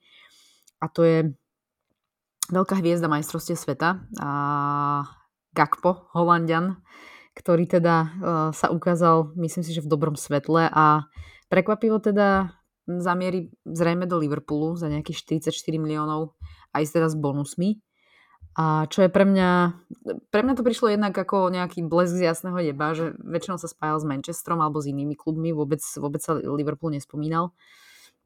A 0.78 0.86
to 0.86 1.02
je 1.02 1.18
veľká 2.54 2.78
hviezda 2.78 3.10
majstrovstie 3.10 3.58
sveta, 3.58 4.06
a 4.22 4.30
Gakpo, 5.52 6.06
Holandian, 6.14 6.78
ktorý 7.34 7.66
teda 7.66 7.96
uh, 7.98 8.08
sa 8.54 8.70
ukázal, 8.70 9.34
myslím 9.36 9.66
si, 9.66 9.74
že 9.74 9.82
v 9.82 9.90
dobrom 9.90 10.14
svetle. 10.14 10.70
A 10.70 11.10
prekvapivo 11.50 11.98
teda 11.98 12.54
zamierí 12.86 13.52
zrejme 13.68 14.06
do 14.08 14.16
Liverpoolu 14.16 14.78
za 14.78 14.88
nejakých 14.88 15.42
44 15.42 15.52
miliónov 15.76 16.37
aj 16.72 16.82
teda 16.92 17.08
s 17.08 17.16
bonusmi. 17.16 17.80
A 18.58 18.90
čo 18.90 19.06
je 19.06 19.10
pre 19.10 19.22
mňa, 19.22 19.50
pre 20.34 20.42
mňa 20.42 20.54
to 20.58 20.66
prišlo 20.66 20.90
jednak 20.90 21.14
ako 21.14 21.46
nejaký 21.46 21.86
blesk 21.86 22.18
z 22.18 22.26
jasného 22.26 22.58
neba, 22.58 22.90
že 22.90 23.14
väčšinou 23.22 23.54
sa 23.54 23.70
spájal 23.70 24.02
s 24.02 24.08
Manchesterom 24.08 24.58
alebo 24.58 24.82
s 24.82 24.90
inými 24.90 25.14
klubmi, 25.14 25.54
vôbec, 25.54 25.78
vôbec 25.94 26.18
sa 26.18 26.34
Liverpool 26.34 26.90
nespomínal. 26.90 27.54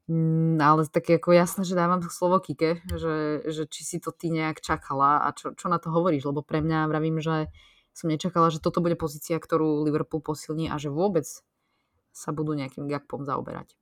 Mm, 0.09 0.57
ale 0.59 0.89
tak 0.89 1.05
ako 1.07 1.37
jasné, 1.37 1.63
že 1.69 1.79
dávam 1.79 2.01
slovo 2.09 2.41
Kike, 2.41 2.81
že, 2.91 3.45
že 3.45 3.69
či 3.69 3.85
si 3.85 3.97
to 4.01 4.11
ty 4.11 4.33
nejak 4.33 4.65
čakala 4.65 5.23
a 5.23 5.37
čo, 5.37 5.53
čo 5.53 5.69
na 5.69 5.77
to 5.77 5.93
hovoríš, 5.93 6.27
lebo 6.27 6.41
pre 6.41 6.65
mňa 6.65 6.91
vravím, 6.91 7.21
že 7.21 7.53
som 7.93 8.09
nečakala, 8.09 8.49
že 8.49 8.59
toto 8.59 8.81
bude 8.81 8.97
pozícia, 8.97 9.37
ktorú 9.37 9.85
Liverpool 9.85 10.25
posilní 10.25 10.73
a 10.73 10.81
že 10.81 10.89
vôbec 10.89 11.29
sa 12.13 12.31
budú 12.33 12.57
nejakým 12.57 12.89
gapom 12.89 13.23
zaoberať. 13.29 13.77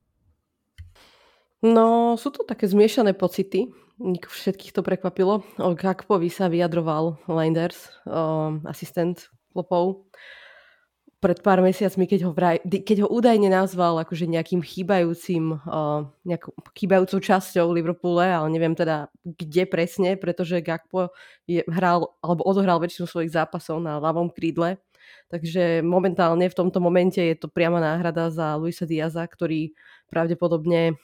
No, 1.61 2.17
sú 2.17 2.33
to 2.33 2.45
také 2.45 2.65
zmiešané 2.65 3.13
pocity. 3.13 3.69
Všetkých 4.01 4.73
to 4.73 4.81
prekvapilo. 4.81 5.45
O 5.61 5.77
Gakpovi 5.77 6.33
sa 6.33 6.49
vyjadroval 6.49 7.21
Linders, 7.29 7.93
asistent 8.65 9.29
klopov, 9.53 10.09
pred 11.21 11.37
pár 11.45 11.61
mesiacmi, 11.61 12.09
keď 12.09 12.21
ho, 12.25 12.33
vraj, 12.33 12.65
keď 12.65 13.05
ho 13.05 13.09
údajne 13.13 13.53
nazval 13.53 14.01
akože 14.01 14.25
nejakým 14.25 14.65
chýbajúcim, 14.65 15.53
uh, 15.53 16.09
nejakou 16.25 16.57
chýbajúcou 16.73 17.21
časťou 17.21 17.77
Liverpoole, 17.77 18.25
ale 18.25 18.49
neviem 18.49 18.73
teda 18.73 19.13
kde 19.21 19.69
presne, 19.69 20.17
pretože 20.17 20.65
Gakpo 20.65 21.13
je, 21.45 21.61
hral 21.69 22.17
alebo 22.25 22.41
odohral 22.49 22.81
väčšinu 22.81 23.05
svojich 23.05 23.37
zápasov 23.37 23.85
na 23.85 24.01
ľavom 24.01 24.33
krídle. 24.33 24.81
Takže 25.29 25.85
momentálne 25.85 26.49
v 26.49 26.57
tomto 26.57 26.81
momente 26.81 27.21
je 27.21 27.37
to 27.37 27.53
priama 27.53 27.85
náhrada 27.85 28.33
za 28.33 28.57
Luisa 28.57 28.89
Diaza, 28.89 29.23
ktorý 29.29 29.77
pravdepodobne 30.09 30.97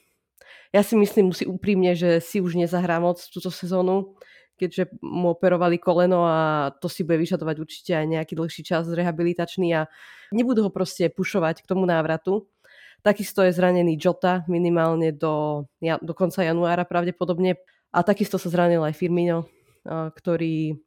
ja 0.75 0.83
si 0.83 0.95
myslím 0.99 1.31
si 1.31 1.47
úprimne, 1.47 1.95
že 1.95 2.19
si 2.23 2.43
už 2.43 2.59
nezahrá 2.59 2.99
moc 2.99 3.23
túto 3.31 3.51
sezónu, 3.51 4.17
keďže 4.57 4.89
mu 5.05 5.37
operovali 5.37 5.77
koleno 5.77 6.25
a 6.25 6.73
to 6.81 6.89
si 6.89 7.05
bude 7.05 7.21
vyžadovať 7.21 7.57
určite 7.61 7.93
aj 7.93 8.07
nejaký 8.09 8.33
dlhší 8.35 8.63
čas 8.65 8.89
rehabilitačný 8.89 9.69
a 9.77 9.87
nebudú 10.33 10.67
ho 10.67 10.71
proste 10.73 11.13
pušovať 11.13 11.63
k 11.63 11.69
tomu 11.69 11.85
návratu. 11.85 12.49
Takisto 13.05 13.45
je 13.45 13.53
zranený 13.55 14.01
Jota 14.01 14.43
minimálne 14.49 15.13
do, 15.15 15.69
do 15.79 16.13
konca 16.17 16.43
januára 16.43 16.89
pravdepodobne 16.89 17.61
a 17.93 17.99
takisto 18.03 18.41
sa 18.41 18.49
zranil 18.51 18.83
aj 18.83 18.97
Firmino, 18.97 19.47
ktorý 19.87 20.81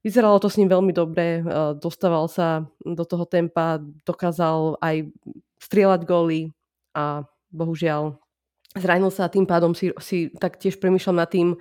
Vyzeralo 0.00 0.40
to 0.40 0.48
s 0.48 0.56
ním 0.56 0.72
veľmi 0.72 0.96
dobre, 0.96 1.44
dostával 1.76 2.24
sa 2.24 2.64
do 2.80 3.04
toho 3.04 3.28
tempa, 3.28 3.76
dokázal 4.08 4.80
aj 4.80 5.12
strieľať 5.60 6.08
góly 6.08 6.56
a 6.96 7.28
bohužiaľ 7.52 8.16
zranil 8.78 9.10
sa 9.10 9.26
a 9.26 9.32
tým 9.32 9.46
pádom 9.46 9.74
si, 9.74 9.90
si 9.98 10.30
tak 10.38 10.58
tiež 10.60 10.78
premyšľam 10.78 11.18
nad 11.18 11.30
tým, 11.30 11.58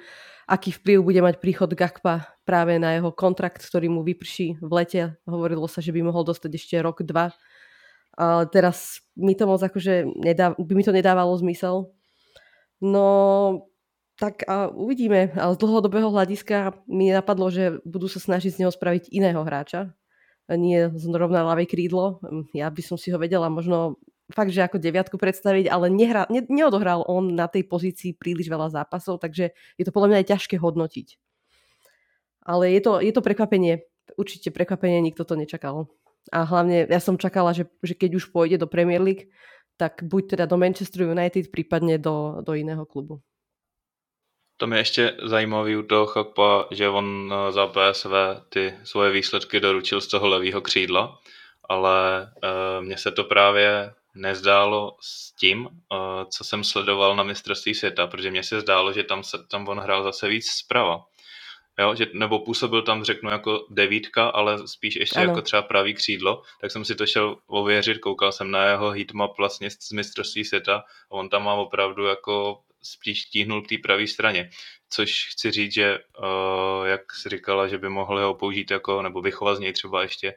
aký 0.50 0.74
vplyv 0.74 0.98
bude 1.06 1.22
mať 1.22 1.36
príchod 1.38 1.70
Gakpa 1.70 2.26
práve 2.42 2.82
na 2.82 2.98
jeho 2.98 3.14
kontrakt, 3.14 3.62
ktorý 3.62 3.90
mu 3.90 4.02
vyprší 4.02 4.58
v 4.58 4.72
lete. 4.74 5.02
Hovorilo 5.30 5.70
sa, 5.70 5.82
že 5.82 5.94
by 5.94 6.02
mohol 6.06 6.26
dostať 6.26 6.52
ešte 6.58 6.76
rok, 6.82 7.06
dva. 7.06 7.30
Ale 8.18 8.50
teraz 8.50 9.06
mi 9.14 9.38
to 9.38 9.46
moc 9.46 9.62
akože 9.62 10.10
nedá, 10.18 10.58
by 10.58 10.74
mi 10.74 10.84
to 10.84 10.90
nedávalo 10.90 11.38
zmysel. 11.38 11.94
No, 12.82 13.06
tak 14.18 14.44
a 14.50 14.68
uvidíme. 14.74 15.32
Ale 15.38 15.56
z 15.56 15.62
dlhodobého 15.62 16.10
hľadiska 16.12 16.84
mi 16.90 17.14
napadlo, 17.14 17.48
že 17.54 17.80
budú 17.86 18.10
sa 18.10 18.20
snažiť 18.20 18.58
z 18.58 18.60
neho 18.66 18.72
spraviť 18.74 19.14
iného 19.14 19.40
hráča. 19.46 19.94
Nie 20.50 20.90
zrovna 20.98 21.46
ľavej 21.46 21.70
krídlo. 21.70 22.20
Ja 22.58 22.74
by 22.74 22.82
som 22.82 22.98
si 22.98 23.14
ho 23.14 23.22
vedela 23.22 23.54
možno 23.54 24.02
fakt, 24.34 24.54
že 24.54 24.62
ako 24.66 24.78
deviatku 24.78 25.18
predstaviť, 25.18 25.70
ale 25.70 25.90
nehra, 25.90 26.30
ne, 26.30 26.46
neodohral 26.46 27.06
on 27.10 27.34
na 27.34 27.50
tej 27.50 27.66
pozícii 27.66 28.14
príliš 28.18 28.50
veľa 28.50 28.70
zápasov, 28.70 29.22
takže 29.22 29.52
je 29.54 29.84
to 29.86 29.94
podľa 29.94 30.10
mňa 30.14 30.20
aj 30.24 30.30
ťažké 30.30 30.56
hodnotiť. 30.62 31.08
Ale 32.46 32.72
je 32.74 32.82
to, 32.82 32.92
je 33.02 33.14
to 33.14 33.22
prekvapenie. 33.22 33.86
Určite 34.18 34.50
prekvapenie, 34.50 35.02
nikto 35.06 35.22
to 35.26 35.38
nečakal. 35.38 35.90
A 36.34 36.46
hlavne 36.46 36.86
ja 36.90 37.02
som 37.02 37.18
čakala, 37.18 37.54
že, 37.54 37.70
že 37.82 37.94
keď 37.94 38.22
už 38.22 38.34
pôjde 38.34 38.62
do 38.62 38.70
Premier 38.70 39.02
League, 39.02 39.30
tak 39.78 40.04
buď 40.04 40.36
teda 40.36 40.46
do 40.46 40.58
Manchester 40.60 41.08
United, 41.08 41.50
prípadne 41.54 41.98
do, 41.98 42.44
do 42.44 42.54
iného 42.54 42.84
klubu. 42.86 43.22
To 44.60 44.68
mi 44.68 44.78
ještě 44.78 45.16
zajímavý 45.24 45.76
u 45.76 45.84
toho 45.84 46.06
Chakpa, 46.06 46.68
že 46.72 46.90
on 46.90 47.34
eh, 47.34 47.52
za 47.52 47.68
PSV 47.68 48.12
ty 48.50 48.74
svoje 48.84 49.12
výsledky 49.12 49.60
doručil 49.60 50.02
z 50.02 50.08
toho 50.08 50.28
levého 50.28 50.62
křídla, 50.62 51.20
ale 51.70 52.28
uh, 52.44 52.86
mně 52.86 52.98
se 52.98 53.12
to 53.12 53.24
právě 53.24 53.94
nezdálo 54.16 54.98
s 55.02 55.32
tím, 55.36 55.66
uh, 55.66 55.70
co 56.30 56.44
jsem 56.44 56.64
sledoval 56.64 57.16
na 57.16 57.24
mistrovství 57.24 57.76
světa, 57.76 58.08
protože 58.08 58.32
mně 58.32 58.44
se 58.44 58.62
zdálo, 58.62 58.94
že 58.94 59.04
tam, 59.04 59.24
se, 59.24 59.38
tam 59.52 59.68
on 59.68 59.80
hrál 59.80 60.04
zase 60.04 60.28
víc 60.28 60.48
zprava. 60.48 61.06
Jo, 61.80 61.96
že, 61.96 62.08
nebo 62.14 62.40
působil 62.40 62.82
tam, 62.82 63.04
řeknu, 63.04 63.30
jako 63.30 63.66
devítka, 63.70 64.30
ale 64.30 64.68
spíš 64.68 64.96
ještě 64.96 65.20
ano. 65.20 65.30
jako 65.30 65.42
třeba 65.42 65.62
pravý 65.62 65.94
křídlo, 65.94 66.42
tak 66.62 66.72
jsem 66.72 66.86
si 66.86 66.96
to 66.96 67.06
šel 67.06 67.38
ověřit, 67.48 67.98
koukal 67.98 68.32
jsem 68.32 68.52
na 68.52 68.64
jeho 68.64 68.92
heatmap 68.92 69.38
vlastně 69.38 69.70
z 69.70 69.92
mistrovství 69.92 70.46
světa 70.46 70.84
a 71.12 71.12
on 71.12 71.30
tam 71.30 71.44
má 71.44 71.54
opravdu 71.54 72.06
jako 72.06 72.60
spíš 72.82 73.26
tíhnul 73.26 73.62
k 73.62 73.68
té 73.68 73.76
pravé 73.84 74.08
straně. 74.08 74.50
Což 74.90 75.28
chci 75.32 75.52
říct, 75.52 75.74
že 75.74 76.00
uh, 76.00 76.86
jak 76.88 77.14
si 77.14 77.30
říkala, 77.30 77.68
že 77.68 77.78
by 77.78 77.90
mohli 77.90 78.24
ho 78.24 78.34
použít 78.36 78.72
jako, 78.72 79.02
nebo 79.02 79.22
vychovat 79.22 79.56
z 79.56 79.60
něj 79.60 79.74
třeba 79.74 80.02
ještě 80.02 80.34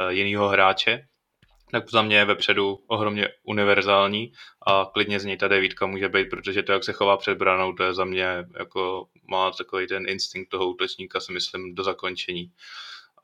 uh, 0.00 0.08
jinýho 0.08 0.48
hráče, 0.48 1.06
tak 1.70 1.90
za 1.90 2.02
mě 2.02 2.16
je 2.16 2.24
vepředu 2.24 2.84
ohromně 2.86 3.28
univerzální 3.42 4.32
a 4.66 4.90
klidně 4.92 5.20
z 5.20 5.24
něj 5.24 5.36
ta 5.36 5.48
devítka 5.48 5.86
může 5.86 6.08
být, 6.08 6.30
protože 6.30 6.62
to, 6.62 6.72
jak 6.72 6.84
se 6.84 6.92
chová 6.92 7.16
před 7.16 7.38
branou, 7.38 7.72
to 7.72 7.82
je 7.82 7.94
za 7.94 8.04
mě 8.04 8.44
jako 8.58 9.08
má 9.30 9.50
takový 9.50 9.86
ten 9.86 10.08
instinkt 10.08 10.50
toho 10.50 10.66
útočníka, 10.66 11.20
si 11.20 11.32
myslím, 11.32 11.74
do 11.74 11.82
zakončení. 11.82 12.52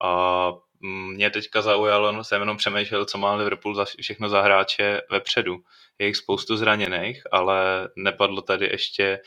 A 0.03 0.53
mě 0.80 1.30
teďka 1.30 1.62
zaujalo, 1.62 2.12
no, 2.12 2.24
jsem 2.24 2.40
jenom 2.40 2.57
přemýšlel, 2.57 3.05
co 3.05 3.18
má 3.18 3.34
Liverpool 3.34 3.74
za 3.74 3.84
všechno 3.84 4.28
za 4.28 4.43
hráče 4.43 5.01
vepředu. 5.11 5.57
Je 5.99 6.07
jich 6.07 6.16
spoustu 6.16 6.57
zraněných, 6.57 7.22
ale 7.32 7.88
nepadlo 7.97 8.43
tady 8.43 8.66
ještě 8.66 9.20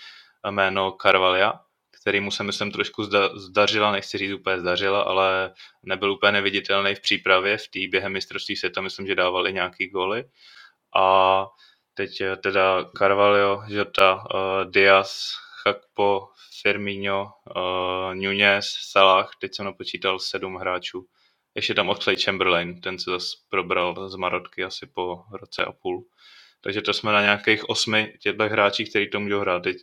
jméno 0.49 0.97
Carvalha, 1.01 1.65
který 2.05 2.19
mu 2.19 2.31
se 2.31 2.43
myslím 2.43 2.71
trošku 2.71 3.03
zda, 3.03 3.29
zdařila, 3.37 3.91
nechci 3.91 4.17
říct 4.17 4.31
úplně 4.31 4.59
zdařila, 4.59 5.01
ale 5.01 5.53
nebyl 5.83 6.11
úplně 6.11 6.31
neviditelný 6.31 6.95
v 6.95 7.01
přípravě, 7.01 7.57
v 7.57 7.67
té 7.67 7.79
během 7.89 8.13
mistrovství 8.13 8.55
světa, 8.55 8.81
myslím, 8.81 9.07
že 9.07 9.15
dával 9.15 9.47
i 9.47 9.53
nějaký 9.53 9.87
góly. 9.87 10.23
A 10.95 11.47
teď 11.93 12.21
teda 12.43 12.85
Carvalho, 12.97 13.63
Jota, 13.67 14.15
uh, 14.15 14.71
Diaz, 14.71 15.31
Chakpo, 15.63 16.27
Firmino, 16.61 17.31
uh, 17.55 18.15
Nunez, 18.15 18.65
Salah, 18.65 19.31
teď 19.41 19.55
jsem 19.55 19.65
napočítal 19.65 20.19
sedm 20.19 20.55
hráčů. 20.55 21.05
Ještě 21.55 21.73
tam 21.73 21.89
Oxlade 21.89 22.21
Chamberlain, 22.21 22.81
ten 22.81 22.99
se 22.99 23.11
zase 23.11 23.37
probral 23.49 24.09
z 24.09 24.15
Marotky 24.15 24.63
asi 24.63 24.87
po 24.87 25.23
roce 25.31 25.65
a 25.65 25.71
půl. 25.71 26.05
Takže 26.61 26.81
to 26.81 26.93
jsme 26.93 27.11
na 27.11 27.21
nějakých 27.21 27.69
osmi 27.69 28.13
těchto 28.21 28.43
hráčích, 28.43 28.89
kteří 28.89 29.09
to 29.09 29.19
můžou 29.19 29.39
hrát. 29.39 29.63
Teď 29.63 29.77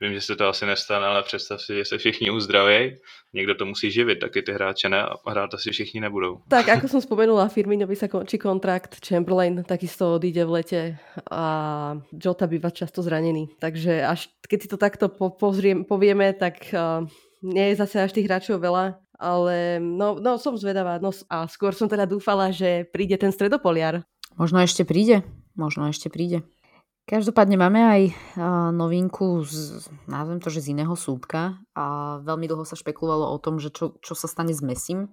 Vím, 0.00 0.14
že 0.14 0.20
se 0.20 0.36
to 0.36 0.48
asi 0.48 0.66
nestane, 0.66 1.06
ale 1.06 1.22
představ 1.22 1.62
si, 1.62 1.74
že 1.74 1.84
se 1.84 1.98
všichni 1.98 2.30
uzdraví. 2.30 2.94
Někdo 3.34 3.54
to 3.54 3.66
musí 3.66 3.90
živit, 3.90 4.16
taky 4.16 4.42
ty 4.42 4.52
hráče 4.52 4.88
ne 4.88 5.02
a 5.02 5.30
hrát 5.30 5.54
asi 5.54 5.70
všichni 5.70 6.00
nebudou. 6.00 6.40
Tak, 6.48 6.66
jako 6.66 6.88
jsem 6.88 7.00
spomenula, 7.00 7.48
Firminovi 7.48 7.96
sa 7.96 8.08
končí 8.08 8.38
kontrakt, 8.38 8.96
Chamberlain 9.08 9.64
takisto 9.64 10.14
odíde 10.14 10.44
v 10.44 10.50
lete 10.50 10.96
a 11.30 11.98
Jota 12.24 12.46
býva 12.46 12.70
často 12.70 13.02
zranený. 13.02 13.48
Takže 13.58 14.06
až 14.06 14.28
keď 14.48 14.62
si 14.62 14.68
to 14.68 14.76
takto 14.76 15.08
po, 15.08 15.30
pozriem, 15.30 15.84
povieme, 15.84 16.32
tak 16.32 16.70
uh, 16.72 17.02
nie 17.42 17.68
je 17.68 17.76
zase 17.76 18.02
až 18.02 18.12
tých 18.12 18.26
hráčov 18.30 18.62
veľa, 18.62 19.02
ale 19.18 19.82
no, 19.82 20.22
no 20.22 20.38
som 20.38 20.54
zvedavá. 20.54 21.02
No 21.02 21.10
a 21.28 21.50
skôr 21.50 21.74
som 21.74 21.90
teda 21.90 22.06
dúfala, 22.06 22.54
že 22.54 22.86
príde 22.86 23.18
ten 23.18 23.34
stredopoliar. 23.34 24.06
Možno 24.38 24.62
ešte 24.62 24.86
príde. 24.86 25.26
Možno 25.58 25.90
ešte 25.90 26.06
príde. 26.06 26.46
Každopádne 27.08 27.56
máme 27.56 27.80
aj 27.80 28.02
novinku, 28.76 29.40
z, 29.40 29.88
nazvem 30.04 30.44
to, 30.44 30.52
že 30.52 30.68
z 30.68 30.76
iného 30.76 30.92
súdka. 30.92 31.56
A 31.72 32.20
veľmi 32.20 32.44
dlho 32.44 32.68
sa 32.68 32.76
špekulovalo 32.76 33.32
o 33.32 33.38
tom, 33.40 33.56
že 33.56 33.72
čo, 33.72 33.96
čo 34.04 34.12
sa 34.12 34.28
stane 34.28 34.52
s 34.52 34.60
Messim, 34.60 35.08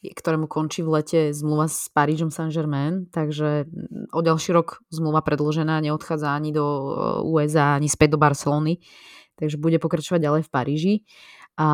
ktorému 0.00 0.48
končí 0.48 0.80
v 0.80 0.96
lete 0.96 1.20
zmluva 1.36 1.68
s 1.68 1.92
Parížom 1.92 2.32
Saint-Germain, 2.32 3.12
takže 3.12 3.68
o 4.16 4.20
ďalší 4.24 4.56
rok 4.56 4.80
zmluva 4.88 5.20
predložená, 5.20 5.84
neodchádza 5.84 6.32
ani 6.32 6.56
do 6.56 6.64
USA, 7.28 7.76
ani 7.76 7.92
späť 7.92 8.16
do 8.16 8.18
Barcelony, 8.22 8.80
takže 9.36 9.60
bude 9.60 9.76
pokračovať 9.76 10.20
ďalej 10.24 10.42
v 10.48 10.52
Paríži. 10.52 10.94
A 11.60 11.68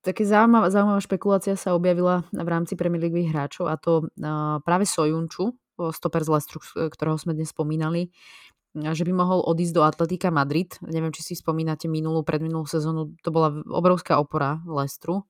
také 0.00 0.24
zaujímavá, 0.24 0.72
zaujímavá 0.72 1.04
špekulácia 1.04 1.52
sa 1.52 1.76
objavila 1.76 2.24
v 2.32 2.48
rámci 2.48 2.80
Premier 2.80 3.12
League 3.12 3.28
hráčov 3.28 3.68
a 3.68 3.76
to 3.76 4.08
práve 4.64 4.88
Sojunču, 4.88 5.52
stoper 5.90 6.22
z 6.22 6.30
Lestru, 6.38 6.62
ktorého 6.62 7.18
sme 7.18 7.34
dnes 7.34 7.50
spomínali, 7.50 8.14
že 8.72 9.04
by 9.04 9.12
mohol 9.12 9.44
odísť 9.44 9.74
do 9.76 9.82
Atletika 9.84 10.32
Madrid. 10.32 10.78
Neviem, 10.80 11.12
či 11.12 11.20
si 11.20 11.34
spomínate 11.36 11.90
minulú, 11.90 12.24
predminulú 12.24 12.64
sezónu, 12.64 13.12
to 13.20 13.28
bola 13.28 13.52
obrovská 13.68 14.16
opora 14.16 14.62
Lestru 14.64 15.28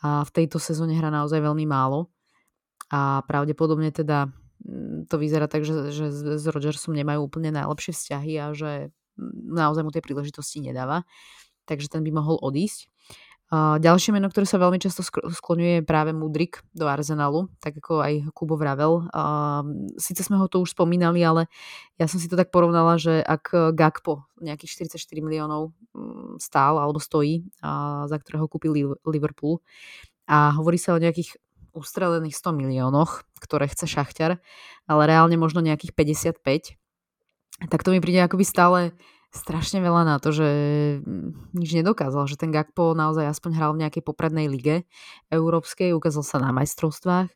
a 0.00 0.24
v 0.24 0.30
tejto 0.32 0.56
sezóne 0.56 0.96
hrá 0.96 1.12
naozaj 1.12 1.44
veľmi 1.44 1.68
málo 1.68 2.08
a 2.88 3.20
pravdepodobne 3.28 3.92
teda 3.92 4.32
mm, 4.64 5.12
to 5.12 5.20
vyzerá 5.20 5.44
tak, 5.44 5.68
že, 5.68 5.92
že 5.92 6.08
s 6.40 6.44
Rodgersom 6.48 6.96
nemajú 6.96 7.20
úplne 7.20 7.52
najlepšie 7.52 7.92
vzťahy 7.92 8.32
a 8.40 8.46
že 8.56 8.70
mm, 9.20 9.52
naozaj 9.52 9.84
mu 9.84 9.92
tie 9.92 10.00
príležitosti 10.00 10.64
nedáva. 10.64 11.04
Takže 11.68 11.92
ten 11.92 12.02
by 12.02 12.10
mohol 12.10 12.40
odísť. 12.40 12.88
Ďalšie 13.50 14.14
meno, 14.14 14.30
ktoré 14.30 14.46
sa 14.46 14.62
veľmi 14.62 14.78
často 14.78 15.02
skloňuje 15.02 15.82
je 15.82 15.86
práve 15.86 16.14
Mudrik 16.14 16.62
do 16.70 16.86
Arsenalu, 16.86 17.50
tak 17.58 17.82
ako 17.82 17.98
aj 17.98 18.30
Kubo 18.30 18.54
vravel. 18.54 19.10
Sice 19.98 20.22
sme 20.22 20.38
ho 20.38 20.46
tu 20.46 20.62
už 20.62 20.78
spomínali, 20.78 21.18
ale 21.26 21.50
ja 21.98 22.06
som 22.06 22.22
si 22.22 22.30
to 22.30 22.38
tak 22.38 22.54
porovnala, 22.54 22.94
že 22.94 23.18
ak 23.18 23.74
Gakpo 23.74 24.30
nejakých 24.38 24.94
44 24.94 25.02
miliónov 25.18 25.74
mm, 25.90 26.38
stál 26.38 26.78
alebo 26.78 27.02
stojí, 27.02 27.50
za 28.06 28.16
ktorého 28.22 28.46
kúpil 28.46 29.02
Liverpool 29.02 29.58
a 30.30 30.54
hovorí 30.54 30.78
sa 30.78 30.94
o 30.94 31.02
nejakých 31.02 31.34
ustrelených 31.74 32.38
100 32.38 32.54
miliónoch, 32.54 33.26
ktoré 33.42 33.66
chce 33.66 33.90
Šachťar, 33.90 34.38
ale 34.86 35.02
reálne 35.10 35.34
možno 35.34 35.58
nejakých 35.58 35.90
55, 36.38 37.66
tak 37.66 37.82
to 37.82 37.90
mi 37.90 37.98
príde 37.98 38.22
akoby 38.22 38.46
stále 38.46 38.94
strašne 39.30 39.78
veľa 39.78 40.02
na 40.06 40.16
to, 40.18 40.34
že 40.34 40.48
mm, 41.02 41.54
nič 41.54 41.70
nedokázal, 41.78 42.26
že 42.26 42.38
ten 42.38 42.50
Gakpo 42.50 42.94
naozaj 42.94 43.30
aspoň 43.30 43.50
hral 43.56 43.70
v 43.74 43.86
nejakej 43.86 44.02
poprednej 44.02 44.50
lige 44.50 44.86
európskej, 45.30 45.94
ukázal 45.94 46.22
sa 46.26 46.36
na 46.42 46.50
majstrovstvách 46.50 47.30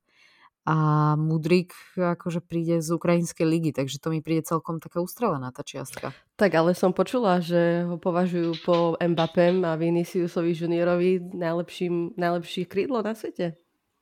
a 0.64 0.76
Mudrik 1.20 1.76
akože 1.92 2.40
príde 2.40 2.80
z 2.80 2.88
ukrajinskej 2.96 3.44
ligy, 3.44 3.70
takže 3.76 4.00
to 4.00 4.08
mi 4.08 4.24
príde 4.24 4.48
celkom 4.48 4.80
taká 4.80 5.04
ustrelená 5.04 5.52
tá 5.52 5.60
čiastka. 5.60 6.16
Tak 6.40 6.50
ale 6.56 6.72
som 6.72 6.96
počula, 6.96 7.44
že 7.44 7.84
ho 7.84 8.00
považujú 8.00 8.64
po 8.64 8.96
Mbappem 8.96 9.60
a 9.68 9.76
Viniciusovi 9.76 10.56
juniorovi 10.56 11.20
najlepším, 11.36 12.16
najlepší 12.16 12.64
krídlo 12.64 13.04
na 13.04 13.14
svete. 13.14 13.60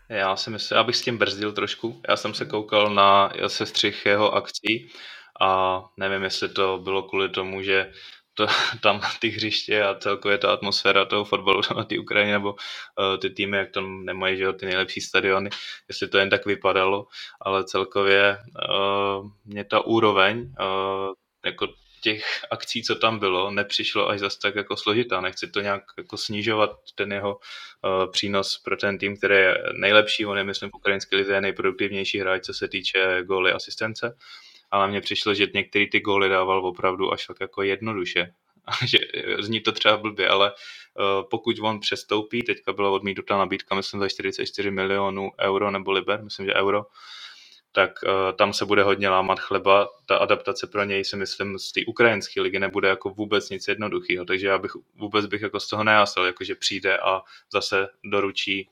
Já 0.09 0.37
si 0.37 0.51
myslím, 0.51 0.79
abych 0.79 0.97
s 0.97 1.03
tím 1.03 1.19
brzdil 1.19 1.53
trošku. 1.53 2.01
Já 2.09 2.17
jsem 2.17 2.35
se 2.35 2.45
koukal 2.45 2.95
na 2.95 3.33
sestřih 3.47 4.07
jeho 4.07 4.35
akcí 4.35 4.89
a 5.43 5.83
nevím, 5.97 6.23
jestli 6.23 6.49
to 6.49 6.79
bylo 6.79 7.03
kvůli 7.03 7.29
tomu, 7.29 7.63
že 7.63 7.93
to, 8.35 8.47
tam 8.81 9.01
ty 9.21 9.29
hřiště 9.29 9.83
a 9.83 9.95
celkově 9.95 10.39
ta 10.39 10.53
atmosféra 10.53 11.05
toho 11.05 11.25
fotbalu 11.25 11.61
na 11.77 11.85
té 11.85 11.99
Ukrajině 11.99 12.33
nebo 12.33 12.53
uh, 12.53 13.19
ty 13.21 13.31
týmy, 13.31 13.57
jak 13.57 13.71
tam 13.71 14.05
nemají 14.05 14.37
že, 14.37 14.53
ty 14.53 14.67
nejlepší 14.67 15.01
stadiony, 15.01 15.51
jestli 15.89 16.09
to 16.09 16.19
jen 16.19 16.31
tak 16.31 16.47
vypadalo, 16.47 17.07
ale 17.41 17.65
celkově 17.65 18.39
uh, 18.39 19.31
mě 19.45 19.65
ta 19.65 19.87
úroveň 19.87 20.39
uh, 20.41 21.15
jako 21.45 21.69
těch 22.03 22.25
akcí, 22.51 22.83
co 22.83 22.95
tam 22.95 23.19
bylo, 23.19 23.51
nepřišlo 23.51 24.09
až 24.09 24.21
zase 24.21 24.39
tak 24.43 24.55
jako 24.55 24.77
složitá. 24.77 25.21
Nechci 25.21 25.51
to 25.51 25.61
nějak 25.61 25.83
jako 25.99 26.17
snižovat 26.17 26.71
ten 26.95 27.13
jeho 27.13 27.35
uh, 27.35 28.11
přínos 28.11 28.59
pro 28.65 28.77
ten 28.77 28.99
tým, 28.99 29.17
který 29.17 29.35
je 29.35 29.63
nejlepší. 29.73 30.27
On 30.27 30.39
je, 30.39 30.45
myslím, 30.45 30.71
v 30.71 30.75
ukrajinské 30.75 31.17
lize 31.17 31.41
nejproduktivnější 31.41 32.19
hráč, 32.19 32.45
co 32.45 32.55
se 32.55 32.69
týče 32.69 33.23
góly 33.25 33.53
asistence 33.53 34.17
ale 34.73 34.89
mně 34.89 35.01
přišlo, 35.01 35.35
že 35.35 35.47
některý 35.55 35.91
ty 35.91 36.01
góly 36.01 36.29
dával 36.29 36.67
opravdu 36.67 37.13
až 37.13 37.27
tak 37.27 37.37
jako 37.41 37.63
jednoduše. 37.63 38.35
že 38.87 38.99
zní 39.41 39.61
to 39.61 39.73
třeba 39.73 39.97
blbě, 39.97 40.29
ale 40.29 40.53
uh, 40.53 41.29
pokud 41.31 41.57
on 41.61 41.81
přestoupí, 41.81 42.43
teďka 42.43 42.73
byla 42.73 42.91
odmítnutá 42.91 43.39
nabídka, 43.39 43.75
myslím, 43.75 44.01
za 44.01 44.09
44 44.09 44.71
milionů 44.71 45.31
euro 45.41 45.71
nebo 45.71 45.93
liber, 45.93 46.25
myslím, 46.25 46.47
že 46.47 46.55
euro, 46.55 46.87
tak 47.73 47.91
uh, 48.03 48.37
tam 48.37 48.53
se 48.53 48.65
bude 48.65 48.83
hodně 48.83 49.09
lámat 49.09 49.41
chleba. 49.41 49.89
Ta 50.07 50.17
adaptace 50.17 50.67
pro 50.67 50.85
něj 50.85 51.05
si 51.05 51.17
myslím 51.17 51.59
z 51.59 51.73
té 51.73 51.81
ukrajinské 51.87 52.41
ligy 52.41 52.59
nebude 52.59 52.89
jako 52.89 53.11
vůbec 53.11 53.51
nic 53.51 53.69
jednoduchého, 53.69 54.25
takže 54.25 54.47
já 54.47 54.59
bych 54.59 54.73
vůbec 54.95 55.27
bych 55.27 55.43
jako 55.43 55.61
z 55.61 55.69
toho 55.69 55.85
nejasel, 55.85 56.25
jako 56.25 56.45
že 56.45 56.55
přijde 56.55 56.99
a 56.99 57.23
zase 57.53 57.89
doručí 58.05 58.69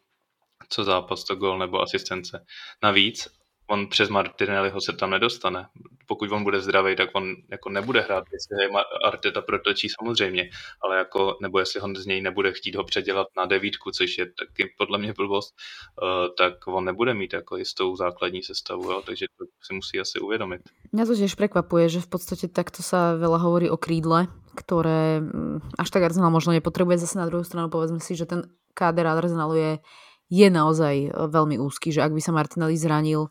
co 0.69 0.85
zápas, 0.85 1.25
to 1.25 1.37
gol 1.37 1.59
nebo 1.59 1.81
asistence. 1.81 2.47
Navíc 2.83 3.29
on 3.71 3.87
přes 3.87 4.09
Martinelliho 4.09 4.81
se 4.81 4.93
tam 4.93 5.11
nedostane. 5.11 5.67
Pokud 6.07 6.33
on 6.33 6.43
bude 6.43 6.61
zdravý, 6.61 6.97
tak 6.97 7.11
on 7.13 7.35
jako 7.51 7.71
nebude 7.71 8.01
hrát, 8.01 8.25
jestli 8.33 8.63
je 8.63 8.69
Arteta 9.05 9.41
protočí 9.41 9.89
samozřejmě, 9.89 10.51
ale 10.85 10.97
jako, 10.97 11.37
nebo 11.43 11.59
jestli 11.59 11.81
on 11.81 11.97
z 11.97 12.07
něj 12.07 12.21
nebude 12.21 12.53
chtít 12.53 12.75
ho 12.75 12.85
předělat 12.85 13.27
na 13.37 13.47
devítku, 13.47 13.91
což 13.91 14.19
je 14.19 14.27
taky 14.27 14.75
podle 14.79 14.99
mě 14.99 15.13
blbost, 15.13 15.55
uh, 16.03 16.35
tak 16.39 16.67
on 16.67 16.85
nebude 16.85 17.15
mít 17.15 17.33
jako 17.33 17.57
jistou 17.57 17.97
základní 17.97 18.43
sestavu, 18.43 18.91
jo? 18.91 19.03
takže 19.07 19.27
to 19.39 19.45
si 19.63 19.75
musí 19.75 20.01
asi 20.01 20.19
uvědomit. 20.21 20.61
Mňa 20.93 21.07
to 21.07 21.15
tiež 21.15 21.39
prekvapuje, 21.39 21.87
že 21.87 22.01
v 22.03 22.11
podstate 22.11 22.51
takto 22.51 22.83
sa 22.83 23.15
veľa 23.15 23.39
hovorí 23.39 23.71
o 23.71 23.79
krídle, 23.79 24.27
ktoré 24.59 25.23
mm, 25.23 25.79
až 25.79 25.89
tak 25.95 26.03
Arsenal 26.03 26.35
možno 26.35 26.51
nepotrebuje. 26.51 27.07
Zase 27.07 27.23
na 27.23 27.31
druhú 27.31 27.47
stranu 27.47 27.71
povedzme 27.71 28.03
si, 28.03 28.19
že 28.19 28.27
ten 28.27 28.51
káder 28.75 29.07
Arsenalu 29.07 29.55
je 29.55 29.73
je 30.31 30.49
naozaj 30.49 30.97
e, 31.05 31.09
veľmi 31.11 31.59
úzky, 31.59 31.91
že 31.91 32.01
ak 32.07 32.15
by 32.15 32.23
sa 32.23 32.33
Martinelli 32.33 32.79
zranil, 32.79 33.29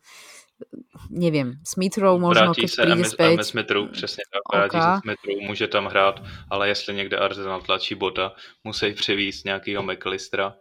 neviem, 1.10 1.64
Smithrow 1.64 2.20
možno, 2.20 2.52
vrátí 2.52 2.68
keď 2.68 2.70
se 2.70 2.82
príde 2.84 3.06
späť. 3.08 3.36
Smithrow, 3.44 3.88
přesně 3.90 4.24
tak, 4.34 4.44
vrátí 4.54 4.78
okay. 4.78 4.96
se 4.96 5.02
Smithrow, 5.02 5.48
může 5.48 5.68
tam 5.68 5.86
hrát, 5.86 6.24
ale 6.50 6.68
jestli 6.68 6.94
někde 6.94 7.18
Arsenal 7.18 7.62
tlačí 7.62 7.96
bota, 7.96 8.32
musí 8.64 8.94
převíst 8.94 9.46
nějakýho 9.46 9.84
McAllistera, 9.84 10.56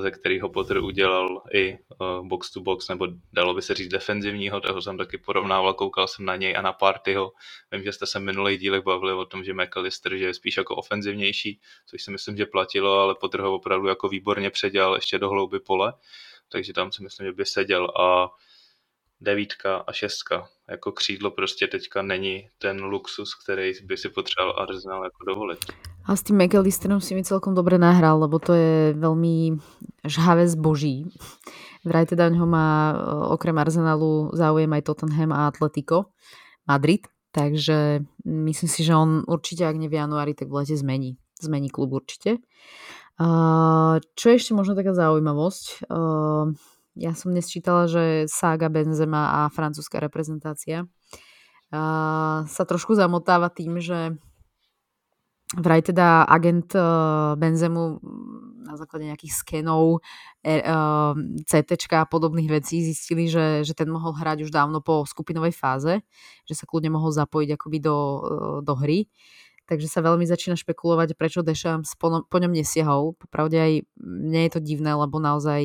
ze 0.00 0.10
kterého 0.10 0.48
Potter 0.48 0.78
udělal 0.78 1.42
i 1.52 1.78
uh, 2.00 2.26
box 2.26 2.50
to 2.50 2.60
box, 2.60 2.88
nebo 2.88 3.08
dalo 3.32 3.54
by 3.54 3.62
se 3.62 3.74
říct 3.74 3.88
defenzivního, 3.88 4.60
toho 4.60 4.82
jsem 4.82 4.98
taky 4.98 5.18
porovnával, 5.18 5.74
koukal 5.74 6.08
jsem 6.08 6.24
na 6.24 6.36
něj 6.36 6.56
a 6.56 6.62
na 6.62 6.72
Partyho. 6.72 7.32
Vím, 7.72 7.82
že 7.82 7.92
jste 7.92 8.06
se 8.06 8.20
minulých 8.20 8.60
dílech 8.60 8.82
bavili 8.82 9.12
o 9.12 9.24
tom, 9.24 9.44
že 9.44 9.54
McAllister 9.54 10.16
že 10.16 10.24
je 10.24 10.34
spíš 10.34 10.56
jako 10.56 10.76
ofenzivnější, 10.76 11.60
což 11.86 12.02
si 12.02 12.10
myslím, 12.10 12.36
že 12.36 12.46
platilo, 12.46 12.98
ale 12.98 13.14
Potter 13.14 13.40
ho 13.40 13.54
opravdu 13.54 13.88
jako 13.88 14.08
výborně 14.08 14.50
předělal 14.50 14.94
ještě 14.94 15.18
do 15.18 15.28
hlouby 15.28 15.60
pole, 15.60 15.92
takže 16.48 16.72
tam 16.72 16.92
si 16.92 17.02
myslím, 17.02 17.26
že 17.26 17.32
by 17.32 17.46
seděl 17.46 17.86
a 17.86 18.28
devítka 19.20 19.76
a 19.76 19.92
šestka. 19.92 20.48
Jako 20.68 20.92
křídlo 20.92 21.30
prostě 21.30 21.66
teďka 21.66 22.02
není 22.02 22.48
ten 22.58 22.84
luxus, 22.84 23.34
který 23.34 23.72
by 23.82 23.96
si 23.96 24.08
potřeboval 24.08 24.62
Arsenal 24.62 25.04
jako 25.04 25.24
dovolit. 25.24 25.58
A 26.02 26.18
s 26.18 26.26
tým 26.26 26.42
McAllisterom 26.42 26.98
si 26.98 27.14
mi 27.14 27.22
celkom 27.22 27.54
dobre 27.54 27.78
nahral, 27.78 28.18
lebo 28.18 28.42
to 28.42 28.52
je 28.54 28.92
veľmi 28.98 29.58
žhavé 30.02 30.50
zboží. 30.50 31.06
Vraj 31.86 32.10
teda 32.10 32.30
ňo 32.30 32.46
má 32.46 32.68
e, 32.90 32.94
okrem 33.34 33.54
Arsenalu 33.58 34.34
záujem 34.34 34.70
aj 34.70 34.82
Tottenham 34.86 35.30
a 35.30 35.50
Atletico 35.50 36.14
Madrid, 36.66 37.06
takže 37.34 38.06
myslím 38.26 38.70
si, 38.70 38.80
že 38.82 38.94
on 38.94 39.26
určite, 39.26 39.66
ak 39.66 39.78
nie 39.78 39.90
v 39.90 39.98
januári, 39.98 40.34
tak 40.34 40.50
v 40.50 40.62
lete 40.62 40.74
zmení. 40.78 41.18
Zmení 41.42 41.74
klub 41.74 41.90
určite. 41.90 42.38
čo 43.98 44.24
je 44.30 44.36
ešte 44.38 44.54
možno 44.54 44.78
taká 44.78 44.94
zaujímavosť? 44.94 45.90
ja 46.92 47.12
som 47.16 47.32
dnes 47.32 47.48
čítala, 47.48 47.88
že 47.88 48.28
Saga 48.28 48.68
Benzema 48.68 49.42
a 49.42 49.50
francúzska 49.50 49.98
reprezentácia 49.98 50.86
sa 52.46 52.62
trošku 52.68 52.92
zamotáva 52.92 53.48
tým, 53.48 53.80
že 53.80 54.20
vraj 55.58 55.84
teda 55.84 56.24
agent 56.24 56.72
Benzemu 57.36 58.00
na 58.62 58.74
základe 58.80 59.04
nejakých 59.04 59.34
skenov 59.36 60.00
e, 60.40 60.64
CT 61.44 61.70
a 61.92 62.08
podobných 62.08 62.48
vecí 62.48 62.80
zistili, 62.80 63.28
že, 63.28 63.66
že 63.66 63.76
ten 63.76 63.90
mohol 63.90 64.16
hrať 64.16 64.48
už 64.48 64.50
dávno 64.54 64.80
po 64.80 65.04
skupinovej 65.04 65.52
fáze, 65.52 66.00
že 66.48 66.54
sa 66.56 66.64
kľudne 66.64 66.94
mohol 66.94 67.12
zapojiť 67.12 67.58
akoby 67.58 67.78
do, 67.82 67.98
do 68.64 68.74
hry. 68.78 69.12
Takže 69.68 69.86
sa 69.86 70.00
veľmi 70.02 70.26
začína 70.26 70.58
špekulovať, 70.58 71.14
prečo 71.14 71.44
Deschamps 71.44 71.94
po, 71.94 72.26
po 72.26 72.36
ňom 72.40 72.50
nesiahol. 72.50 73.14
Popravde 73.14 73.56
aj 73.60 73.72
mne 74.00 74.40
je 74.48 74.52
to 74.58 74.60
divné, 74.60 74.90
lebo 74.96 75.22
naozaj 75.22 75.62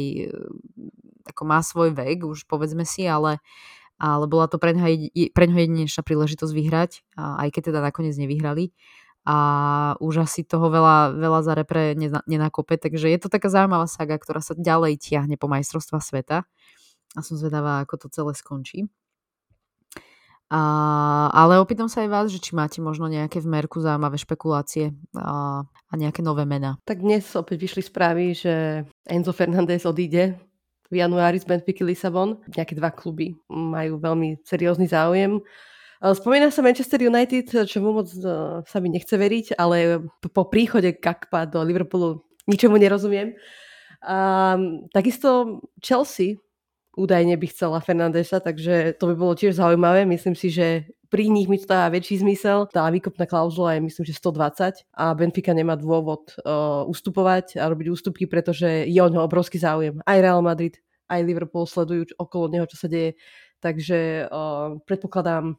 ako 1.27 1.43
má 1.43 1.59
svoj 1.59 1.91
vek, 1.91 2.23
už 2.23 2.47
povedzme 2.47 2.87
si, 2.87 3.03
ale, 3.03 3.43
ale 3.99 4.25
bola 4.29 4.47
to 4.47 4.61
pre 4.61 4.71
ňoho 4.71 5.59
jedinečná 5.59 6.01
príležitosť 6.05 6.53
vyhrať, 6.55 6.91
aj 7.19 7.49
keď 7.51 7.61
teda 7.73 7.79
nakoniec 7.83 8.15
nevyhrali 8.15 8.71
a 9.27 9.37
už 9.99 10.23
asi 10.23 10.47
toho 10.47 10.71
veľa, 10.71 11.19
veľa 11.19 11.39
za 11.43 11.51
repre 11.51 11.99
nenakope, 12.31 12.79
takže 12.79 13.11
je 13.11 13.19
to 13.19 13.27
taká 13.27 13.51
zaujímavá 13.51 13.83
saga, 13.83 14.15
ktorá 14.15 14.39
sa 14.39 14.55
ďalej 14.55 15.03
tiahne 15.03 15.35
po 15.35 15.51
majstrovstva 15.51 15.99
sveta 15.99 16.47
a 17.11 17.19
som 17.19 17.35
zvedavá, 17.35 17.83
ako 17.83 18.07
to 18.07 18.07
celé 18.07 18.31
skončí. 18.31 18.87
A, 20.47 20.61
ale 21.35 21.59
opýtam 21.59 21.91
sa 21.91 22.07
aj 22.07 22.09
vás, 22.09 22.25
že 22.31 22.39
či 22.39 22.55
máte 22.55 22.79
možno 22.79 23.11
nejaké 23.11 23.43
v 23.43 23.51
merku 23.51 23.83
zaujímavé 23.83 24.15
špekulácie 24.15 24.95
a, 25.19 25.67
a 25.67 25.93
nejaké 25.99 26.23
nové 26.23 26.47
mená. 26.47 26.79
Tak 26.87 27.03
dnes 27.03 27.27
opäť 27.35 27.67
vyšli 27.67 27.83
správy, 27.83 28.31
že 28.31 28.87
Enzo 29.03 29.35
Fernández 29.35 29.83
odíde 29.83 30.39
v 30.87 31.03
januári 31.03 31.43
z 31.43 31.51
Benfica 31.51 31.83
Lisabon. 31.83 32.39
Nejaké 32.47 32.79
dva 32.79 32.95
kluby 32.95 33.35
majú 33.51 33.99
veľmi 33.99 34.39
seriózny 34.47 34.87
záujem. 34.87 35.43
Spomína 35.97 36.53
sa 36.53 36.61
Manchester 36.61 37.01
United, 37.01 37.65
čo 37.65 37.77
mu 37.81 37.89
moc 37.89 38.05
uh, 38.21 38.61
sa 38.69 38.77
mi 38.77 38.93
nechce 38.93 39.17
veriť, 39.17 39.57
ale 39.57 40.05
po 40.21 40.45
príchode 40.45 40.93
Kakpa 40.93 41.49
do 41.49 41.57
Liverpoolu 41.65 42.21
ničomu 42.45 42.77
nerozumiem. 42.77 43.33
Um, 44.05 44.85
takisto 44.93 45.59
Chelsea 45.81 46.37
údajne 46.97 47.37
by 47.37 47.47
chcela 47.49 47.81
Fernandesa, 47.81 48.41
takže 48.41 48.97
to 48.97 49.13
by 49.13 49.15
bolo 49.17 49.33
tiež 49.37 49.57
zaujímavé. 49.57 50.05
Myslím 50.05 50.33
si, 50.33 50.49
že 50.49 50.89
pri 51.07 51.29
nich 51.29 51.45
mi 51.45 51.61
to 51.61 51.69
dáva 51.69 51.93
väčší 51.93 52.25
zmysel. 52.25 52.65
Tá 52.69 52.89
výkopná 52.89 53.29
klauzula 53.29 53.77
je 53.77 53.85
myslím, 53.85 54.05
že 54.05 54.17
120 54.17 54.81
a 54.97 55.13
Benfica 55.13 55.53
nemá 55.53 55.77
dôvod 55.77 56.33
uh, 56.41 56.83
ustupovať 56.89 57.61
a 57.61 57.69
robiť 57.69 57.87
ústupky, 57.93 58.25
pretože 58.25 58.89
je 58.89 58.99
o 59.01 59.09
neho 59.09 59.23
obrovský 59.23 59.61
záujem. 59.61 60.01
Aj 60.03 60.17
Real 60.17 60.41
Madrid, 60.41 60.77
aj 61.07 61.21
Liverpool 61.21 61.69
sledujú 61.69 62.17
okolo 62.17 62.49
neho, 62.49 62.65
čo 62.65 62.81
sa 62.81 62.89
deje. 62.89 63.13
Takže 63.61 64.29
uh, 64.29 64.77
predpokladám, 64.85 65.57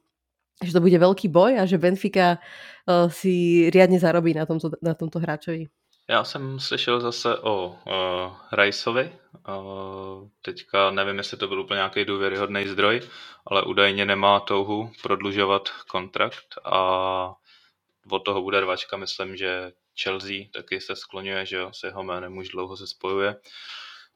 že 0.64 0.72
to 0.72 0.80
bude 0.82 0.98
veľký 0.98 1.30
boj 1.30 1.62
a 1.62 1.66
že 1.66 1.78
Benfica 1.78 2.38
uh, 2.38 3.06
si 3.10 3.66
riadne 3.70 3.98
zarobí 3.98 4.34
na 4.34 4.46
tomto, 4.46 4.74
na 4.82 4.94
tomto 4.94 5.18
hráčovi. 5.18 5.68
Já 6.10 6.24
jsem 6.24 6.60
slyšel 6.60 7.00
zase 7.00 7.38
o 7.38 7.68
uh, 7.68 8.36
Riceovi. 8.52 9.12
Uh, 9.48 10.28
teďka 10.42 10.90
nevím, 10.90 11.18
jestli 11.18 11.36
to 11.36 11.48
byl 11.48 11.60
úplně 11.60 11.76
nějaký 11.76 12.04
důvěryhodný 12.04 12.68
zdroj, 12.68 13.00
ale 13.46 13.62
údajně 13.62 14.04
nemá 14.04 14.40
touhu 14.40 14.90
prodlužovat 15.02 15.68
kontrakt 15.90 16.58
a 16.64 17.34
od 18.10 18.18
toho 18.18 18.42
bude 18.42 18.60
rvačka. 18.60 18.96
Myslím, 18.96 19.36
že 19.36 19.72
Chelsea 20.02 20.48
taky 20.52 20.80
se 20.80 20.96
skloňuje, 20.96 21.46
že 21.46 21.56
jo, 21.56 21.70
s 21.72 21.82
jeho 21.82 22.02
jménem 22.02 22.36
už 22.36 22.48
dlouho 22.48 22.76
se 22.76 22.86
spojuje 22.86 23.36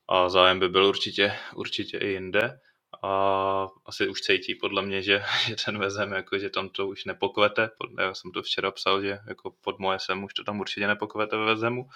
a 0.09 0.29
zájem 0.29 0.59
by 0.59 0.69
byl 0.69 0.87
určitě, 0.87 1.33
určitě 1.55 1.99
i 1.99 2.09
jinde 2.09 2.61
a 3.03 3.69
asi 3.87 4.09
už 4.09 4.21
cítí 4.21 4.55
podle 4.55 4.83
mě, 4.83 5.03
že, 5.03 5.23
že 5.47 5.57
ten 5.65 5.79
vezem, 5.79 6.13
jako, 6.13 6.39
že 6.39 6.51
tam 6.51 6.69
to 6.69 6.89
už 6.89 7.05
nepokvete. 7.05 7.71
Já 7.99 8.15
jsem 8.15 8.33
to 8.33 8.43
včera 8.43 8.71
psal, 8.71 9.03
že 9.03 9.19
jako 9.27 9.55
pod 9.61 9.79
moje 9.79 9.99
sem 9.99 10.25
už 10.25 10.35
to 10.35 10.45
tam 10.45 10.61
určitě 10.61 10.87
nepokvete 10.87 11.37
ve 11.37 11.45
vezemu. 11.45 11.89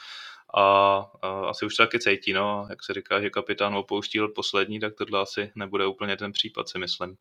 A, 0.54 0.62
a 1.22 1.46
asi 1.48 1.66
už 1.66 1.76
to 1.76 1.82
taky 1.82 1.98
cítí, 1.98 2.32
no. 2.32 2.66
Jak 2.70 2.84
se 2.84 2.94
říká, 2.94 3.20
že 3.20 3.30
kapitán 3.30 3.74
opouštíl 3.74 4.28
poslední, 4.28 4.80
tak 4.80 4.94
tohle 4.94 5.20
asi 5.20 5.52
nebude 5.54 5.86
úplně 5.86 6.16
ten 6.16 6.32
případ, 6.32 6.68
si 6.68 6.78
myslím. 6.78 7.16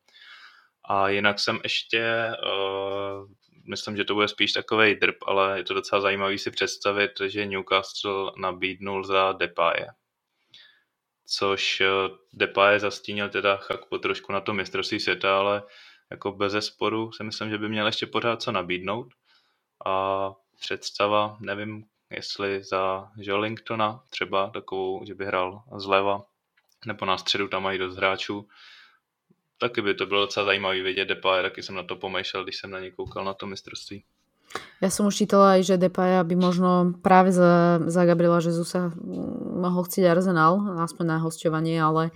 A 0.84 1.08
jinak 1.08 1.40
jsem 1.40 1.60
ještě, 1.62 2.32
uh, 2.46 3.28
myslím, 3.68 3.96
že 3.96 4.04
to 4.04 4.14
bude 4.14 4.28
spíš 4.28 4.52
takový 4.52 4.94
drb, 4.94 5.16
ale 5.26 5.58
je 5.58 5.64
to 5.64 5.74
docela 5.74 6.00
zajímavý 6.00 6.38
si 6.38 6.50
představit, 6.50 7.10
že 7.26 7.46
Newcastle 7.46 8.32
nabídnul 8.36 9.04
za 9.04 9.32
Depaye 9.32 9.86
což 11.26 11.80
eh, 11.80 11.86
Depay 12.32 12.80
zastínil 12.80 13.28
teda 13.28 13.56
Chakpo 13.56 13.98
trošku 13.98 14.32
na 14.32 14.40
tom 14.40 14.56
mistrovství 14.56 15.00
světa, 15.00 15.38
ale 15.38 15.62
jako 16.10 16.32
bez 16.32 16.66
sporu 16.66 17.12
si 17.12 17.24
myslím, 17.24 17.50
že 17.50 17.58
by 17.58 17.68
měl 17.68 17.86
ještě 17.86 18.06
pořád 18.06 18.42
co 18.42 18.52
nabídnout. 18.52 19.08
A 19.86 20.32
představa, 20.60 21.36
nevím, 21.40 21.84
jestli 22.10 22.64
za 22.64 23.10
Jolingtona 23.16 24.04
třeba 24.10 24.50
takovou, 24.50 25.04
že 25.06 25.14
by 25.14 25.26
hrál 25.26 25.62
zleva, 25.76 26.24
nebo 26.86 27.06
na 27.06 27.18
středu 27.18 27.48
tam 27.48 27.62
mají 27.62 27.78
dost 27.78 27.96
hráčů. 27.96 28.48
Taky 29.58 29.82
by 29.82 29.94
to 29.94 30.06
bylo 30.06 30.20
docela 30.20 30.46
zajímavé 30.46 30.82
vidět 30.82 31.04
Depay, 31.04 31.42
taky 31.42 31.62
jsem 31.62 31.74
na 31.74 31.82
to 31.82 31.96
pomýšlel, 31.96 32.44
když 32.44 32.56
jsem 32.56 32.70
na 32.70 32.80
ně 32.80 32.90
koukal 32.90 33.24
na 33.24 33.34
to 33.34 33.46
mistrovství. 33.46 34.04
Ja 34.80 34.88
som 34.92 35.08
už 35.08 35.16
čítala 35.16 35.58
aj, 35.58 35.72
že 35.72 35.80
Depaja 35.80 36.20
by 36.24 36.36
možno 36.36 36.70
práve 37.00 37.32
za, 37.32 37.80
za 37.88 38.02
Gabriela 38.04 38.40
Jezusa 38.40 38.92
mohol 39.56 39.84
chcieť 39.88 40.04
Arsenal, 40.06 40.80
aspoň 40.84 41.04
na 41.04 41.18
hostovanie, 41.20 41.76
ale 41.76 42.12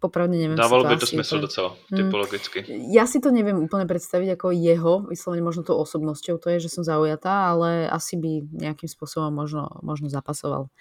popravde 0.00 0.34
neviem 0.34 0.56
Dávalo 0.58 0.88
by 0.88 0.98
to 0.98 1.06
smysl 1.06 1.38
úplne... 1.38 1.44
docela, 1.46 1.70
mm. 1.76 1.96
typologicky. 1.96 2.58
Ja 2.90 3.04
si 3.04 3.22
to 3.22 3.30
neviem 3.30 3.60
úplne 3.60 3.86
predstaviť 3.86 4.40
ako 4.40 4.56
jeho, 4.56 4.92
vyslovene 5.06 5.44
možno 5.44 5.62
tou 5.62 5.76
osobnosťou, 5.78 6.40
to 6.40 6.48
je, 6.56 6.66
že 6.66 6.72
som 6.72 6.82
zaujatá, 6.82 7.52
ale 7.54 7.86
asi 7.86 8.16
by 8.16 8.50
nejakým 8.50 8.88
spôsobom 8.88 9.30
možno, 9.30 9.68
možno 9.84 10.08
zapasoval. 10.10 10.72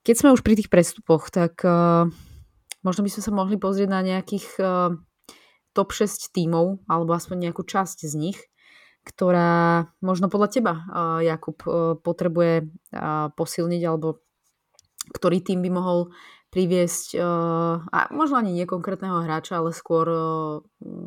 Keď 0.00 0.14
sme 0.16 0.34
už 0.34 0.40
pri 0.40 0.56
tých 0.56 0.72
prestupoch, 0.72 1.28
tak 1.28 1.60
uh, 1.60 2.08
možno 2.80 3.00
by 3.04 3.10
sme 3.12 3.22
sa 3.22 3.32
mohli 3.36 3.60
pozrieť 3.60 3.88
na 3.92 4.00
nejakých 4.00 4.46
uh, 4.58 4.96
top 5.76 5.92
6 5.92 6.32
tímov, 6.32 6.82
alebo 6.88 7.12
aspoň 7.12 7.50
nejakú 7.50 7.62
časť 7.62 8.08
z 8.08 8.14
nich, 8.16 8.38
ktorá 9.04 9.90
možno 10.04 10.28
podľa 10.28 10.48
teba, 10.48 10.72
uh, 10.74 11.18
Jakub, 11.24 11.58
uh, 11.64 11.96
potrebuje 11.96 12.68
uh, 12.68 13.32
posilniť, 13.32 13.82
alebo 13.84 14.20
ktorý 15.10 15.40
tým 15.40 15.64
by 15.64 15.70
mohol 15.72 16.12
priviesť, 16.50 17.14
a 17.94 18.10
možno 18.10 18.42
ani 18.42 18.50
nie 18.50 18.66
konkrétneho 18.66 19.22
hráča, 19.22 19.62
ale 19.62 19.70
skôr 19.70 20.02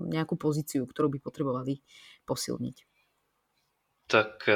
nejakú 0.08 0.40
pozíciu, 0.40 0.88
ktorú 0.88 1.12
by 1.12 1.20
potrebovali 1.20 1.84
posilniť. 2.24 2.88
Tak 4.08 4.48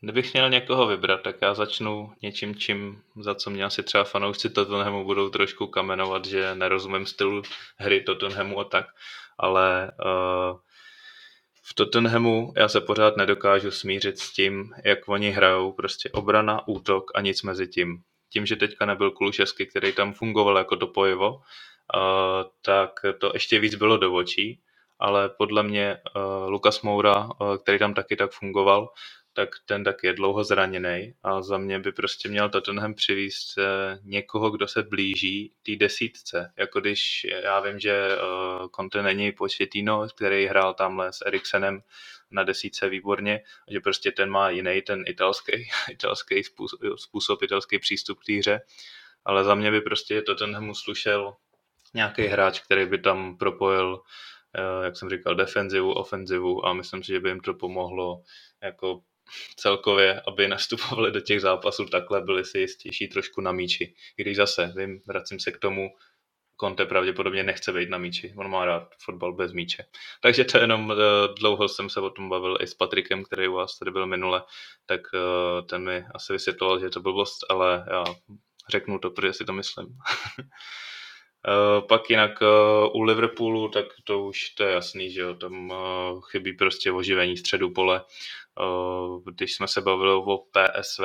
Kdybych 0.00 0.32
měl 0.32 0.50
někoho 0.50 0.86
vybrat, 0.86 1.22
tak 1.22 1.36
já 1.42 1.54
začnu 1.54 2.12
něčím, 2.22 2.54
čím, 2.54 3.02
za 3.16 3.34
co 3.34 3.50
mě 3.50 3.64
asi 3.64 3.82
třeba 3.82 4.04
fanoušci 4.04 4.50
Tottenhamu 4.50 5.04
budou 5.04 5.30
trošku 5.30 5.66
kamenovat, 5.66 6.24
že 6.24 6.54
nerozumím 6.54 7.06
stylu 7.06 7.42
hry 7.76 8.00
Tottenhamu 8.00 8.60
a 8.60 8.64
tak, 8.64 8.86
ale 9.38 9.92
uh, 10.04 10.58
v 11.70 11.74
Tottenhamu 11.74 12.52
já 12.56 12.68
se 12.68 12.80
pořád 12.80 13.16
nedokážu 13.16 13.70
smířit 13.70 14.18
s 14.18 14.32
tím, 14.32 14.74
jak 14.84 15.08
oni 15.08 15.30
hrajou, 15.30 15.72
prostě 15.72 16.10
obrana, 16.10 16.68
útok 16.68 17.10
a 17.14 17.20
nic 17.20 17.42
mezi 17.42 17.68
tím. 17.68 18.02
Tím, 18.32 18.46
že 18.46 18.56
teďka 18.56 18.86
nebyl 18.86 19.10
Kuluševský, 19.10 19.66
který 19.66 19.92
tam 19.92 20.12
fungoval 20.12 20.58
jako 20.58 20.76
to 20.76 20.86
pojivo, 20.86 21.30
uh, 21.34 21.40
tak 22.62 22.90
to 23.18 23.30
ještě 23.34 23.58
víc 23.58 23.74
bylo 23.74 23.96
do 23.96 24.14
očí, 24.14 24.60
ale 24.98 25.28
podle 25.28 25.62
mě 25.62 25.96
uh, 25.96 26.50
Lukas 26.50 26.82
Moura, 26.82 27.24
uh, 27.24 27.56
který 27.56 27.78
tam 27.78 27.94
taky 27.94 28.16
tak 28.16 28.30
fungoval, 28.30 28.88
tak 29.38 29.48
ten 29.66 29.84
tak 29.84 30.04
je 30.04 30.12
dlouho 30.12 30.44
zraněný 30.44 31.14
a 31.22 31.42
za 31.42 31.58
mě 31.58 31.78
by 31.78 31.92
prostě 31.92 32.28
měl 32.28 32.50
Tottenham 32.50 32.94
přivízt 32.94 33.58
eh, 33.58 33.98
někoho, 34.02 34.50
kdo 34.50 34.68
se 34.68 34.82
blíží 34.82 35.52
té 35.62 35.76
desítce. 35.76 36.52
Jako 36.56 36.80
když 36.80 37.26
já 37.42 37.60
vím, 37.60 37.78
že 37.80 38.08
uh, 38.16 38.68
Conte 38.76 39.02
není 39.02 39.32
Pochettino, 39.32 40.06
který 40.16 40.46
hrál 40.46 40.74
tamhle 40.74 41.12
s 41.12 41.26
Eriksenem 41.26 41.82
na 42.30 42.42
desítce 42.42 42.88
výborně, 42.88 43.40
že 43.70 43.80
prostě 43.80 44.12
ten 44.12 44.30
má 44.30 44.50
jiný, 44.50 44.82
ten 44.82 45.04
italský, 45.06 45.52
italský 45.90 46.44
způsob, 46.44 46.80
způsob, 46.96 47.42
italský 47.42 47.78
přístup 47.78 48.18
k 48.18 48.24
té 48.26 48.32
hře, 48.32 48.60
ale 49.24 49.44
za 49.44 49.54
mě 49.54 49.70
by 49.70 49.80
prostě 49.80 50.22
Tottenhamu 50.22 50.74
slušel 50.74 51.36
nějaký 51.94 52.22
hráč, 52.22 52.60
který 52.60 52.86
by 52.86 52.98
tam 52.98 53.36
propojil, 53.36 54.02
eh, 54.54 54.84
jak 54.84 54.96
jsem 54.96 55.10
říkal, 55.10 55.34
defenzivu, 55.34 55.92
ofenzivu 55.92 56.66
a 56.66 56.72
myslím 56.72 57.02
si, 57.02 57.12
že 57.12 57.20
by 57.20 57.28
jim 57.28 57.40
to 57.40 57.54
pomohlo 57.54 58.22
jako 58.62 59.02
celkově, 59.56 60.22
aby 60.26 60.48
nastupovali 60.48 61.12
do 61.12 61.20
těch 61.20 61.40
zápasů 61.40 61.84
takhle, 61.84 62.20
byli 62.20 62.44
si 62.44 62.58
jistější 62.58 63.08
trošku 63.08 63.40
na 63.40 63.52
míči. 63.52 63.94
I 64.18 64.22
když 64.22 64.36
zase, 64.36 64.72
vím, 64.76 65.00
vracím 65.06 65.40
se 65.40 65.52
k 65.52 65.58
tomu, 65.58 65.88
Conte 66.60 66.86
pravděpodobně 66.86 67.42
nechce 67.42 67.72
být 67.72 67.90
na 67.90 67.98
míči, 67.98 68.34
on 68.36 68.50
má 68.50 68.64
rád 68.64 68.88
fotbal 69.04 69.32
bez 69.32 69.52
míče. 69.52 69.84
Takže 70.20 70.44
to 70.44 70.58
jenom 70.58 70.92
eh, 70.92 70.94
dlouho 71.40 71.68
jsem 71.68 71.90
se 71.90 72.00
o 72.00 72.10
tom 72.10 72.28
bavil 72.28 72.58
i 72.60 72.66
s 72.66 72.74
Patrikem, 72.74 73.24
který 73.24 73.48
u 73.48 73.52
vás 73.52 73.78
tady 73.78 73.90
byl 73.90 74.06
minule, 74.06 74.42
tak 74.86 75.00
eh, 75.14 75.62
ten 75.62 75.84
mi 75.84 76.04
asi 76.14 76.32
vysvětloval, 76.32 76.78
že 76.78 76.86
je 76.86 76.90
to 76.90 77.00
blbost, 77.00 77.38
ale 77.48 77.86
já 77.90 78.04
řeknu 78.70 78.98
to, 78.98 79.10
protože 79.10 79.32
si 79.32 79.44
to 79.44 79.52
myslím. 79.52 79.86
Eh, 81.48 81.82
pak 81.88 82.10
jinak 82.10 82.42
u 82.92 83.02
Liverpoolu, 83.02 83.68
tak 83.68 83.84
to 84.04 84.22
už 84.24 84.48
to 84.50 84.64
je 84.64 84.72
jasný, 84.72 85.10
že 85.10 85.20
jo, 85.20 85.34
tam 85.34 85.72
chybí 86.30 86.52
prostě 86.52 86.92
oživení 86.92 87.36
středu 87.36 87.70
pole. 87.70 88.04
Eh, 88.60 89.30
když 89.32 89.54
jsme 89.54 89.68
se 89.68 89.80
bavili 89.80 90.12
o 90.12 90.38
PSV, 90.38 91.00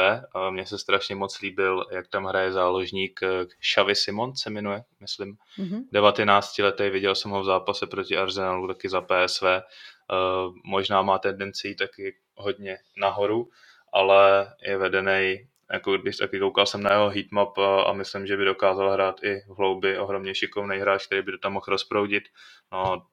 mně 0.50 0.66
se 0.66 0.78
strašně 0.78 1.16
moc 1.16 1.40
líbil, 1.42 1.86
jak 1.92 2.08
tam 2.08 2.26
hraje 2.26 2.52
záložník 2.52 3.20
eh, 3.24 3.46
Xavi 3.60 3.96
Simon, 3.96 4.36
se 4.36 4.50
jmenuje, 4.50 4.84
myslím. 5.00 5.38
Mm-hmm. 5.60 5.84
19 5.92 6.60
letý, 6.60 6.90
viděl 6.90 7.16
jsem 7.16 7.32
ho 7.32 7.42
v 7.42 7.46
zápase 7.46 7.88
proti 7.88 8.18
Arsenalu 8.18 8.68
taky 8.68 8.90
za 8.90 9.02
PSV. 9.02 9.44
Eh, 9.44 9.62
možná 10.66 11.02
má 11.02 11.20
tendenci 11.20 11.76
taky 11.76 12.16
hodně 12.36 12.78
nahoru, 12.98 13.50
ale 13.94 14.54
je 14.68 14.78
vedený 14.78 15.48
jako 15.74 15.98
když 15.98 16.18
taky 16.18 16.40
koukal 16.40 16.66
jsem 16.66 16.84
na 16.84 16.92
jeho 16.92 17.10
heatmap 17.10 17.58
a, 17.58 17.84
a 17.84 17.94
myslím, 17.94 18.28
že 18.28 18.38
by 18.38 18.46
dokázal 18.46 18.92
hrát 18.92 19.24
i 19.24 19.42
v 19.48 19.58
hloubi 19.58 19.98
ohromně 19.98 20.36
šikovný 20.36 20.78
hráč, 20.78 21.06
který 21.06 21.22
by 21.22 21.32
to 21.32 21.38
tam 21.38 21.54
mohl 21.54 21.66
rozproudit. 21.68 22.24
No, 22.72 23.06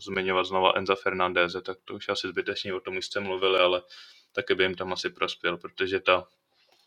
zmiňovat 0.00 0.46
znova 0.46 0.72
Enza 0.76 0.94
Fernandeze, 0.94 1.62
tak 1.62 1.78
to 1.84 1.94
už 1.94 2.08
asi 2.08 2.28
zbytečně 2.28 2.74
o 2.74 2.80
tom 2.80 2.96
už 2.96 3.06
jste 3.06 3.20
mluvili, 3.20 3.58
ale 3.58 3.82
taky 4.32 4.54
by 4.54 4.64
jim 4.64 4.74
tam 4.74 4.92
asi 4.92 5.10
prospěl, 5.10 5.56
protože 5.56 6.00
ta 6.00 6.26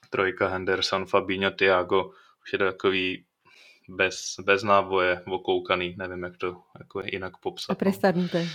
trojka 0.10 0.48
Henderson, 0.48 1.06
Fabinho, 1.06 1.52
Thiago 1.52 2.12
už 2.44 2.54
je 2.54 2.60
takový 2.60 3.26
bez, 3.90 4.36
bez 4.40 4.64
náboje, 4.64 5.22
okoukaný, 5.28 5.96
nevím, 5.98 6.24
jak 6.24 6.38
to 6.38 6.62
jako 6.80 7.00
je 7.00 7.16
jinak 7.16 7.38
popsat. 7.38 7.72
A 7.72 7.76
prestarnuté. 7.76 8.48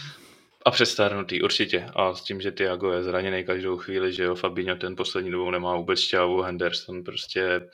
A 0.65 0.71
přestárnutý, 0.71 1.43
určitě. 1.43 1.87
A 1.97 2.15
s 2.15 2.23
tím, 2.23 2.41
že 2.41 2.53
Thiago 2.53 2.93
je 2.93 3.03
zraněný 3.03 3.45
každou 3.45 3.77
chvíli, 3.77 4.13
že 4.13 4.25
jo, 4.25 4.35
Fabinho 4.35 4.77
ten 4.77 4.97
poslední 4.97 5.31
dobou 5.31 5.51
nemá 5.51 5.77
vůbec 5.77 6.01
šťávu, 6.01 6.43
Henderson 6.43 7.05
prostě 7.05 7.71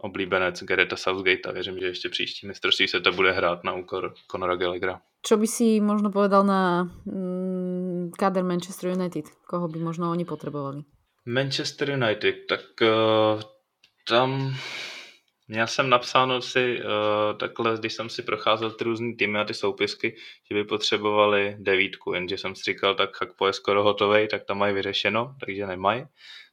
oblíbenec 0.00 0.62
Gareta 0.62 0.96
Southgate 0.96 1.48
a 1.48 1.52
věřím, 1.52 1.78
že 1.78 1.86
ještě 1.86 2.08
příští 2.08 2.46
mistrovství 2.46 2.88
se 2.88 3.00
to 3.00 3.12
bude 3.12 3.32
hrát 3.32 3.64
na 3.64 3.72
úkor 3.72 4.14
Conora 4.30 4.56
Gallaghera. 4.56 5.00
Čo 5.20 5.36
by 5.36 5.46
si 5.46 5.84
možno 5.84 6.08
povedal 6.08 6.48
na 6.48 6.88
mm, 7.04 8.16
kader 8.16 8.40
Manchester 8.40 8.96
United? 8.96 9.28
Koho 9.44 9.68
by 9.68 9.78
možno 9.78 10.08
oni 10.08 10.24
potrebovali? 10.24 10.80
Manchester 11.28 11.92
United, 11.92 12.48
tak 12.48 12.64
uh, 12.80 13.40
tam 14.08 14.56
Měl 15.50 15.66
jsem 15.66 15.90
napsáno 15.90 16.42
si 16.42 16.78
uh, 16.78 17.38
takhle, 17.38 17.76
když 17.78 17.92
jsem 17.92 18.08
si 18.08 18.22
procházel 18.22 18.70
ty 18.70 18.84
různé 18.84 19.14
týmy 19.18 19.38
a 19.38 19.44
ty 19.44 19.54
soupisky, 19.54 20.16
že 20.48 20.54
by 20.54 20.64
potřebovali 20.64 21.56
devítku, 21.58 22.12
jenže 22.12 22.38
jsem 22.38 22.54
si 22.54 22.62
říkal, 22.62 22.94
tak 22.94 23.20
Hakpo 23.20 23.46
je 23.46 23.52
skoro 23.52 23.82
hotový, 23.82 24.28
tak 24.28 24.44
tam 24.44 24.58
mají 24.58 24.74
vyřešeno, 24.74 25.34
takže 25.40 25.66
nemají. 25.66 26.04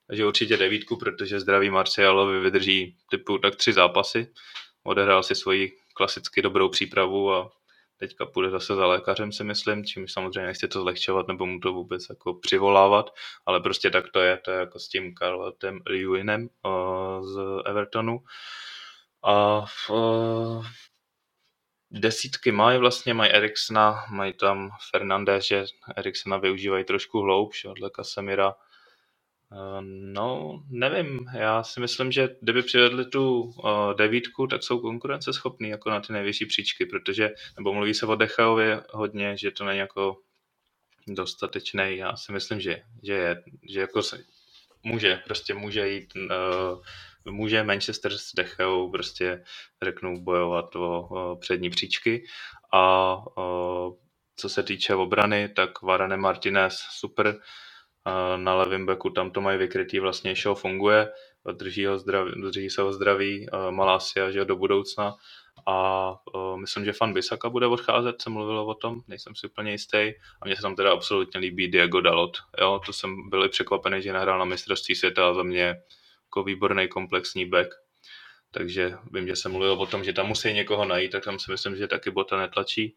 Takže 0.07 0.25
určitě 0.25 0.57
devítku, 0.57 0.97
protože 0.97 1.39
zdravý 1.39 1.69
Marcialovi 1.69 2.39
vydrží 2.39 2.97
typu 3.09 3.37
tak 3.37 3.55
tři 3.55 3.73
zápasy. 3.73 4.33
Odehrál 4.83 5.23
si 5.23 5.35
svoji 5.35 5.71
klasicky 5.93 6.41
dobrou 6.41 6.69
přípravu 6.69 7.33
a 7.33 7.51
teďka 7.97 8.25
půjde 8.25 8.49
zase 8.49 8.75
za 8.75 8.87
lékařem, 8.87 9.31
si 9.31 9.43
myslím, 9.43 9.85
čím 9.85 10.07
samozřejmě 10.07 10.47
nechci 10.47 10.67
to 10.67 10.81
zlehčovat 10.81 11.27
nebo 11.27 11.45
mu 11.45 11.59
to 11.59 11.73
vůbec 11.73 12.05
jako 12.09 12.33
přivolávat, 12.33 13.13
ale 13.45 13.59
prostě 13.59 13.89
tak 13.89 14.11
to 14.11 14.19
je, 14.19 14.37
to 14.37 14.51
je 14.51 14.59
jako 14.59 14.79
s 14.79 14.87
tím 14.87 15.15
Carletem 15.15 15.79
Lewinem 15.85 16.49
uh, 16.65 17.25
z 17.27 17.39
Evertonu. 17.65 18.19
A 19.23 19.65
uh, 19.89 20.65
desítky 21.91 22.51
mají 22.51 22.79
vlastně, 22.79 23.13
mají 23.13 23.31
Eriksona, 23.31 24.05
mají 24.09 24.33
tam 24.33 24.69
Fernandez, 24.91 25.45
že 25.45 25.65
Eriksona 25.95 26.37
využívají 26.37 26.83
trošku 26.83 27.21
hloubš, 27.21 27.65
odle 27.65 27.89
Casemira, 27.95 28.53
Eh, 28.53 28.66
no, 30.13 30.59
nevím. 30.69 31.19
Já 31.33 31.63
si 31.63 31.79
myslím, 31.79 32.11
že 32.11 32.35
kdyby 32.41 32.61
přivedli 32.63 33.05
tu 33.05 33.41
uh, 33.41 33.93
devítku, 33.97 34.47
tak 34.47 34.63
jsou 34.63 34.79
konkurenceschopní 34.79 35.69
jako 35.69 35.89
na 35.89 35.99
ty 35.99 36.13
nejvyšší 36.13 36.45
příčky, 36.45 36.85
protože, 36.85 37.29
nebo 37.57 37.73
mluví 37.73 37.93
se 37.93 38.05
o 38.05 38.15
Dechaově 38.15 38.83
hodně, 38.93 39.37
že 39.37 39.51
to 39.51 39.65
není 39.65 39.79
jako 39.79 40.17
dostatečný. 41.07 41.97
Já 41.97 42.15
si 42.15 42.31
myslím, 42.31 42.59
že, 42.59 42.81
že 43.03 43.13
je, 43.13 43.43
že 43.69 43.79
jako 43.79 44.03
se, 44.03 44.23
může, 44.83 45.21
prostě 45.25 45.53
může 45.53 45.89
jít, 45.89 46.13
uh, 46.15 46.81
může 47.31 47.63
Manchester 47.63 48.17
s 48.17 48.35
Dechou 48.35 48.91
prostě, 48.91 49.43
řeknu, 49.83 50.23
bojovat 50.23 50.75
o, 50.75 51.37
přední 51.41 51.69
příčky 51.69 52.25
a 52.73 53.17
co 54.35 54.49
se 54.49 54.63
týče 54.63 54.95
obrany, 54.95 55.49
tak 55.49 55.81
Varane 55.81 56.17
Martinez 56.17 56.77
super, 56.91 57.39
na 58.37 58.55
levém 58.55 58.85
beku, 58.85 59.09
tam 59.09 59.31
to 59.31 59.41
mají 59.41 59.57
vykrytý, 59.57 59.99
vlastně 59.99 60.35
show 60.35 60.57
funguje, 60.57 61.09
drží, 61.51 61.85
ho 61.85 61.97
zdraví, 61.99 62.31
drží 62.41 62.69
se 62.69 62.81
ho 62.81 62.93
zdraví, 62.93 63.47
Malásia, 63.69 64.31
že 64.31 64.45
do 64.45 64.55
budoucna. 64.55 65.15
A 65.65 66.09
uh, 66.35 66.57
myslím, 66.57 66.85
že 66.85 66.93
fan 66.93 67.13
Bisaka 67.13 67.49
bude 67.49 67.67
odcházet, 67.67 68.21
jsem 68.21 68.33
mluvil 68.33 68.59
o 68.59 68.73
tom, 68.73 69.01
nejsem 69.07 69.35
si 69.35 69.47
úplně 69.47 69.71
jistý. 69.71 69.97
A 70.41 70.45
mně 70.45 70.55
se 70.55 70.61
tam 70.61 70.75
teda 70.75 70.91
absolutně 70.91 71.39
líbí 71.39 71.67
Diego 71.67 72.01
Dalot, 72.01 72.37
jo, 72.61 72.81
to 72.85 72.93
jsem 72.93 73.29
byl 73.29 73.49
překvapený, 73.49 74.01
že 74.01 74.13
nahrál 74.13 74.39
na 74.39 74.45
mistrovství 74.45 74.95
světa 74.95 75.29
a 75.29 75.33
za 75.33 75.43
mě 75.43 75.75
jako 76.25 76.43
výborný 76.43 76.87
komplexní 76.87 77.45
back, 77.45 77.69
takže 78.51 78.93
vím, 79.11 79.27
že 79.27 79.35
jsem 79.35 79.51
mluvil 79.51 79.73
o 79.73 79.85
tom, 79.85 80.03
že 80.03 80.13
tam 80.13 80.27
musí 80.27 80.53
někoho 80.53 80.85
najít, 80.85 81.11
tak 81.11 81.23
tam 81.23 81.39
si 81.39 81.51
myslím, 81.51 81.75
že 81.75 81.87
taky 81.87 82.11
Bota 82.11 82.37
netlačí 82.37 82.95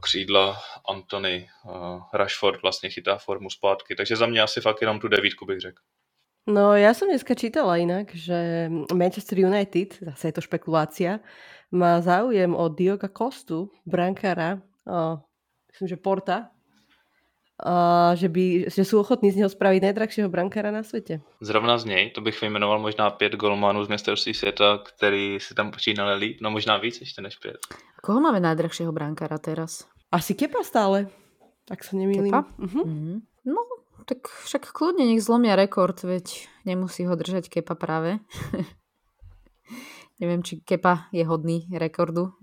křídla 0.00 0.56
Antony 0.88 1.48
uh, 1.64 2.02
Rashford 2.12 2.62
vlastně 2.62 2.90
chytá 2.90 3.18
formu 3.18 3.50
zpátky. 3.50 3.94
Takže 3.94 4.16
za 4.16 4.26
mě 4.26 4.42
asi 4.42 4.60
fakt 4.60 4.80
jenom 4.80 5.00
tu 5.00 5.08
devítku 5.08 5.46
bych 5.46 5.60
řekl. 5.60 5.82
No 6.42 6.74
ja 6.74 6.90
som 6.90 7.06
dneska 7.06 7.38
čítala 7.38 7.78
inak, 7.78 8.10
že 8.18 8.66
Manchester 8.90 9.38
United, 9.38 10.02
zase 10.02 10.28
je 10.28 10.34
to 10.34 10.42
špekulácia, 10.42 11.22
má 11.70 12.02
záujem 12.02 12.50
o 12.50 12.66
Dioga 12.66 13.06
Kostu, 13.06 13.70
brankára, 13.86 14.58
o, 14.82 15.22
myslím, 15.70 15.88
že 15.88 16.02
Porta, 16.02 16.50
že, 18.14 18.28
by, 18.28 18.72
že 18.72 18.82
sú 18.82 19.00
ochotní 19.00 19.30
z 19.30 19.42
neho 19.42 19.50
spraviť 19.50 19.82
najdrahšieho 19.82 20.28
brankára 20.28 20.74
na 20.74 20.82
svete. 20.82 21.22
Zrovna 21.40 21.78
z 21.78 21.84
něj, 21.84 22.10
to 22.10 22.20
bych 22.20 22.40
vyjmenoval 22.40 22.78
možná 22.78 23.10
pět 23.10 23.34
golmanů 23.38 23.84
z 23.84 23.88
mistrovství 23.88 24.34
světa, 24.34 24.78
který 24.82 25.38
si 25.40 25.54
tam 25.54 25.70
počínali 25.70 26.14
líp, 26.14 26.38
no 26.40 26.50
možná 26.50 26.76
víc 26.76 27.00
ještě 27.00 27.22
než 27.22 27.36
pět. 27.36 27.58
Koho 28.02 28.20
máme 28.20 28.40
najdrahšieho 28.40 28.92
brankára 28.92 29.38
teraz? 29.38 29.86
Asi 30.12 30.34
Kepa 30.34 30.60
stále, 30.66 31.06
tak 31.64 31.86
sa 31.86 31.96
nemýlim. 31.96 32.34
Kepa? 32.34 32.44
Uh-huh. 32.58 32.84
Mm-hmm. 32.84 33.16
No, 33.46 33.62
tak 34.04 34.28
však 34.28 34.74
kľudne 34.74 35.06
nech 35.06 35.22
zlomia 35.22 35.56
rekord, 35.56 35.96
veď 36.02 36.50
nemusí 36.66 37.06
ho 37.06 37.14
držať 37.14 37.48
Kepa 37.48 37.78
práve. 37.78 38.18
Neviem, 40.20 40.42
či 40.42 40.60
Kepa 40.60 41.08
je 41.14 41.24
hodný 41.24 41.70
rekordu. 41.72 42.34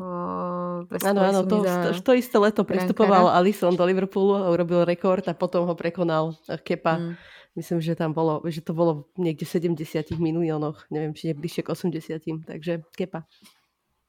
Áno, 1.04 1.20
áno, 1.24 1.40
to, 1.48 1.64
to, 1.64 1.90
to 2.00 2.12
isté 2.14 2.38
leto 2.40 2.64
pristupoval 2.64 3.32
Alisson 3.34 3.76
do 3.76 3.84
Liverpoolu 3.84 4.36
a 4.40 4.52
urobil 4.54 4.86
rekord 4.86 5.26
a 5.28 5.34
potom 5.34 5.66
ho 5.68 5.76
prekonal 5.76 6.38
Kepa. 6.64 6.98
Mm. 6.98 7.14
Myslím, 7.56 7.82
že 7.82 7.98
tam 7.98 8.14
bolo, 8.14 8.40
že 8.46 8.62
to 8.62 8.78
bolo 8.78 9.10
niekde 9.18 9.44
70 9.44 10.16
miliónoch, 10.16 10.86
neviem, 10.94 11.12
či 11.18 11.34
bližšie 11.34 11.66
k 11.66 11.74
80, 11.74 12.46
takže 12.46 12.86
Kepa. 12.96 13.26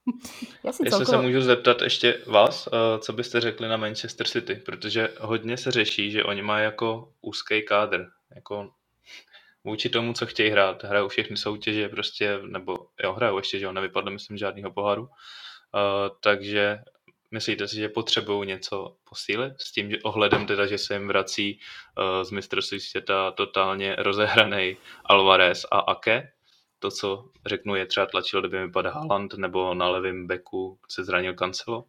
Já 0.63 0.71
si 0.71 0.83
Jestli 0.83 0.89
celkovo... 0.89 1.17
se 1.17 1.27
můžu 1.27 1.41
zeptat 1.41 1.81
ještě 1.81 2.19
vás, 2.27 2.67
eh, 2.67 2.99
co 2.99 3.13
byste 3.13 3.41
řekli 3.41 3.67
na 3.67 3.77
Manchester 3.77 4.27
City, 4.27 4.55
protože 4.55 5.09
hodně 5.19 5.57
se 5.57 5.71
řeší, 5.71 6.11
že 6.11 6.23
oni 6.23 6.41
mají 6.41 6.63
jako 6.63 7.13
úzký 7.21 7.61
kádr, 7.61 8.07
jako 8.35 8.69
vůči 9.63 9.89
tomu, 9.89 10.13
co 10.13 10.25
chtějí 10.25 10.49
hrát. 10.49 10.83
Hrajou 10.83 11.07
všechny 11.07 11.37
soutěže 11.37 11.89
prostě, 11.89 12.39
nebo 12.47 12.77
jo, 13.03 13.13
hrajou 13.13 13.37
ještě, 13.37 13.59
že 13.59 13.67
on 13.67 13.75
nevypadl, 13.75 14.11
myslím, 14.11 14.37
žádného 14.37 14.71
poháru. 14.71 15.09
Uh, 15.73 16.15
takže 16.19 16.79
myslíte 17.31 17.67
si, 17.67 17.75
že 17.75 17.89
potřebují 17.89 18.47
něco 18.47 18.95
posílit 19.09 19.53
s 19.61 19.71
tím 19.71 19.91
že 19.91 20.01
ohledem 20.01 20.45
teda, 20.45 20.65
že 20.65 20.77
se 20.77 20.93
jim 20.93 21.07
vrací 21.07 21.59
uh, 21.97 22.23
z 22.23 22.31
mistrovství 22.31 22.79
světa 22.79 23.31
totálně 23.31 23.95
rozehraný 23.95 24.77
Alvarez 25.05 25.65
a 25.71 25.79
Ake, 25.79 26.31
to, 26.79 26.91
co 26.91 27.29
řeknu, 27.45 27.75
je 27.75 27.85
třeba 27.85 28.05
tlačil, 28.05 28.39
kdyby 28.41 28.59
mi 28.59 28.71
padl 28.71 28.89
Haaland, 28.89 29.33
nebo 29.33 29.73
na 29.73 29.89
levém 29.89 30.27
beku 30.27 30.79
se 30.89 31.03
zranil 31.03 31.33
Cancelo? 31.33 31.85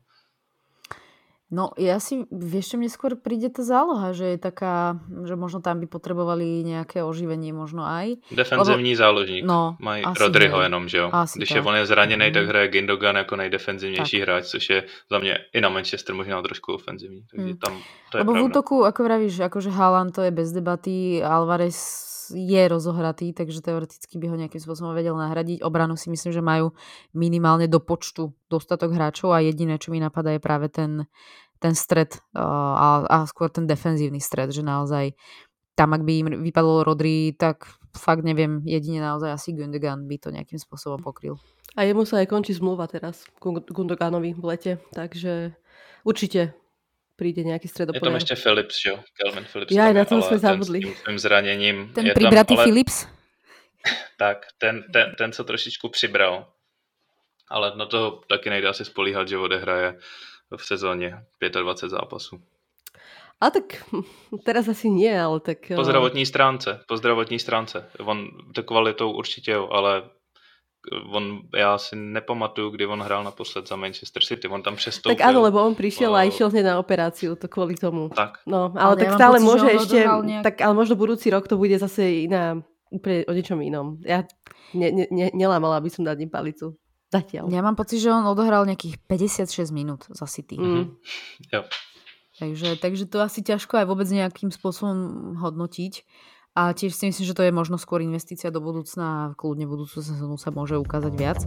No 1.53 1.76
ja 1.76 2.00
si, 2.00 2.24
vieš 2.32 2.72
čo, 2.72 2.76
mne 2.80 2.88
skôr 2.88 3.12
príde 3.12 3.53
tá 3.53 3.61
záloha, 3.61 4.16
že 4.16 4.24
je 4.34 4.38
taká, 4.40 4.96
že 5.28 5.36
možno 5.36 5.61
tam 5.61 5.84
by 5.84 5.86
potrebovali 5.86 6.64
nejaké 6.64 7.05
oživenie 7.05 7.53
možno 7.53 7.84
aj. 7.84 8.24
Defenzivní 8.32 8.96
Lebo... 8.96 9.03
záložník. 9.05 9.44
No, 9.44 9.76
Mají 9.76 10.09
Rodryho 10.16 10.59
ne. 10.59 10.64
jenom, 10.64 10.88
že 10.88 10.98
jo. 11.05 11.12
Asi 11.12 11.36
Když 11.36 11.48
tak. 11.53 11.57
je 11.57 11.62
on 11.62 11.76
je 11.76 11.86
zraněný, 11.86 12.26
mm. 12.28 12.32
tak 12.32 12.44
hraje 12.46 12.68
Gindogan 12.68 13.16
jako 13.16 13.36
nejdefenzivnější 13.36 14.18
tak. 14.18 14.28
hráč, 14.28 14.44
což 14.44 14.70
je 14.70 14.84
za 15.11 15.18
mě 15.18 15.38
i 15.53 15.61
na 15.61 15.68
Manchester 15.68 16.14
možná 16.14 16.42
trošku 16.42 16.72
ofenzivní. 16.72 17.22
Takže 17.30 17.53
mm. 17.53 17.57
tam 17.57 17.72
to 18.11 18.16
je 18.16 18.20
Lebo 18.24 18.32
pravda. 18.32 18.48
v 18.48 18.50
útoku, 18.50 18.76
ako 18.84 19.00
vravíš, 19.05 19.40
akože 19.53 19.70
Haaland 19.70 20.14
to 20.16 20.24
je 20.24 20.30
bez 20.30 20.53
debaty, 20.53 21.20
Alvarez 21.20 21.76
je 22.32 22.62
rozohratý, 22.68 23.36
takže 23.36 23.60
teoreticky 23.60 24.16
by 24.18 24.26
ho 24.32 24.36
nejakým 24.40 24.58
spôsobom 24.58 24.96
vedel 24.96 25.14
nahradiť. 25.14 25.62
Obranu 25.62 25.94
si 25.94 26.08
myslím, 26.08 26.32
že 26.32 26.42
majú 26.42 26.72
minimálne 27.12 27.68
do 27.68 27.78
počtu 27.78 28.32
dostatok 28.48 28.96
hráčov 28.96 29.36
a 29.36 29.44
jediné, 29.44 29.76
čo 29.76 29.92
mi 29.92 30.00
napadá, 30.00 30.34
je 30.34 30.40
práve 30.42 30.72
ten 30.72 31.06
ten 31.62 31.78
stred 31.78 32.18
a, 32.34 33.06
a 33.06 33.16
skôr 33.30 33.46
ten 33.46 33.70
defenzívny 33.70 34.18
stred, 34.18 34.50
že 34.50 34.66
naozaj 34.66 35.14
tam, 35.78 35.94
ak 35.94 36.02
by 36.02 36.12
im 36.18 36.28
vypadlo 36.42 36.82
Rodri, 36.82 37.32
tak 37.38 37.78
fakt 37.94 38.26
neviem, 38.26 38.66
jedine 38.66 38.98
naozaj 38.98 39.30
asi 39.30 39.54
Gundogan 39.54 40.10
by 40.10 40.16
to 40.18 40.28
nejakým 40.34 40.58
spôsobom 40.58 40.98
pokryl. 40.98 41.38
A 41.78 41.86
jemu 41.86 42.04
sa 42.04 42.20
aj 42.20 42.28
končí 42.28 42.52
zmluva 42.52 42.90
teraz, 42.90 43.24
Gundoganovi 43.40 44.36
v 44.36 44.42
lete, 44.44 44.72
takže 44.92 45.56
určite 46.04 46.52
príde 47.22 47.46
nejaký 47.46 47.70
stredopoliar. 47.70 48.02
Je 48.02 48.10
tam 48.10 48.18
ešte 48.18 48.34
Philips, 48.34 48.76
jo? 48.82 48.98
Kelvin 49.14 49.46
Philips. 49.46 49.70
Ja 49.70 49.86
aj 49.86 49.94
na 49.94 50.04
to 50.04 50.18
sme 50.18 50.38
zabudli. 50.42 50.90
Ten 51.06 51.16
zranením. 51.22 51.94
Ten 51.94 52.10
je 52.10 52.18
pribratý 52.18 52.58
ale... 52.58 52.64
Philips? 52.66 53.06
tak, 54.22 54.50
ten, 54.58 54.82
ten, 54.90 55.14
ten 55.14 55.30
co 55.30 55.44
trošičku 55.46 55.88
přibral. 55.88 56.50
Ale 57.46 57.78
na 57.78 57.86
to 57.86 58.26
taky 58.28 58.50
nejde 58.50 58.68
asi 58.68 58.84
spolíhat, 58.84 59.28
že 59.28 59.38
odehraje 59.38 59.98
v 60.56 60.64
sezóně 60.66 61.14
25 61.38 61.90
zápasů. 61.90 62.42
A 63.40 63.50
tak 63.50 63.84
teraz 64.46 64.68
asi 64.68 64.90
nie, 64.90 65.14
ale 65.22 65.40
tak... 65.40 65.58
Po 65.74 65.84
zdravotní 65.84 66.26
stránce, 66.26 66.80
po 66.86 66.96
zdravotní 66.96 67.38
stránce. 67.38 67.90
On 67.98 68.28
to 68.54 68.62
kvalitou 68.62 69.12
určitě 69.12 69.54
ale 69.54 70.10
on, 70.90 71.40
já 71.56 71.78
si 71.78 71.96
nepamatuju, 71.96 72.70
kdy 72.70 72.86
on 72.86 73.00
hrál 73.02 73.24
naposled 73.24 73.68
za 73.68 73.76
Manchester 73.76 74.22
City. 74.22 74.48
On 74.48 74.62
tam 74.62 74.76
přestoupil. 74.76 75.16
Tak 75.16 75.26
áno, 75.26 75.42
lebo 75.42 75.62
on 75.62 75.74
prišiel 75.74 76.10
a 76.16 76.26
išiel 76.26 76.50
hneď 76.50 76.64
na 76.64 76.78
operáciu, 76.82 77.38
to 77.38 77.46
kvôli 77.46 77.78
tomu. 77.78 78.10
Tak. 78.10 78.42
No, 78.46 78.74
ale, 78.74 78.82
ale 78.82 78.94
tak 78.98 79.14
stále 79.14 79.36
pocit, 79.38 79.46
môže 79.46 79.68
ešte, 79.70 79.98
nejak... 80.02 80.42
tak 80.42 80.54
ale 80.58 80.74
možno 80.74 80.98
budúci 80.98 81.30
rok 81.30 81.46
to 81.46 81.54
bude 81.54 81.78
zase 81.78 82.26
iná, 82.26 82.58
úplne 82.90 83.22
o 83.30 83.32
niečom 83.32 83.58
inom. 83.62 84.02
Ja 84.02 84.26
ne, 84.74 84.88
ne, 84.90 85.04
ne, 85.10 85.26
nelámala 85.30 85.78
by 85.78 85.88
som 85.90 86.02
dať 86.02 86.16
ním 86.18 86.32
palicu. 86.34 86.74
Zatiaľ. 87.12 87.52
Ja 87.52 87.60
mám 87.60 87.76
pocit, 87.76 88.00
že 88.00 88.08
on 88.08 88.24
odohral 88.24 88.64
nejakých 88.64 88.96
56 89.04 89.68
minút 89.68 90.08
za 90.08 90.24
City. 90.24 90.56
Mm. 90.56 90.96
Jo. 91.52 91.62
Takže, 92.40 92.80
takže 92.80 93.04
to 93.04 93.20
asi 93.20 93.44
ťažko 93.44 93.76
aj 93.76 93.86
vôbec 93.86 94.08
nejakým 94.08 94.48
spôsobom 94.48 95.36
hodnotiť. 95.36 96.02
A 96.53 96.76
tiež 96.76 96.92
si 96.92 97.09
myslím, 97.09 97.24
že 97.24 97.32
to 97.32 97.48
je 97.48 97.48
možno 97.48 97.80
skôr 97.80 98.05
investícia 98.05 98.53
do 98.53 98.61
budúcna 98.61 99.05
a 99.09 99.32
kľudne 99.32 99.64
budúcu 99.64 100.05
sezónu 100.05 100.36
sa 100.36 100.53
môže 100.53 100.76
ukázať 100.76 101.12
viac. 101.16 101.40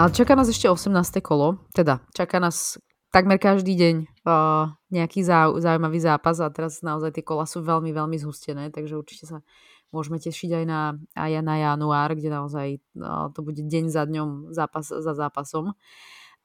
Ale 0.00 0.08
čaká 0.08 0.32
nás 0.32 0.48
ešte 0.48 0.64
18. 0.64 0.96
kolo, 1.20 1.60
teda 1.76 2.00
čaká 2.16 2.40
nás 2.40 2.80
takmer 3.12 3.36
každý 3.36 3.76
deň 3.76 3.94
uh, 4.24 4.72
nejaký 4.88 5.20
zau, 5.28 5.60
zaujímavý 5.60 6.00
zápas 6.00 6.40
a 6.40 6.48
teraz 6.48 6.80
naozaj 6.80 7.12
tie 7.12 7.24
kola 7.26 7.44
sú 7.44 7.60
veľmi, 7.60 7.92
veľmi 7.92 8.16
zhustené, 8.16 8.72
takže 8.72 8.96
určite 8.96 9.28
sa 9.28 9.44
môžeme 9.92 10.16
tešiť 10.16 10.56
aj 10.56 10.64
na, 10.64 10.96
aj 11.20 11.44
na 11.44 11.56
január, 11.60 12.16
kde 12.16 12.32
naozaj 12.32 12.80
no, 12.96 13.28
to 13.36 13.44
bude 13.44 13.60
deň 13.60 13.92
za 13.92 14.08
dňom, 14.08 14.56
zápas 14.56 14.88
za 14.88 15.12
zápasom. 15.12 15.76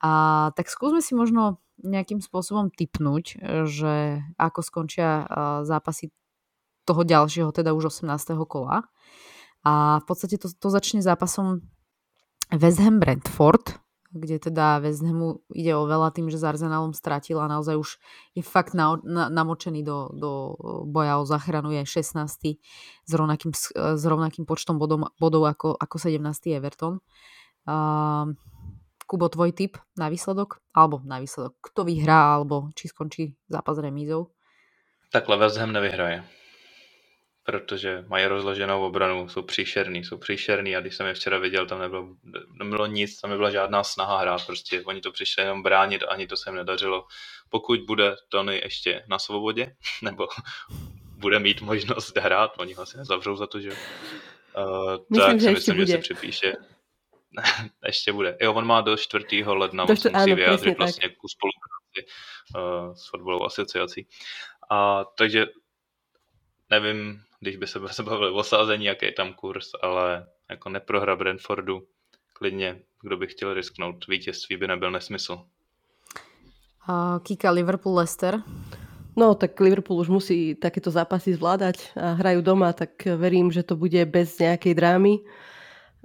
A 0.03 0.51
tak 0.59 0.67
skúsme 0.67 0.99
si 0.99 1.15
možno 1.15 1.63
nejakým 1.79 2.19
spôsobom 2.19 2.67
typnúť, 2.69 3.39
že 3.65 4.19
ako 4.35 4.59
skončia 4.59 5.23
zápasy 5.63 6.11
toho 6.83 7.07
ďalšieho, 7.07 7.55
teda 7.55 7.71
už 7.71 8.03
18. 8.03 8.35
kola. 8.43 8.83
A 9.63 10.03
v 10.03 10.05
podstate 10.05 10.35
to, 10.35 10.51
to 10.51 10.67
začne 10.67 10.99
zápasom 10.99 11.63
West 12.51 12.83
Ham 12.83 12.99
Brentford, 12.99 13.79
kde 14.13 14.37
teda 14.37 14.83
West 14.83 15.01
Hamu 15.01 15.41
ide 15.49 15.73
o 15.73 15.89
veľa 15.89 16.13
tým, 16.13 16.29
že 16.29 16.37
s 16.37 16.45
Arsenalom 16.45 16.93
stratil 16.93 17.41
a 17.41 17.49
naozaj 17.49 17.79
už 17.79 17.89
je 18.37 18.43
fakt 18.45 18.77
na, 18.77 18.99
na, 19.01 19.31
namočený 19.31 19.81
do, 19.81 20.13
do 20.13 20.31
boja 20.85 21.17
o 21.17 21.25
záchranu, 21.25 21.73
je 21.73 21.81
16. 21.81 22.59
s 23.07 23.11
rovnakým, 23.11 23.55
s 23.73 24.03
rovnakým 24.03 24.45
počtom 24.45 24.77
bodov, 24.77 25.09
bodov 25.17 25.49
ako, 25.49 25.73
ako 25.79 25.95
17. 25.97 26.19
Everton. 26.53 27.01
Uh, 27.63 28.35
Kubo, 29.13 29.29
tvoj 29.29 29.53
tip 29.53 29.77
na 29.93 30.09
výsledok? 30.09 30.57
Alebo 30.73 30.97
na 31.05 31.21
výsledok, 31.21 31.53
kto 31.61 31.85
vyhrá, 31.85 32.33
alebo 32.33 32.73
či 32.73 32.89
skončí 32.89 33.37
zápas 33.45 33.77
remízou? 33.77 34.33
Takhle 35.13 35.37
West 35.37 35.57
Ham 35.61 35.69
nevyhraje 35.69 36.25
protože 37.45 38.05
mají 38.07 38.25
rozloženou 38.25 38.85
obranu, 38.85 39.29
jsou 39.29 39.41
příšerný, 39.41 40.03
jsou 40.03 40.17
příšerný 40.17 40.75
a 40.75 40.79
když 40.79 40.95
jsem 40.95 41.07
je 41.07 41.13
včera 41.13 41.37
viděl, 41.37 41.65
tam 41.65 41.79
nebylo, 41.79 42.07
nebylo 42.63 42.85
nic, 42.85 43.21
tam 43.21 43.31
nebyla 43.31 43.51
žádná 43.51 43.83
snaha 43.83 44.17
hrát, 44.17 44.45
prostě 44.45 44.81
oni 44.81 45.01
to 45.01 45.11
přišli 45.11 45.43
jenom 45.43 45.63
bránit, 45.63 46.03
ani 46.07 46.27
to 46.27 46.37
se 46.37 46.49
jim 46.49 46.55
nedařilo. 46.55 47.05
Pokud 47.49 47.79
bude 47.79 48.15
Tony 48.29 48.61
ještě 48.63 49.03
na 49.07 49.19
svobodě, 49.19 49.75
nebo 50.01 50.27
bude 51.17 51.39
mít 51.39 51.61
možnost 51.61 52.17
hrát, 52.17 52.51
oni 52.57 52.73
ho 52.73 52.83
asi 52.83 52.97
nezavřou 52.97 53.35
za 53.35 53.47
to, 53.47 53.59
že 53.59 53.69
uh, 53.69 54.97
myslím, 55.09 55.31
tak 55.31 55.39
že 55.39 55.47
si 55.47 55.53
myslím, 55.53 55.75
bude. 55.75 55.85
že 55.85 55.91
se 55.91 55.97
připíše. 55.97 56.53
Ještě 57.85 58.13
bude. 58.13 58.37
Jo, 58.41 58.53
on 58.53 58.65
má 58.65 58.81
do 58.81 58.97
4. 58.97 59.43
ledna, 59.45 59.85
do 59.85 59.95
čtyř... 59.95 60.11
musí 60.13 60.33
vyjádřit 60.33 60.77
vlastně 60.77 61.09
ku 61.09 61.27
spolupráci 61.27 61.99
uh, 62.55 62.93
s 62.93 63.09
fotbalovou 63.09 63.45
asociací. 63.45 64.07
A 64.69 65.03
takže 65.17 65.45
nevím, 66.69 67.21
když 67.39 67.57
by 67.57 67.67
se 67.67 67.79
bavili 68.03 68.31
o 68.31 68.43
sázení, 68.43 68.85
jaký 68.85 69.05
je 69.05 69.11
tam 69.11 69.33
kurz, 69.33 69.69
ale 69.81 70.27
jako 70.49 70.69
neprohra 70.69 71.15
Brentfordu, 71.15 71.87
klidně, 72.33 72.81
kdo 73.01 73.17
by 73.17 73.27
chtěl 73.27 73.53
risknout 73.53 74.07
vítězství, 74.07 74.57
by 74.57 74.67
nebyl 74.67 74.91
nesmysl. 74.91 75.45
A 76.87 77.19
Kika 77.23 77.51
Liverpool 77.51 77.95
Leicester? 77.95 78.43
No, 79.15 79.35
tak 79.35 79.59
Liverpool 79.59 80.01
už 80.01 80.09
musí 80.09 80.55
takéto 80.57 80.89
zápasy 80.89 81.37
zvládať 81.37 81.93
a 81.93 82.17
hrajú 82.17 82.41
doma, 82.41 82.73
tak 82.73 83.05
verím, 83.05 83.53
že 83.53 83.61
to 83.61 83.77
bude 83.77 84.01
bez 84.09 84.41
nejakej 84.41 84.73
drámy 84.73 85.21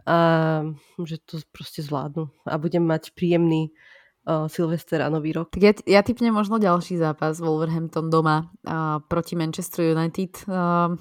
a 0.09 0.65
že 1.05 1.17
to 1.25 1.39
prostě 1.53 1.83
zvládnu 1.83 2.29
a 2.49 2.59
budem 2.59 2.87
mať 2.87 3.13
príjemný 3.13 3.69
uh, 3.69 4.49
Silvester 4.49 5.03
a 5.05 5.13
Nový 5.13 5.37
rok. 5.37 5.53
Tak 5.53 5.63
ja, 5.63 5.73
ja 5.85 6.01
typnem 6.01 6.33
možno 6.33 6.57
ďalší 6.57 6.97
zápas 6.97 7.41
Wolverhampton 7.41 8.09
doma 8.09 8.49
uh, 8.49 9.05
proti 9.05 9.37
Manchester 9.37 9.93
United. 9.93 10.49
Uh, 10.49 10.97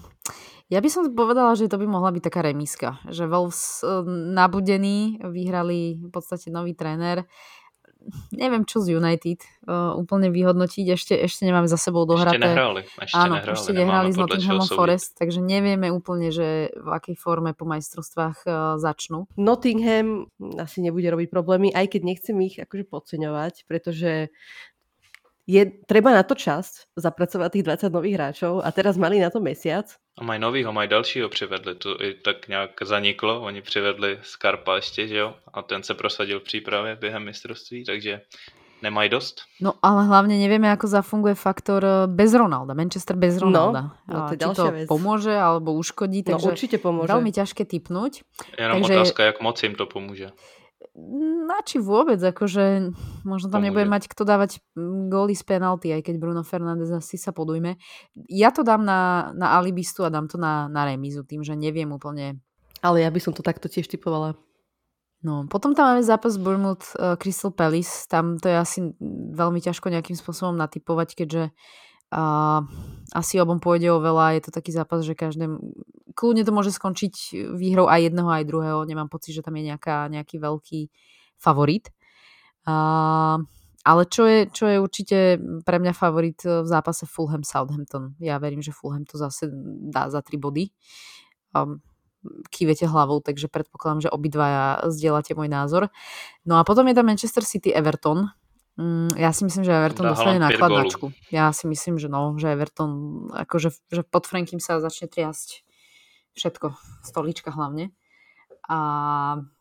ja 0.67 0.83
by 0.83 0.89
som 0.91 1.07
povedala, 1.15 1.55
že 1.55 1.71
to 1.71 1.79
by 1.79 1.87
mohla 1.87 2.11
byť 2.11 2.23
taká 2.27 2.43
remíska. 2.43 2.99
Že 3.07 3.31
Wolves 3.31 3.87
uh, 3.87 4.03
nabudení, 4.35 5.23
vyhrali 5.23 6.03
v 6.03 6.11
podstate 6.11 6.51
nový 6.51 6.75
tréner. 6.75 7.23
Neviem, 8.31 8.63
čo 8.63 8.79
z 8.79 8.95
United 8.95 9.43
uh, 9.67 9.93
úplne 9.95 10.31
vyhodnotiť. 10.31 10.85
Ešte, 10.95 11.13
ešte 11.17 11.43
nemáme 11.43 11.67
za 11.67 11.75
sebou 11.75 12.07
dohraté. 12.07 12.39
Ešte 12.39 12.47
nehrali. 12.47 12.81
Ešte 12.85 13.17
Áno, 13.17 13.35
nehrali, 13.37 13.55
ešte 13.55 13.71
nehrali 13.75 14.09
s 14.13 14.17
Nottinghamom 14.17 14.69
Forest, 14.69 15.09
takže 15.19 15.39
nevieme 15.43 15.87
úplne, 15.91 16.31
že 16.31 16.71
v 16.75 16.89
akej 16.89 17.15
forme 17.19 17.51
po 17.51 17.67
majstrovstvách 17.67 18.37
uh, 18.47 18.53
začnú. 18.79 19.27
Nottingham 19.35 20.31
asi 20.57 20.79
nebude 20.79 21.07
robiť 21.11 21.27
problémy, 21.27 21.71
aj 21.75 21.97
keď 21.97 22.01
nechcem 22.05 22.37
ich 22.43 22.55
akože 22.57 22.85
podceňovať, 22.87 23.67
pretože 23.67 24.31
je 25.47 25.63
treba 25.87 26.11
na 26.11 26.23
to 26.27 26.35
čas 26.35 26.83
zapracovať 26.99 27.49
tých 27.51 27.63
20 27.87 27.95
nových 27.95 28.15
hráčov 28.19 28.59
a 28.59 28.67
teraz 28.71 28.99
mali 28.99 29.23
na 29.23 29.31
to 29.31 29.39
mesiac. 29.39 29.87
A 30.19 30.23
mají 30.23 30.39
novýho, 30.43 30.73
mají 30.73 30.89
dalšího 30.89 31.29
přivedli, 31.29 31.75
to 31.75 31.95
i 32.03 32.13
tak 32.13 32.47
nějak 32.47 32.71
zaniklo, 32.83 33.41
oni 33.41 33.61
přivedli 33.61 34.19
Skarpa 34.21 34.75
ještě, 34.75 35.07
že 35.07 35.17
jo, 35.17 35.33
a 35.53 35.61
ten 35.61 35.83
se 35.83 35.93
prosadil 35.93 36.39
v 36.39 36.43
přípravě 36.43 36.95
během 36.95 37.23
mistrovství, 37.23 37.85
takže 37.85 38.21
nemají 38.81 39.09
dost. 39.09 39.41
No 39.61 39.73
ale 39.81 40.05
hlavne 40.05 40.37
nevieme, 40.37 40.69
ako 40.69 40.85
zafunguje 40.85 41.33
faktor 41.33 41.81
eh, 41.81 42.05
bez 42.05 42.29
Ronalda, 42.33 42.77
Manchester 42.77 43.15
bez 43.17 43.37
Ronalda. 43.41 43.97
No, 44.05 44.29
to 44.29 44.33
je 44.33 44.37
Či 44.37 44.53
to 44.53 44.63
vec. 44.69 44.85
pomôže 44.85 45.33
alebo 45.33 45.73
uškodí, 45.73 46.21
No 46.21 46.37
takže 46.37 46.47
určite 46.53 46.77
pomôže. 46.77 47.09
veľmi 47.09 47.31
ťažké 47.33 47.65
typnúť. 47.65 48.21
Jenom 48.59 48.77
Takže- 48.85 48.93
otázka, 48.93 49.21
jak 49.33 49.41
moc 49.41 49.57
jim 49.63 49.73
to 49.75 49.85
pomůže. 49.89 50.29
Na 51.47 51.61
či 51.65 51.81
vôbec, 51.81 52.21
akože 52.21 52.93
možno 53.25 53.47
tam 53.49 53.61
Pomôže. 53.61 53.67
nebude 53.69 53.87
mať 53.89 54.03
kto 54.09 54.23
dávať 54.25 54.61
mm, 54.77 55.09
góly 55.09 55.33
z 55.33 55.43
penalty, 55.45 55.89
aj 55.93 56.05
keď 56.05 56.15
Bruno 56.21 56.41
Fernández 56.45 56.89
asi 56.93 57.17
sa 57.17 57.33
podujme. 57.33 57.81
Ja 58.29 58.53
to 58.53 58.61
dám 58.61 58.85
na, 58.85 59.31
na 59.33 59.57
alibistu 59.57 60.05
a 60.05 60.13
dám 60.13 60.29
to 60.29 60.37
na, 60.37 60.69
na 60.69 60.85
remízu, 60.85 61.25
tým, 61.25 61.41
že 61.41 61.57
neviem 61.57 61.89
úplne. 61.89 62.41
Ale 62.85 63.01
ja 63.01 63.09
by 63.09 63.19
som 63.21 63.33
to 63.33 63.41
takto 63.41 63.65
tiež 63.65 63.89
typovala. 63.89 64.37
No, 65.25 65.49
potom 65.49 65.73
tam 65.73 65.89
máme 65.89 66.05
zápas 66.05 66.37
Bournemouth 66.37 66.93
uh, 66.93 67.17
Crystal 67.17 67.49
Palace, 67.49 68.05
tam 68.05 68.37
to 68.37 68.53
je 68.53 68.57
asi 68.57 68.79
veľmi 69.33 69.57
ťažko 69.57 69.89
nejakým 69.89 70.13
spôsobom 70.13 70.53
natypovať, 70.53 71.17
keďže 71.17 71.43
uh, 72.13 72.61
asi 73.17 73.41
obom 73.41 73.57
pôjde 73.57 73.89
o 73.89 73.97
veľa, 73.97 74.37
je 74.37 74.41
to 74.45 74.51
taký 74.53 74.69
zápas, 74.69 75.01
že 75.01 75.17
každém, 75.17 75.57
kľudne 76.17 76.41
to 76.41 76.49
môže 76.49 76.73
skončiť 76.73 77.45
výhrou 77.53 77.85
aj 77.85 78.09
jedného, 78.09 78.25
aj 78.25 78.49
druhého, 78.49 78.89
nemám 78.89 79.05
pocit, 79.05 79.37
že 79.37 79.45
tam 79.45 79.53
je 79.61 79.69
nejaká, 79.69 80.09
nejaký 80.09 80.41
veľký 80.41 80.89
favorit. 81.37 81.93
Uh, 82.65 83.45
ale 83.87 84.03
čo 84.09 84.27
je, 84.27 84.51
čo 84.51 84.67
je 84.67 84.83
určite 84.83 85.17
pre 85.63 85.79
mňa 85.79 85.93
favorit 85.95 86.41
v 86.43 86.67
zápase 86.67 87.07
Fulham-Southampton. 87.07 88.19
Ja 88.19 88.35
verím, 88.41 88.59
že 88.59 88.75
Fulham 88.75 89.07
to 89.07 89.15
zase 89.15 89.47
dá 89.87 90.11
za 90.11 90.19
tri 90.19 90.35
body. 90.35 90.75
Um, 91.55 91.79
kývete 92.51 92.83
hlavou, 92.83 93.23
takže 93.23 93.47
predpokladám, 93.47 94.09
že 94.09 94.09
obidvaja 94.11 94.83
zdieľate 94.91 95.37
môj 95.39 95.47
názor. 95.47 95.87
No 96.43 96.59
a 96.59 96.67
potom 96.67 96.83
je 96.91 96.95
tam 96.99 97.07
Manchester 97.07 97.47
City 97.47 97.71
Everton. 97.71 98.27
Mm, 98.75 99.15
ja 99.15 99.31
si 99.31 99.47
myslím, 99.47 99.63
že 99.63 99.71
Everton 99.71 100.05
Dá 100.05 100.13
dostane 100.13 100.43
nakladnačku. 100.43 101.15
Ja 101.31 101.55
si 101.55 101.65
myslím, 101.71 101.95
že 101.95 102.11
no, 102.11 102.35
že 102.35 102.51
Everton, 102.51 103.25
akože 103.31 103.71
že 103.87 104.01
pod 104.03 104.27
Frankim 104.27 104.59
sa 104.59 104.83
začne 104.83 105.07
triasť 105.07 105.63
všetko, 106.37 106.77
stolička 107.01 107.49
hlavne. 107.51 107.89
A 108.69 108.79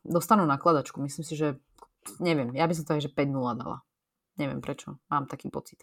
dostanú 0.04 0.44
nakladačku. 0.44 1.00
Myslím 1.00 1.24
si, 1.24 1.34
že 1.34 1.56
neviem, 2.20 2.52
ja 2.54 2.68
by 2.68 2.74
som 2.76 2.84
to 2.84 2.94
aj 2.98 3.08
že 3.08 3.10
5-0 3.10 3.32
dala. 3.56 3.82
Neviem 4.36 4.60
prečo, 4.60 5.00
mám 5.08 5.24
taký 5.24 5.48
pocit. 5.48 5.80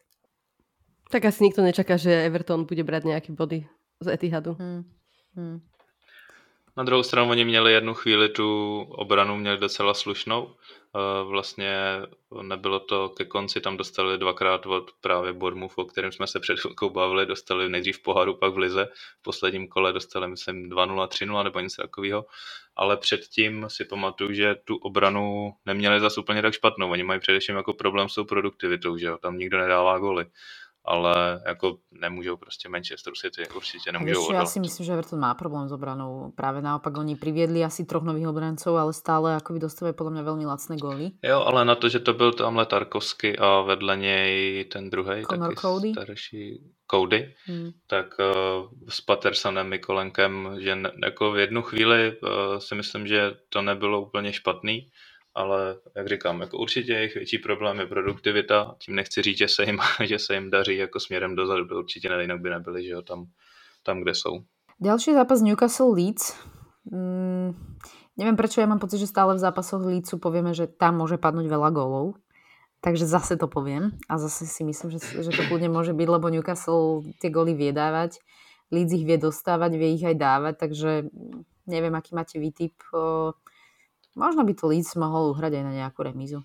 Tak 1.09 1.25
asi 1.25 1.45
nikto 1.45 1.65
nečaká, 1.65 1.97
že 1.97 2.25
Everton 2.29 2.69
bude 2.69 2.85
brať 2.85 3.09
nejaké 3.09 3.29
body 3.33 3.65
z 4.01 4.07
Etihadu. 4.13 4.53
Hmm. 4.55 4.85
Hmm. 5.33 5.57
Na 6.77 6.83
druhou 6.83 7.03
stranu 7.03 7.31
oni 7.31 7.45
měli 7.45 7.73
jednu 7.73 7.93
chvíli 7.93 8.29
tu 8.29 8.79
obranu, 8.81 9.37
měli 9.37 9.57
docela 9.57 9.93
slušnou. 9.93 10.55
Eh, 10.95 11.23
Vlastně 11.23 11.75
nebylo 12.41 12.79
to 12.79 13.09
ke 13.09 13.25
konci, 13.25 13.61
tam 13.61 13.77
dostali 13.77 14.17
dvakrát 14.17 14.65
od 14.65 14.91
právě 15.01 15.33
Bournemouth, 15.33 15.77
o 15.77 15.85
kterém 15.85 16.11
jsme 16.11 16.27
se 16.27 16.39
před 16.39 16.59
chvilkou 16.59 16.89
bavili, 16.89 17.25
dostali 17.25 17.69
nejdřív 17.69 18.01
poháru, 18.03 18.33
pak 18.33 18.53
v 18.53 18.57
lize. 18.57 18.87
V 19.19 19.23
posledním 19.23 19.67
kole 19.67 19.93
dostali, 19.93 20.27
myslím, 20.27 20.69
2-0, 20.69 21.07
3-0 21.07 21.43
nebo 21.43 21.59
něco 21.59 21.81
takového. 21.81 22.25
Ale 22.75 22.97
předtím 22.97 23.65
si 23.69 23.85
pamatuju, 23.85 24.33
že 24.33 24.55
tu 24.55 24.75
obranu 24.77 25.53
neměli 25.65 25.99
zase 25.99 26.19
úplně 26.21 26.41
tak 26.41 26.53
špatnou. 26.53 26.91
Oni 26.91 27.03
mají 27.03 27.19
především 27.19 27.55
jako 27.55 27.73
problém 27.73 28.09
s 28.09 28.15
tou 28.15 28.23
produktivitou, 28.25 28.97
že 28.97 29.05
jo? 29.07 29.17
tam 29.17 29.37
nikdo 29.37 29.57
nedává 29.57 29.99
goly. 29.99 30.25
Ale 30.85 31.41
jako 31.47 31.77
nemůžou 31.91 32.37
prostě 32.37 32.69
Manchester 32.69 33.13
City, 33.15 33.47
určitě 33.55 33.89
A 33.89 33.93
nemůžou 33.93 34.21
ja 34.21 34.43
odolat. 34.43 34.49
si 34.51 34.59
myslím, 34.59 34.85
že 34.85 34.93
Everton 34.93 35.19
má 35.19 35.33
problém 35.33 35.67
s 35.67 35.71
obranou. 35.71 36.31
Práve 36.35 36.61
naopak, 36.61 36.91
oni 36.97 37.15
priviedli 37.15 37.63
asi 37.63 37.85
troch 37.87 38.03
nových 38.03 38.27
obrancov, 38.27 38.75
ale 38.75 38.91
stále 38.93 39.35
akoby 39.39 39.63
dostávajú 39.63 39.95
podľa 39.95 40.11
mňa 40.11 40.23
veľmi 40.27 40.45
lacné 40.45 40.75
góly. 40.75 41.05
Jo, 41.23 41.39
ale 41.47 41.63
na 41.65 41.75
to, 41.75 41.87
že 41.89 41.99
to 42.03 42.13
byl 42.13 42.33
tamhle 42.35 42.65
Tarkovsky 42.65 43.37
a 43.37 43.61
vedle 43.61 43.95
něj 43.97 44.65
ten 44.65 44.89
druhý, 44.89 45.23
taky 45.23 45.55
Cody? 45.55 45.91
starší 45.91 46.59
Cody, 46.91 47.33
Hmm. 47.47 47.71
tak 47.87 48.19
uh, 48.19 48.67
s 48.89 49.01
Pattersonem, 49.01 49.67
Mikolenkem, 49.69 50.55
že 50.59 50.75
ne, 50.75 50.91
jako 51.03 51.31
v 51.31 51.37
jednu 51.37 51.61
chvíli 51.61 52.11
uh, 52.11 52.57
si 52.59 52.75
myslím, 52.75 53.07
že 53.07 53.31
to 53.49 53.61
nebylo 53.61 54.01
úplně 54.01 54.33
špatný, 54.33 54.87
ale 55.35 55.75
jak 55.95 56.07
říkám, 56.07 56.41
jako 56.41 56.57
určitě 56.57 56.93
jejich 56.93 57.15
větší 57.15 57.37
problém 57.37 57.79
je 57.79 57.85
produktivita, 57.85 58.75
tím 58.79 58.95
nechci 58.95 59.21
říct, 59.21 59.37
že 59.37 59.47
se 59.47 59.63
jim, 59.63 59.79
že 60.05 60.19
se 60.19 60.33
jim 60.33 60.49
daří 60.49 60.77
jako 60.77 60.99
směrem 60.99 61.35
dozadu, 61.35 61.67
to 61.67 61.75
určitě 61.75 62.09
ne, 62.09 62.21
jinak 62.21 62.41
by 62.41 62.49
nebyli, 62.49 62.83
že 62.83 62.89
jo, 62.89 63.01
tam, 63.01 63.25
tam, 63.83 64.01
kde 64.01 64.15
jsou. 64.15 64.43
Ďalší 64.81 65.13
zápas 65.13 65.41
Newcastle 65.41 65.95
Leeds. 65.95 66.35
Mm, 66.91 67.55
neviem 68.19 68.35
prečo, 68.35 68.59
ja 68.59 68.67
mám 68.67 68.81
pocit, 68.81 68.99
že 68.99 69.07
stále 69.07 69.33
v 69.33 69.43
zápasoch 69.43 69.79
Leedsu 69.79 70.19
povieme, 70.19 70.51
že 70.51 70.67
tam 70.67 70.99
môže 70.99 71.15
padnúť 71.15 71.47
veľa 71.47 71.69
gólov. 71.71 72.19
Takže 72.83 73.07
zase 73.07 73.39
to 73.39 73.47
poviem 73.47 73.95
a 74.11 74.19
zase 74.19 74.43
si 74.43 74.67
myslím, 74.67 74.91
že, 74.91 74.99
že 74.99 75.31
to 75.31 75.47
kľudne 75.47 75.71
môže 75.71 75.95
byť, 75.95 76.07
lebo 76.11 76.27
Newcastle 76.27 77.07
tie 77.23 77.31
góly 77.31 77.55
vie 77.55 77.71
dávať. 77.71 78.19
Leeds 78.75 78.91
ich 78.91 79.07
vie 79.07 79.15
dostávať, 79.15 79.79
vie 79.79 79.95
ich 79.95 80.03
aj 80.03 80.19
dávať, 80.19 80.53
takže 80.59 81.07
neviem, 81.63 81.95
aký 81.95 82.11
máte 82.11 82.43
výtyp. 82.43 82.75
O, 82.91 83.31
Možno 84.15 84.43
by 84.45 84.53
to 84.53 84.67
Leeds 84.67 84.95
mohol 84.95 85.33
uhrať 85.33 85.53
aj 85.57 85.63
na 85.63 85.73
nejakú 85.73 86.03
remízu. 86.03 86.43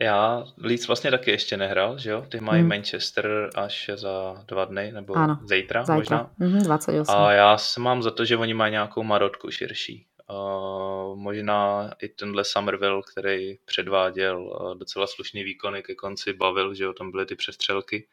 Já 0.00 0.44
Leeds 0.58 0.86
vlastně 0.86 1.10
taky 1.10 1.30
ještě 1.30 1.56
nehrál, 1.56 1.98
že 1.98 2.10
jo? 2.10 2.24
Ty 2.28 2.40
mají 2.40 2.60
Hmm. 2.60 2.68
Manchester 2.68 3.50
až 3.54 3.90
za 3.94 4.44
dva 4.48 4.64
dny, 4.64 4.92
nebo 4.92 5.14
Ano, 5.14 5.38
zítra, 5.44 5.80
možná. 5.80 5.96
Zajtra. 5.96 6.30
Mhm, 6.38 6.62
28. 6.62 7.14
A 7.16 7.32
já 7.32 7.58
s- 7.58 7.76
mám 7.76 8.02
za 8.02 8.10
to, 8.10 8.24
že 8.24 8.36
oni 8.36 8.54
mají 8.54 8.70
nějakou 8.72 9.02
marotku 9.02 9.50
širší. 9.50 10.06
Uh, 10.30 11.16
možná 11.18 11.90
i 12.02 12.08
tenhle 12.08 12.44
Somerville, 12.44 13.02
který 13.12 13.58
předváděl 13.64 14.42
uh, 14.42 14.74
docela 14.78 15.06
slušný 15.06 15.44
výkony 15.44 15.82
ke 15.82 15.94
konci, 15.94 16.32
bavil, 16.32 16.74
že 16.74 16.84
jo, 16.84 16.92
tam 16.92 17.10
byly 17.10 17.26
ty 17.26 17.34
přestřelky. 17.36 18.08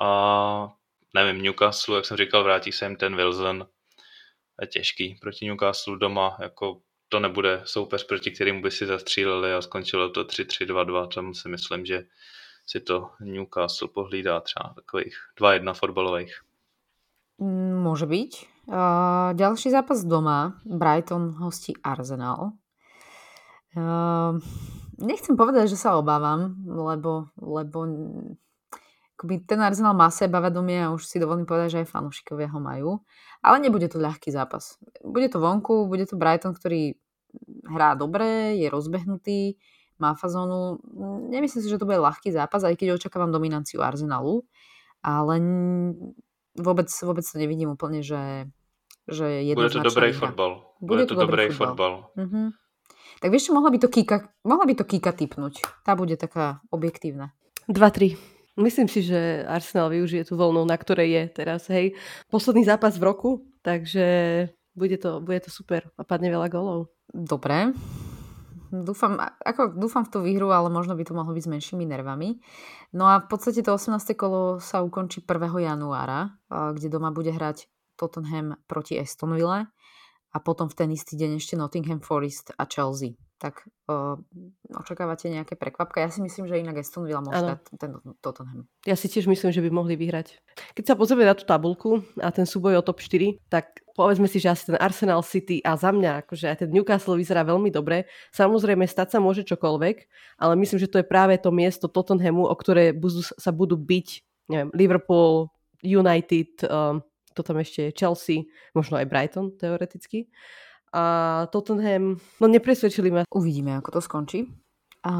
A 0.00 0.68
nevím, 1.14 1.42
Newcastle, 1.42 1.96
jak 1.96 2.04
jsem 2.04 2.16
říkal, 2.16 2.44
vrátí 2.44 2.72
se 2.72 2.84
jim 2.84 2.96
ten 2.96 3.16
Wilson. 3.16 3.66
Je 4.60 4.66
těžký 4.66 5.18
proti 5.20 5.46
Newcastle 5.46 5.98
doma, 5.98 6.36
jako 6.40 6.80
to 7.08 7.20
nebude 7.20 7.62
soupeř, 7.64 8.06
proti 8.06 8.30
kterému 8.30 8.62
by 8.62 8.70
si 8.70 8.86
zastříleli 8.86 9.54
a 9.54 9.62
skončilo 9.62 10.10
to 10.10 10.24
3-3-2-2. 10.24 11.08
Tam 11.14 11.34
si 11.34 11.48
myslím, 11.48 11.86
že 11.86 12.04
si 12.66 12.80
to 12.80 13.10
Newcastle 13.20 13.88
pohlídá 13.88 14.40
třeba 14.40 14.72
takových 14.74 15.16
2-1 15.40 15.74
fotbalových. 15.74 16.34
Mm, 17.38 17.86
Môže 17.86 18.06
byť. 18.06 18.32
Uh, 18.68 19.32
ďalší 19.32 19.70
zápas 19.70 20.04
doma. 20.04 20.60
Brighton 20.66 21.38
hostí 21.40 21.72
Arsenal. 21.80 22.52
Uh, 23.72 24.36
nechcem 24.98 25.38
povedať, 25.38 25.72
že 25.72 25.80
sa 25.80 25.96
obávam, 25.96 26.58
lebo, 26.66 27.32
lebo 27.38 27.78
akoby 29.18 29.42
ten 29.42 29.58
Arsenal 29.58 29.98
má 29.98 30.06
sebavedomie 30.14 30.86
a 30.86 30.94
už 30.94 31.02
si 31.02 31.18
dovolím 31.18 31.42
povedať, 31.42 31.74
že 31.74 31.78
aj 31.82 31.90
fanúšikovia 31.90 32.54
ho 32.54 32.62
majú. 32.62 33.02
Ale 33.42 33.58
nebude 33.58 33.90
to 33.90 33.98
ľahký 33.98 34.30
zápas. 34.30 34.78
Bude 35.02 35.26
to 35.26 35.42
vonku, 35.42 35.90
bude 35.90 36.06
to 36.06 36.14
Brighton, 36.14 36.54
ktorý 36.54 36.94
hrá 37.66 37.98
dobre, 37.98 38.54
je 38.62 38.70
rozbehnutý, 38.70 39.58
má 39.98 40.14
fazónu. 40.14 40.78
Nemyslím 41.34 41.66
si, 41.66 41.68
že 41.68 41.82
to 41.82 41.86
bude 41.90 41.98
ľahký 41.98 42.30
zápas, 42.30 42.62
aj 42.62 42.78
keď 42.78 42.94
očakávam 42.94 43.34
dominanciu 43.34 43.82
Arsenalu. 43.82 44.46
Ale 45.02 45.34
vôbec, 46.54 46.86
vôbec 46.86 47.26
to 47.26 47.36
nevidím 47.42 47.74
úplne, 47.74 48.06
že, 48.06 48.46
že 49.10 49.42
Bude 49.58 49.74
to 49.74 49.82
dobrý 49.82 50.14
fotbal. 50.14 50.62
Bude 50.78 51.02
Bude 51.02 51.04
to 51.10 51.14
to 51.18 51.22
dobrý 51.26 51.50
fotbal. 51.50 52.06
fotbal. 52.14 52.22
Mhm. 52.22 52.54
Tak 53.18 53.34
vieš 53.34 53.50
čo, 53.50 53.54
mohla 53.58 53.74
by 53.74 53.82
to 53.82 53.90
Kika, 53.90 54.30
mohla 54.46 54.62
by 54.62 54.78
to 54.78 54.86
Kika 54.86 55.10
typnúť. 55.10 55.66
Tá 55.82 55.98
bude 55.98 56.14
taká 56.14 56.62
objektívna. 56.70 57.34
2-3. 57.66 58.37
Myslím 58.58 58.90
si, 58.90 59.06
že 59.06 59.46
Arsenal 59.46 59.94
využije 59.94 60.26
tú 60.26 60.34
voľnu, 60.34 60.66
na 60.66 60.74
ktorej 60.74 61.14
je 61.14 61.24
teraz, 61.30 61.70
hej. 61.70 61.94
Posledný 62.26 62.66
zápas 62.66 62.98
v 62.98 63.06
roku, 63.06 63.30
takže 63.62 64.06
bude 64.74 64.98
to, 64.98 65.22
bude 65.22 65.46
to 65.46 65.50
super 65.54 65.86
a 65.94 66.02
padne 66.02 66.26
veľa 66.34 66.50
golov. 66.50 66.90
Dobre. 67.14 67.70
dúfam, 68.68 69.16
ako, 69.46 69.78
dúfam 69.78 70.04
v 70.04 70.12
tú 70.12 70.18
výhru, 70.20 70.52
ale 70.52 70.68
možno 70.68 70.92
by 70.98 71.04
to 71.06 71.16
mohlo 71.16 71.32
byť 71.32 71.44
s 71.44 71.52
menšími 71.54 71.84
nervami. 71.88 72.36
No 72.92 73.08
a 73.08 73.22
v 73.22 73.26
podstate 73.30 73.64
to 73.64 73.72
18. 73.72 73.94
kolo 74.16 74.60
sa 74.60 74.84
ukončí 74.84 75.24
1. 75.24 75.38
januára, 75.64 76.36
kde 76.50 76.88
doma 76.92 77.14
bude 77.14 77.32
hrať 77.32 77.68
Tottenham 77.96 78.60
proti 78.68 78.98
Astonville 79.00 79.68
a 80.28 80.38
potom 80.42 80.68
v 80.68 80.76
ten 80.76 80.88
istý 80.92 81.16
deň 81.16 81.40
ešte 81.40 81.56
Nottingham 81.56 82.04
Forest 82.04 82.52
a 82.56 82.68
Chelsea 82.68 83.27
tak 83.38 83.62
uh, 83.86 84.18
očakávate 84.74 85.30
nejaké 85.30 85.54
prekvapka? 85.54 86.02
Ja 86.02 86.10
si 86.10 86.18
myslím, 86.18 86.50
že 86.50 86.58
inak 86.58 86.82
Aston 86.82 87.06
Villa 87.06 87.22
môže 87.22 87.38
dať 87.38 87.60
ten 87.78 87.90
Tottenham. 88.18 88.66
Ja 88.82 88.98
si 88.98 89.06
tiež 89.06 89.30
myslím, 89.30 89.54
že 89.54 89.62
by 89.62 89.70
mohli 89.70 89.94
vyhrať. 89.94 90.42
Keď 90.74 90.84
sa 90.84 90.94
pozrieme 90.98 91.22
na 91.22 91.38
tú 91.38 91.46
tabulku 91.46 92.02
a 92.18 92.34
ten 92.34 92.42
súboj 92.42 92.78
o 92.78 92.82
top 92.82 92.98
4, 92.98 93.38
tak 93.46 93.86
povedzme 93.94 94.26
si, 94.26 94.42
že 94.42 94.50
asi 94.50 94.74
ten 94.74 94.78
Arsenal 94.82 95.22
City 95.22 95.62
a 95.62 95.78
za 95.78 95.94
mňa, 95.94 96.26
akože 96.26 96.50
aj 96.50 96.66
ten 96.66 96.70
Newcastle 96.74 97.14
vyzerá 97.14 97.46
veľmi 97.46 97.70
dobre. 97.70 98.10
Samozrejme, 98.34 98.82
stať 98.90 99.14
sa 99.14 99.18
môže 99.22 99.46
čokoľvek, 99.46 99.96
ale 100.42 100.52
myslím, 100.58 100.82
že 100.82 100.90
to 100.90 100.98
je 100.98 101.06
práve 101.06 101.38
to 101.38 101.54
miesto 101.54 101.86
Tottenhamu, 101.86 102.42
o 102.42 102.54
ktoré 102.58 102.90
budú, 102.90 103.22
sa 103.22 103.54
budú 103.54 103.78
byť 103.78 104.26
neviem, 104.50 104.70
Liverpool, 104.74 105.54
United, 105.86 106.66
um, 106.66 106.98
to 107.38 107.46
tam 107.46 107.62
ešte 107.62 107.86
je 107.86 107.94
Chelsea, 107.94 108.50
možno 108.74 108.98
aj 108.98 109.06
Brighton 109.06 109.54
teoreticky 109.54 110.26
a 110.92 111.46
Tottenham, 111.52 112.16
no 112.40 112.46
nepresvedčili 112.46 113.10
ma. 113.10 113.22
Uvidíme, 113.28 113.76
ako 113.76 113.98
to 113.98 114.00
skončí. 114.00 114.38
A 115.04 115.14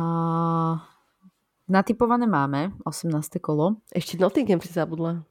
natypované 1.69 2.27
máme 2.27 2.73
18. 2.85 3.39
kolo. 3.39 3.81
Ešte 3.93 4.17
Nottingham 4.19 4.61
si 4.61 4.73
zabudla. 4.73 5.23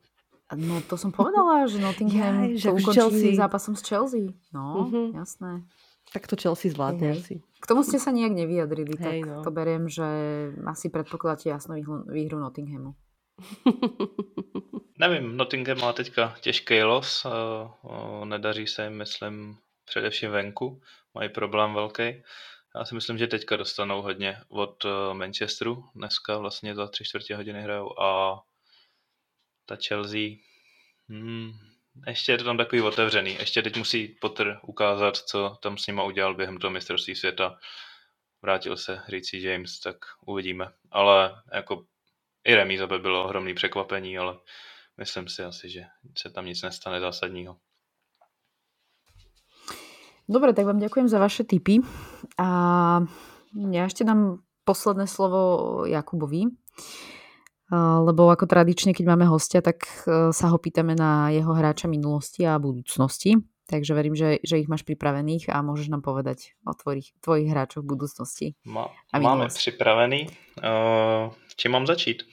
No 0.56 0.80
to 0.88 0.96
som 0.96 1.12
povedala, 1.12 1.68
že 1.68 1.76
Nottingham 1.84 2.48
Jaj, 2.48 2.64
že 2.64 2.68
to 2.72 2.76
ukončí 2.80 3.00
Chelsea. 3.04 3.36
zápasom 3.36 3.76
s 3.76 3.84
Chelsea. 3.84 4.32
No, 4.56 4.88
uh-huh. 4.88 5.12
jasné. 5.12 5.68
Tak 6.16 6.24
to 6.24 6.40
Chelsea 6.40 6.72
zvládne 6.72 7.20
asi. 7.20 7.44
K 7.60 7.66
tomu 7.68 7.84
ste 7.84 8.00
sa 8.00 8.16
nejak 8.16 8.32
nevyjadrili, 8.32 8.96
hey, 8.96 9.28
tak 9.28 9.28
no. 9.28 9.44
to 9.44 9.52
beriem, 9.52 9.92
že 9.92 10.08
asi 10.64 10.88
predpokladáte 10.88 11.52
jasno 11.52 11.76
výhru 12.08 12.40
Nottinghamu. 12.40 12.96
Nevím, 15.00 15.38
Nottingham 15.38 15.78
má 15.84 15.94
teďka 15.94 16.34
těžký 16.42 16.84
los, 16.84 17.28
nedaří 18.24 18.68
se 18.68 18.84
jim, 18.84 18.98
myslím, 18.98 19.58
především 19.88 20.32
venku, 20.32 20.82
mají 21.14 21.30
problém 21.30 21.74
velký. 21.74 22.24
Já 22.76 22.86
si 22.86 22.96
myslím, 22.96 23.18
že 23.18 23.28
teďka 23.28 23.56
dostanou 23.56 24.02
hodně 24.02 24.42
od 24.48 24.86
eh, 24.86 25.14
Manchesteru. 25.14 25.90
Dneska 25.96 26.38
vlastně 26.38 26.76
za 26.76 26.88
tři 26.88 27.04
čtvrtě 27.04 27.36
hodiny 27.36 27.62
hrajou 27.62 28.00
a 28.02 28.42
ta 29.66 29.78
Chelsea, 29.88 30.30
hmm, 31.10 31.52
ještě 32.08 32.32
je 32.32 32.38
to 32.38 32.44
tam 32.44 32.58
takový 32.58 32.82
otevřený. 32.82 33.34
Ještě 33.40 33.62
teď 33.62 33.78
musí 33.78 34.08
Potter 34.08 34.60
ukázat, 34.64 35.18
co 35.18 35.58
tam 35.62 35.78
s 35.78 35.88
nima 35.88 36.04
udělal 36.04 36.36
během 36.36 36.58
toho 36.58 36.72
mistrovství 36.72 37.16
světa. 37.16 37.60
Vrátil 38.42 38.78
se 38.78 39.02
Ritchie 39.08 39.52
James, 39.52 39.80
tak 39.80 39.98
uvidíme. 40.26 40.74
Ale 40.92 41.42
jako 41.54 41.86
i 42.44 42.56
remíza 42.56 42.88
by 42.88 43.00
bylo 43.00 43.26
ohromný 43.26 43.54
překvapení, 43.54 44.18
ale 44.18 44.38
myslím 44.98 45.28
si 45.28 45.44
asi, 45.44 45.70
že 45.70 45.84
se 46.18 46.30
tam 46.30 46.46
nic 46.46 46.62
nestane 46.62 47.00
zásadního. 47.00 47.58
Dobre, 50.28 50.51
tak 50.51 50.67
vám 50.67 50.84
ďakujem 50.84 51.07
za 51.07 51.23
vaše 51.23 51.47
tipy. 51.47 51.80
A 52.36 52.47
ja 53.55 53.82
ešte 53.88 54.03
dám 54.03 54.43
posledné 54.67 55.07
slovo 55.07 55.39
Jakubovi. 55.88 56.51
Lebo 58.03 58.32
ako 58.32 58.47
tradične, 58.47 58.91
keď 58.91 59.05
máme 59.11 59.28
hostia, 59.28 59.59
tak 59.59 59.84
e, 60.07 60.32
sa 60.32 60.47
ho 60.47 60.55
pýtame 60.55 60.95
na 60.95 61.28
jeho 61.36 61.51
hráča 61.51 61.91
minulosti 61.91 62.47
a 62.47 62.55
budúcnosti. 62.55 63.43
Takže 63.67 63.91
verím, 63.91 64.15
že, 64.15 64.39
že 64.39 64.63
ich 64.63 64.71
máš 64.71 64.88
pripravených 64.88 65.51
a 65.51 65.59
môžeš 65.59 65.91
nám 65.91 65.99
povedať 65.99 66.55
o 66.63 66.71
tvojich, 66.71 67.11
tvojich 67.19 67.51
hráčoch 67.51 67.84
v 67.84 67.91
budúcnosti. 67.91 68.47
Má, 68.63 68.88
máme 69.11 69.51
připravený. 69.51 70.32
Uh, 70.63 71.36
čím 71.59 71.75
mám 71.75 71.84
začít? 71.84 72.23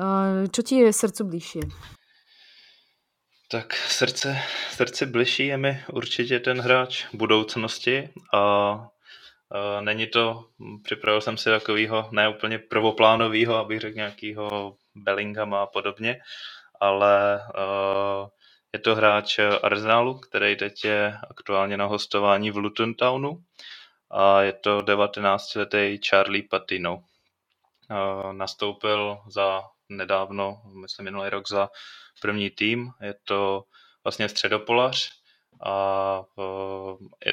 Uh, 0.00 0.48
čo 0.48 0.64
ti 0.64 0.80
je 0.80 0.88
srdcu 0.88 1.22
bližšie? 1.28 1.62
Tak 3.54 3.74
srdce, 3.74 4.38
srdce 4.70 5.06
bližší 5.06 5.46
je 5.46 5.56
mi 5.56 5.84
určitě 5.92 6.40
ten 6.40 6.60
hráč 6.60 7.06
budoucnosti 7.12 8.08
a, 8.32 8.38
a 8.38 8.88
není 9.80 10.06
to, 10.06 10.44
připravil 10.82 11.20
jsem 11.20 11.36
si 11.36 11.50
takového 11.50 12.08
neúplně 12.10 12.58
prvoplánového, 12.58 13.56
abych 13.56 13.80
řekl 13.80 13.96
nějakého 13.96 14.76
Bellinghama 14.94 15.62
a 15.62 15.66
podobně, 15.66 16.20
ale 16.80 17.40
a, 17.40 18.26
je 18.72 18.78
to 18.78 18.94
hráč 18.94 19.38
Arsenalu, 19.62 20.18
který 20.18 20.56
teď 20.56 20.84
je 20.84 21.18
aktuálně 21.30 21.76
na 21.76 21.86
hostování 21.86 22.50
v 22.50 22.56
Luton 22.56 22.94
Townu 22.94 23.42
a 24.10 24.42
je 24.42 24.52
to 24.52 24.78
19-letý 24.78 25.98
Charlie 26.08 26.48
Patino. 26.50 27.02
A, 27.90 28.32
nastoupil 28.32 29.18
za 29.28 29.62
nedávno, 29.88 30.62
myslím 30.80 31.04
minulý 31.04 31.28
rok 31.28 31.48
za 31.48 31.68
první 32.20 32.50
tým. 32.50 32.90
Je 33.00 33.14
to 33.24 33.64
vlastně 34.04 34.28
středopolař 34.28 35.10
a 35.64 36.22
je, 37.26 37.32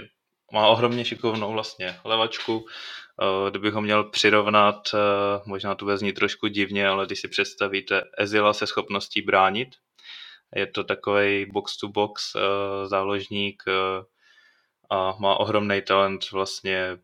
má 0.54 0.68
ohromně 0.68 1.06
šikovnou 1.06 1.52
vlastně 1.52 2.00
levačku. 2.04 2.66
Kdybych 3.50 3.74
ho 3.74 3.82
měl 3.82 4.04
přirovnat, 4.04 4.96
možná 5.46 5.76
to 5.76 5.86
vezní 5.86 6.14
trošku 6.14 6.48
divně, 6.48 6.88
ale 6.88 7.06
když 7.06 7.20
si 7.20 7.28
představíte 7.28 8.04
Ezila 8.18 8.54
se 8.54 8.68
schopností 8.68 9.22
bránit, 9.22 9.70
je 10.56 10.68
to 10.68 10.84
takový 10.84 11.46
box-to-box 11.46 12.36
záložník 12.86 13.64
a 14.90 15.16
má 15.20 15.36
ohromný 15.36 15.82
talent 15.82 16.32
vlastně 16.32 16.98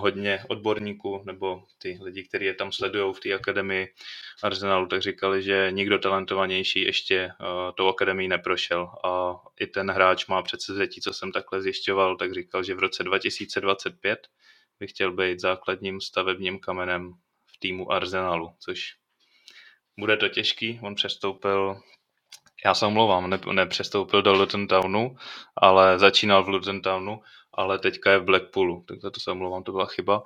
hodně 0.00 0.44
odborníků 0.48 1.22
nebo 1.24 1.62
ty 1.78 1.98
lidi, 2.02 2.22
kteří 2.22 2.44
je 2.44 2.54
tam 2.54 2.72
sledují 2.72 3.14
v 3.14 3.20
té 3.20 3.34
akademii 3.34 3.88
Arsenalu, 4.42 4.86
tak 4.86 5.02
říkali, 5.02 5.42
že 5.42 5.68
nikdo 5.70 5.98
talentovanější 5.98 6.80
ještě 6.80 7.30
uh, 7.40 7.46
tou 7.74 7.88
akademii 7.88 8.28
neprošel 8.28 8.90
a 9.04 9.34
i 9.60 9.66
ten 9.66 9.90
hráč 9.90 10.26
má 10.26 10.42
předsevzetí, 10.42 11.00
co 11.00 11.12
jsem 11.12 11.32
takhle 11.32 11.62
zjišťoval, 11.62 12.16
tak 12.16 12.34
říkal, 12.34 12.62
že 12.62 12.74
v 12.74 12.78
roce 12.78 13.04
2025 13.04 14.28
by 14.80 14.86
chtěl 14.86 15.12
být 15.12 15.40
základním 15.40 16.00
stavebním 16.00 16.58
kamenem 16.58 17.12
v 17.46 17.58
týmu 17.58 17.92
Arsenalu, 17.92 18.50
což 18.58 18.94
bude 19.98 20.16
to 20.16 20.28
těžký. 20.28 20.80
On 20.82 20.94
přestoupil 20.94 21.80
já 22.64 22.74
se 22.74 22.86
omlouvám, 22.86 23.30
ne, 23.30 23.38
nepřestoupil 23.52 24.22
do 24.22 24.32
Luton 24.32 24.66
Townu, 24.66 25.16
ale 25.56 25.98
začínal 25.98 26.44
v 26.44 26.48
Luton 26.48 26.80
Townu 26.80 27.22
ale 27.56 27.78
teďka 27.78 28.10
je 28.10 28.18
v 28.18 28.24
Blackpoolu, 28.24 28.84
tak 28.88 29.00
za 29.00 29.10
to 29.10 29.20
se 29.20 29.30
omlouvám, 29.30 29.62
to 29.62 29.72
byla 29.72 29.86
chyba. 29.86 30.22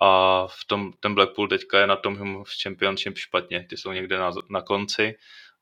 A 0.00 0.46
v 0.46 0.64
tom, 0.66 0.92
ten 1.00 1.14
Blackpool 1.14 1.48
teďka 1.48 1.80
je 1.80 1.86
na 1.86 1.96
tom 1.96 2.44
v 2.44 2.62
Championship 2.62 3.18
špatně, 3.18 3.66
ty 3.70 3.76
jsou 3.76 3.92
někde 3.92 4.18
na, 4.18 4.30
na 4.50 4.62
konci, 4.62 5.14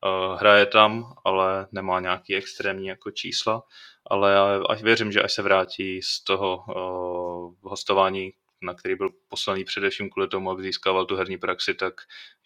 uh, 0.05 0.39
hraje 0.39 0.66
tam, 0.66 1.14
ale 1.25 1.66
nemá 1.73 2.01
nějaký 2.01 2.37
extrémní 2.37 2.87
jako 2.87 3.11
čísla, 3.11 3.62
ale 4.07 4.61
až 4.68 4.83
věřím, 4.83 5.12
že 5.12 5.23
až 5.23 5.33
se 5.33 5.43
vrátí 5.43 6.03
z 6.03 6.25
toho 6.25 6.57
uh, 6.57 7.70
hostování 7.70 8.33
na 8.62 8.74
který 8.74 8.94
byl 8.94 9.10
poslaný 9.28 9.64
především 9.64 10.10
kvůli 10.10 10.28
tomu, 10.28 10.50
aby 10.50 10.62
získával 10.62 11.06
tu 11.06 11.16
herní 11.16 11.38
praxi, 11.38 11.74
tak 11.74 11.94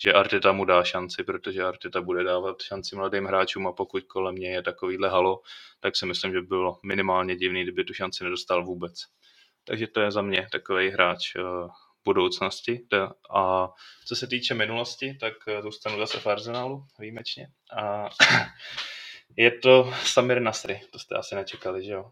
že 0.05 0.13
Arteta 0.13 0.53
mu 0.53 0.65
dá 0.65 0.85
šanci, 0.85 1.25
protože 1.25 1.63
Arteta 1.63 2.03
bude 2.03 2.25
dávat 2.25 2.63
šanci 2.63 2.97
mladým 2.97 3.25
hráčům 3.25 3.67
a 3.67 3.73
pokud 3.73 4.03
kolem 4.03 4.35
něj 4.35 4.53
je 4.53 4.63
takovýhle 4.63 5.09
halo, 5.09 5.43
tak 5.81 5.97
si 5.97 6.07
myslím, 6.07 6.33
že 6.33 6.41
by 6.41 6.47
bylo 6.47 6.79
minimálně 6.83 7.37
divný, 7.37 7.63
kdyby 7.63 7.85
tu 7.85 7.95
šanci 7.95 8.25
nedostal 8.25 8.65
vůbec. 8.65 8.95
Takže 9.65 9.87
to 9.87 10.01
je 10.01 10.11
za 10.11 10.23
mě 10.23 10.47
takový 10.53 10.89
hráč 10.89 11.35
uh, 11.37 11.71
budoucnosti. 12.07 12.87
A 13.31 13.69
co 14.07 14.17
se 14.17 14.27
týče 14.27 14.55
minulosti, 14.55 15.15
tak 15.21 15.33
eh, 15.49 15.63
zůstanu 15.63 15.99
zase 15.99 16.21
v 16.21 16.27
Arsenalu 16.27 16.87
výjimečně. 16.99 17.49
A 17.77 18.09
je 19.37 19.51
to 19.51 19.93
Samir 20.05 20.41
Nasri, 20.41 20.81
to 20.93 20.99
jste 20.99 21.15
asi 21.15 21.35
nečekali, 21.35 21.85
že 21.85 21.93
jo? 21.93 22.11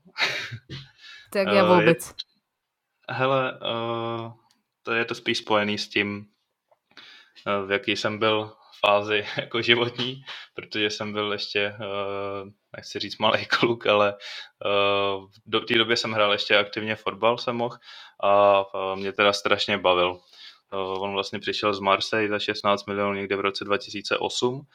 Tak 1.32 1.48
já 1.54 1.64
eh, 1.64 1.76
vůbec. 1.76 2.14
Hele, 3.10 3.52
uh, 3.52 4.32
to 4.82 4.92
je 4.92 5.04
to 5.04 5.14
spíš 5.14 5.38
spojený 5.38 5.78
s 5.78 5.88
tím, 5.88 6.26
uh, 7.46 7.68
v 7.68 7.70
jaký 7.70 7.96
jsem 7.96 8.18
byl 8.18 8.52
fázi 8.86 9.24
jako 9.36 9.62
životní, 9.62 10.24
protože 10.54 10.90
jsem 10.90 11.12
byl 11.12 11.32
ještě, 11.32 11.74
uh, 11.78 12.48
nechci 12.76 12.98
říct 12.98 13.18
malý 13.18 13.46
kluk, 13.46 13.86
ale 13.86 14.14
uh, 14.14 15.30
do 15.46 15.60
té 15.60 15.74
době 15.74 15.96
jsem 15.96 16.12
hrál 16.12 16.32
ještě 16.32 16.58
aktivně 16.58 16.96
fotbal 16.96 17.38
jsem 17.38 17.56
mohl 17.56 17.78
a 18.22 18.60
uh, 18.74 18.96
mě 18.96 19.12
teda 19.12 19.32
strašně 19.32 19.78
bavil. 19.78 20.10
Uh, 20.72 21.02
on 21.02 21.12
vlastně 21.12 21.38
přišel 21.38 21.74
z 21.74 21.80
Marseille 21.80 22.28
za 22.28 22.38
16 22.38 22.86
milionů 22.86 23.14
někde 23.14 23.36
v 23.36 23.40
roce 23.40 23.64
2008 23.64 24.66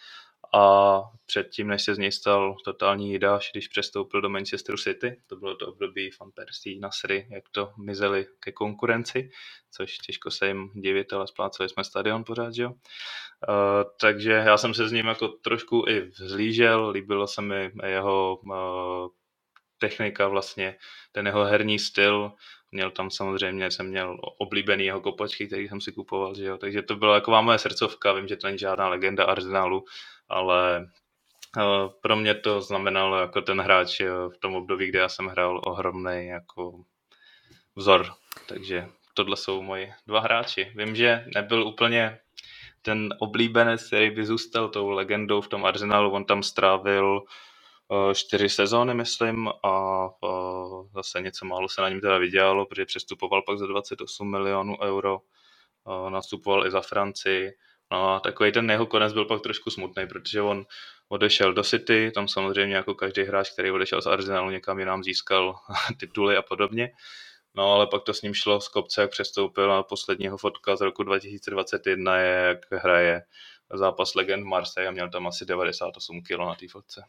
a 0.54 1.02
předtím, 1.26 1.68
než 1.68 1.84
se 1.84 1.96
z 1.96 1.98
něj 1.98 2.12
stal 2.12 2.56
totální 2.66 3.12
jídáš, 3.12 3.50
když 3.52 3.68
přestoupil 3.68 4.22
do 4.22 4.30
Manchesteru 4.30 4.78
City, 4.78 5.22
to 5.28 5.36
bylo 5.36 5.56
to 5.56 5.68
období 5.68 6.10
Van 6.20 6.32
Persie, 6.32 6.80
Nasry, 6.80 7.28
jak 7.32 7.44
to 7.52 7.74
mizeli 7.78 8.28
ke 8.40 8.52
konkurenci, 8.52 9.30
což 9.72 9.98
těžko 9.98 10.32
se 10.32 10.48
jim 10.48 10.72
divit, 10.74 11.14
ale 11.14 11.28
spláceli 11.28 11.70
jsme 11.70 11.84
stadion 11.84 12.24
pořád, 12.24 12.54
že 12.54 12.64
jo. 12.64 12.70
Uh, 12.70 12.76
takže 14.02 14.32
já 14.32 14.58
jsem 14.58 14.74
se 14.74 14.88
s 14.88 14.92
ním 14.92 15.08
jako 15.08 15.28
trošku 15.28 15.86
i 15.88 16.02
vzlížel, 16.02 16.90
líbilo 16.90 17.28
se 17.28 17.42
mi 17.42 17.72
jeho 17.86 18.36
uh, 18.36 19.08
technika 19.78 20.28
vlastně, 20.28 20.76
ten 21.12 21.26
jeho 21.26 21.46
herní 21.46 21.80
styl, 21.80 22.32
měl 22.72 22.92
tam 22.92 23.12
samozřejmě, 23.12 23.72
jsem 23.72 23.88
měl 23.88 24.18
oblíbený 24.38 24.86
jeho 24.86 25.02
kopačky, 25.02 25.48
který 25.48 25.68
jsem 25.68 25.82
si 25.82 25.92
kupoval, 25.92 26.36
že 26.36 26.46
jo? 26.46 26.58
takže 26.58 26.82
to 26.82 26.96
byla 26.96 27.16
jako 27.16 27.42
moje 27.42 27.60
srdcovka, 27.60 28.14
vím, 28.14 28.28
že 28.28 28.36
to 28.36 28.48
není 28.48 28.60
žádná 28.60 28.90
legenda 28.90 29.26
Arsenalu, 29.26 29.86
ale 30.30 30.90
uh, 31.58 31.92
pro 32.02 32.16
mě 32.16 32.36
to 32.36 32.62
znamenalo 32.62 33.20
jako 33.20 33.42
ten 33.42 33.62
hráč 33.62 34.02
v 34.02 34.38
tom 34.40 34.56
období, 34.56 34.88
kdy 34.88 34.98
já 34.98 35.10
jsem 35.10 35.28
hrál 35.28 35.62
ohromný 35.66 36.28
jako 36.28 36.84
vzor, 37.76 38.14
takže 38.48 38.88
tohle 39.14 39.38
jsou 39.38 39.62
moji 39.62 39.94
dva 40.08 40.20
hráči. 40.20 40.72
Vím, 40.76 40.96
že 40.96 41.26
nebyl 41.36 41.68
úplně 41.68 42.20
ten 42.82 43.10
oblíbenec, 43.20 43.88
který 43.88 44.12
by 44.12 44.26
zůstal 44.26 44.70
tou 44.70 44.90
legendou 44.90 45.42
v 45.42 45.48
tom 45.48 45.66
Arsenalu, 45.66 46.12
on 46.12 46.26
tam 46.26 46.44
strávil 46.44 47.22
Eh, 47.22 47.26
čtyři 48.14 48.50
sezóny, 48.50 48.94
myslím, 48.94 49.50
a 49.64 50.06
eh, 50.24 50.28
zase 50.94 51.22
něco 51.22 51.46
málo 51.46 51.70
se 51.70 51.82
na 51.82 51.90
něm 51.90 52.02
teda 52.02 52.18
vydělalo, 52.18 52.66
protože 52.66 52.86
přestupoval 52.86 53.42
pak 53.42 53.58
za 53.58 53.66
28 53.68 54.32
milionů 54.32 54.82
euro, 54.82 55.20
eh, 55.88 56.10
nastupoval 56.10 56.68
i 56.68 56.72
za 56.72 56.82
Francii, 56.82 57.52
no 57.92 58.14
a 58.14 58.20
takový 58.20 58.52
ten 58.52 58.72
jeho 58.72 58.86
konec 58.86 59.14
byl 59.14 59.26
pak 59.26 59.42
trošku 59.42 59.70
smutný, 59.70 60.08
protože 60.08 60.42
on 60.42 60.66
odešel 61.08 61.54
do 61.54 61.64
City, 61.64 62.12
tam 62.16 62.28
samozřejmě 62.28 62.76
jako 62.76 62.96
každý 62.96 63.24
hráč, 63.24 63.50
který 63.50 63.72
odešel 63.72 64.02
z 64.02 64.08
Arsenalu 64.08 64.50
někam 64.50 64.80
jinam 64.80 65.04
získal 65.04 65.56
tituly 66.00 66.38
a 66.38 66.42
podobně, 66.42 66.92
No 67.56 67.74
ale 67.74 67.88
pak 67.88 68.04
to 68.04 68.14
s 68.14 68.22
ním 68.22 68.34
šlo 68.34 68.62
z 68.62 68.68
kopce, 68.68 69.02
jak 69.02 69.12
přestoupil 69.12 69.72
a 69.72 69.84
posledního 69.84 70.38
fotka 70.38 70.76
z 70.76 70.82
roku 70.82 71.04
2021 71.04 72.18
je, 72.18 72.32
jak 72.48 72.84
hraje 72.84 73.22
zápas 73.78 74.16
legend 74.16 74.44
v 74.44 74.48
Marseille 74.48 74.88
a 74.88 74.92
měl 74.92 75.10
tam 75.10 75.28
asi 75.28 75.46
98 75.46 76.22
kg 76.22 76.38
na 76.38 76.56
té 76.56 76.68
fotce. 76.68 77.02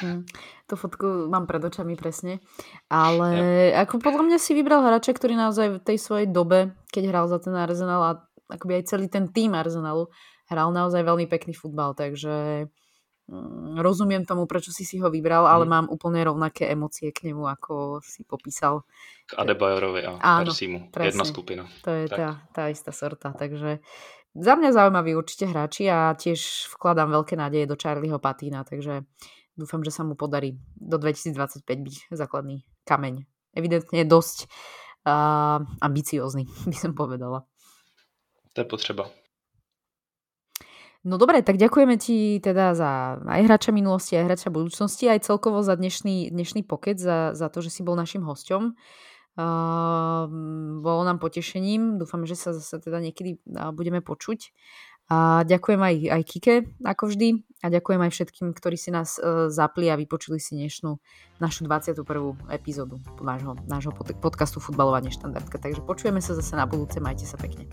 Hmm, 0.00 0.28
tú 0.68 0.76
fotku 0.76 1.32
mám 1.32 1.48
pred 1.48 1.64
očami 1.64 1.96
presne. 1.96 2.44
Ale 2.92 3.28
ja. 3.72 3.82
ako 3.82 4.04
podľa 4.04 4.22
mňa 4.28 4.38
si 4.38 4.52
vybral 4.52 4.84
hráča, 4.84 5.16
ktorý 5.16 5.32
naozaj 5.34 5.80
v 5.80 5.82
tej 5.82 5.96
svojej 5.98 6.28
dobe, 6.28 6.76
keď 6.92 7.02
hral 7.08 7.26
za 7.26 7.40
ten 7.40 7.56
Arsenal 7.56 8.00
a 8.04 8.12
akoby 8.52 8.78
aj 8.78 8.84
celý 8.92 9.08
ten 9.08 9.32
tým 9.32 9.56
Arsenalu, 9.56 10.12
hral 10.52 10.68
naozaj 10.76 11.00
veľmi 11.00 11.24
pekný 11.24 11.56
futbal, 11.56 11.96
takže 11.96 12.68
mm, 13.32 13.80
rozumiem 13.80 14.28
tomu, 14.28 14.44
prečo 14.44 14.68
si 14.76 14.84
si 14.84 15.00
ho 15.00 15.08
vybral, 15.08 15.48
ale 15.48 15.64
hmm. 15.64 15.72
mám 15.72 15.86
úplne 15.88 16.20
rovnaké 16.20 16.68
emócie 16.68 17.08
k 17.08 17.32
nemu, 17.32 17.48
ako 17.48 18.04
si 18.04 18.28
popísal. 18.28 18.84
K 19.24 19.40
Adebayorovi 19.40 20.04
a 20.04 20.20
Áno, 20.20 20.52
Persimu. 20.52 20.92
Presne. 20.92 21.16
Jedna 21.16 21.24
skupina. 21.24 21.62
To 21.88 21.90
je 21.96 22.06
tá, 22.12 22.44
tá 22.52 22.68
istá 22.68 22.92
sorta, 22.92 23.32
takže 23.32 23.80
za 24.32 24.52
mňa 24.56 24.72
zaujímaví 24.72 25.12
určite 25.12 25.44
hráči 25.44 25.92
a 25.92 26.16
tiež 26.16 26.72
vkladám 26.72 27.12
veľké 27.12 27.36
nádeje 27.36 27.68
do 27.68 27.76
Charlieho 27.76 28.16
Patína, 28.16 28.64
takže 28.64 29.04
dúfam, 29.52 29.84
že 29.84 29.92
sa 29.92 30.08
mu 30.08 30.16
podarí 30.16 30.56
do 30.80 30.96
2025 30.96 31.68
byť 31.68 31.96
základný 32.16 32.64
kameň. 32.88 33.28
Evidentne 33.52 34.08
dosť 34.08 34.48
uh, 35.04 35.60
ambiciózny, 35.84 36.48
by 36.70 36.76
som 36.76 36.96
povedala. 36.96 37.44
To 38.56 38.64
je 38.64 38.68
potřeba. 38.68 39.04
No 41.02 41.18
dobre, 41.18 41.42
tak 41.42 41.58
ďakujeme 41.58 41.98
ti 41.98 42.38
teda 42.38 42.78
za 42.78 43.18
aj 43.26 43.42
hráča 43.42 43.74
minulosti, 43.74 44.14
aj 44.14 44.32
hráča 44.32 44.54
budúcnosti, 44.54 45.10
aj 45.10 45.26
celkovo 45.26 45.58
za 45.58 45.74
dnešný, 45.74 46.30
dnešný 46.30 46.62
pokec, 46.62 46.94
za, 46.94 47.34
za 47.34 47.50
to, 47.50 47.58
že 47.58 47.74
si 47.74 47.82
bol 47.82 47.98
našim 47.98 48.22
hosťom. 48.22 48.62
Uh, 48.70 49.11
bolo 50.82 51.00
nám 51.08 51.16
potešením, 51.16 51.96
dúfam, 51.96 52.28
že 52.28 52.36
sa 52.36 52.52
zase 52.52 52.76
teda 52.82 53.00
niekedy 53.00 53.40
budeme 53.72 54.04
počuť. 54.04 54.52
A 55.12 55.44
ďakujem 55.44 55.80
aj, 55.82 55.94
aj 56.08 56.22
Kike, 56.24 56.54
ako 56.88 57.12
vždy. 57.12 57.28
A 57.62 57.70
ďakujem 57.70 58.00
aj 58.00 58.10
všetkým, 58.10 58.48
ktorí 58.56 58.80
si 58.80 58.90
nás 58.90 59.20
uh, 59.20 59.46
zapli 59.52 59.92
a 59.92 59.94
vypočuli 59.94 60.40
si 60.40 60.56
dnešnú 60.56 60.98
našu 61.38 61.68
21. 61.68 62.00
epizódu 62.48 62.98
nášho, 63.20 63.54
nášho 63.68 63.92
podcastu 64.18 64.58
Futbalová 64.58 65.04
neštandardka. 65.04 65.60
Takže 65.60 65.84
počujeme 65.84 66.24
sa 66.24 66.32
zase 66.32 66.56
na 66.56 66.64
budúce. 66.64 66.98
Majte 66.98 67.28
sa 67.28 67.36
pekne. 67.36 67.68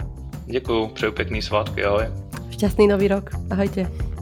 Ďakujem, 0.52 0.94
přeju 0.94 1.14
pekný 1.14 1.40
svátky, 1.42 1.80
ahoj. 1.86 2.12
Šťastný 2.54 2.92
nový 2.92 3.08
rok, 3.08 3.32
ahojte. 3.50 4.19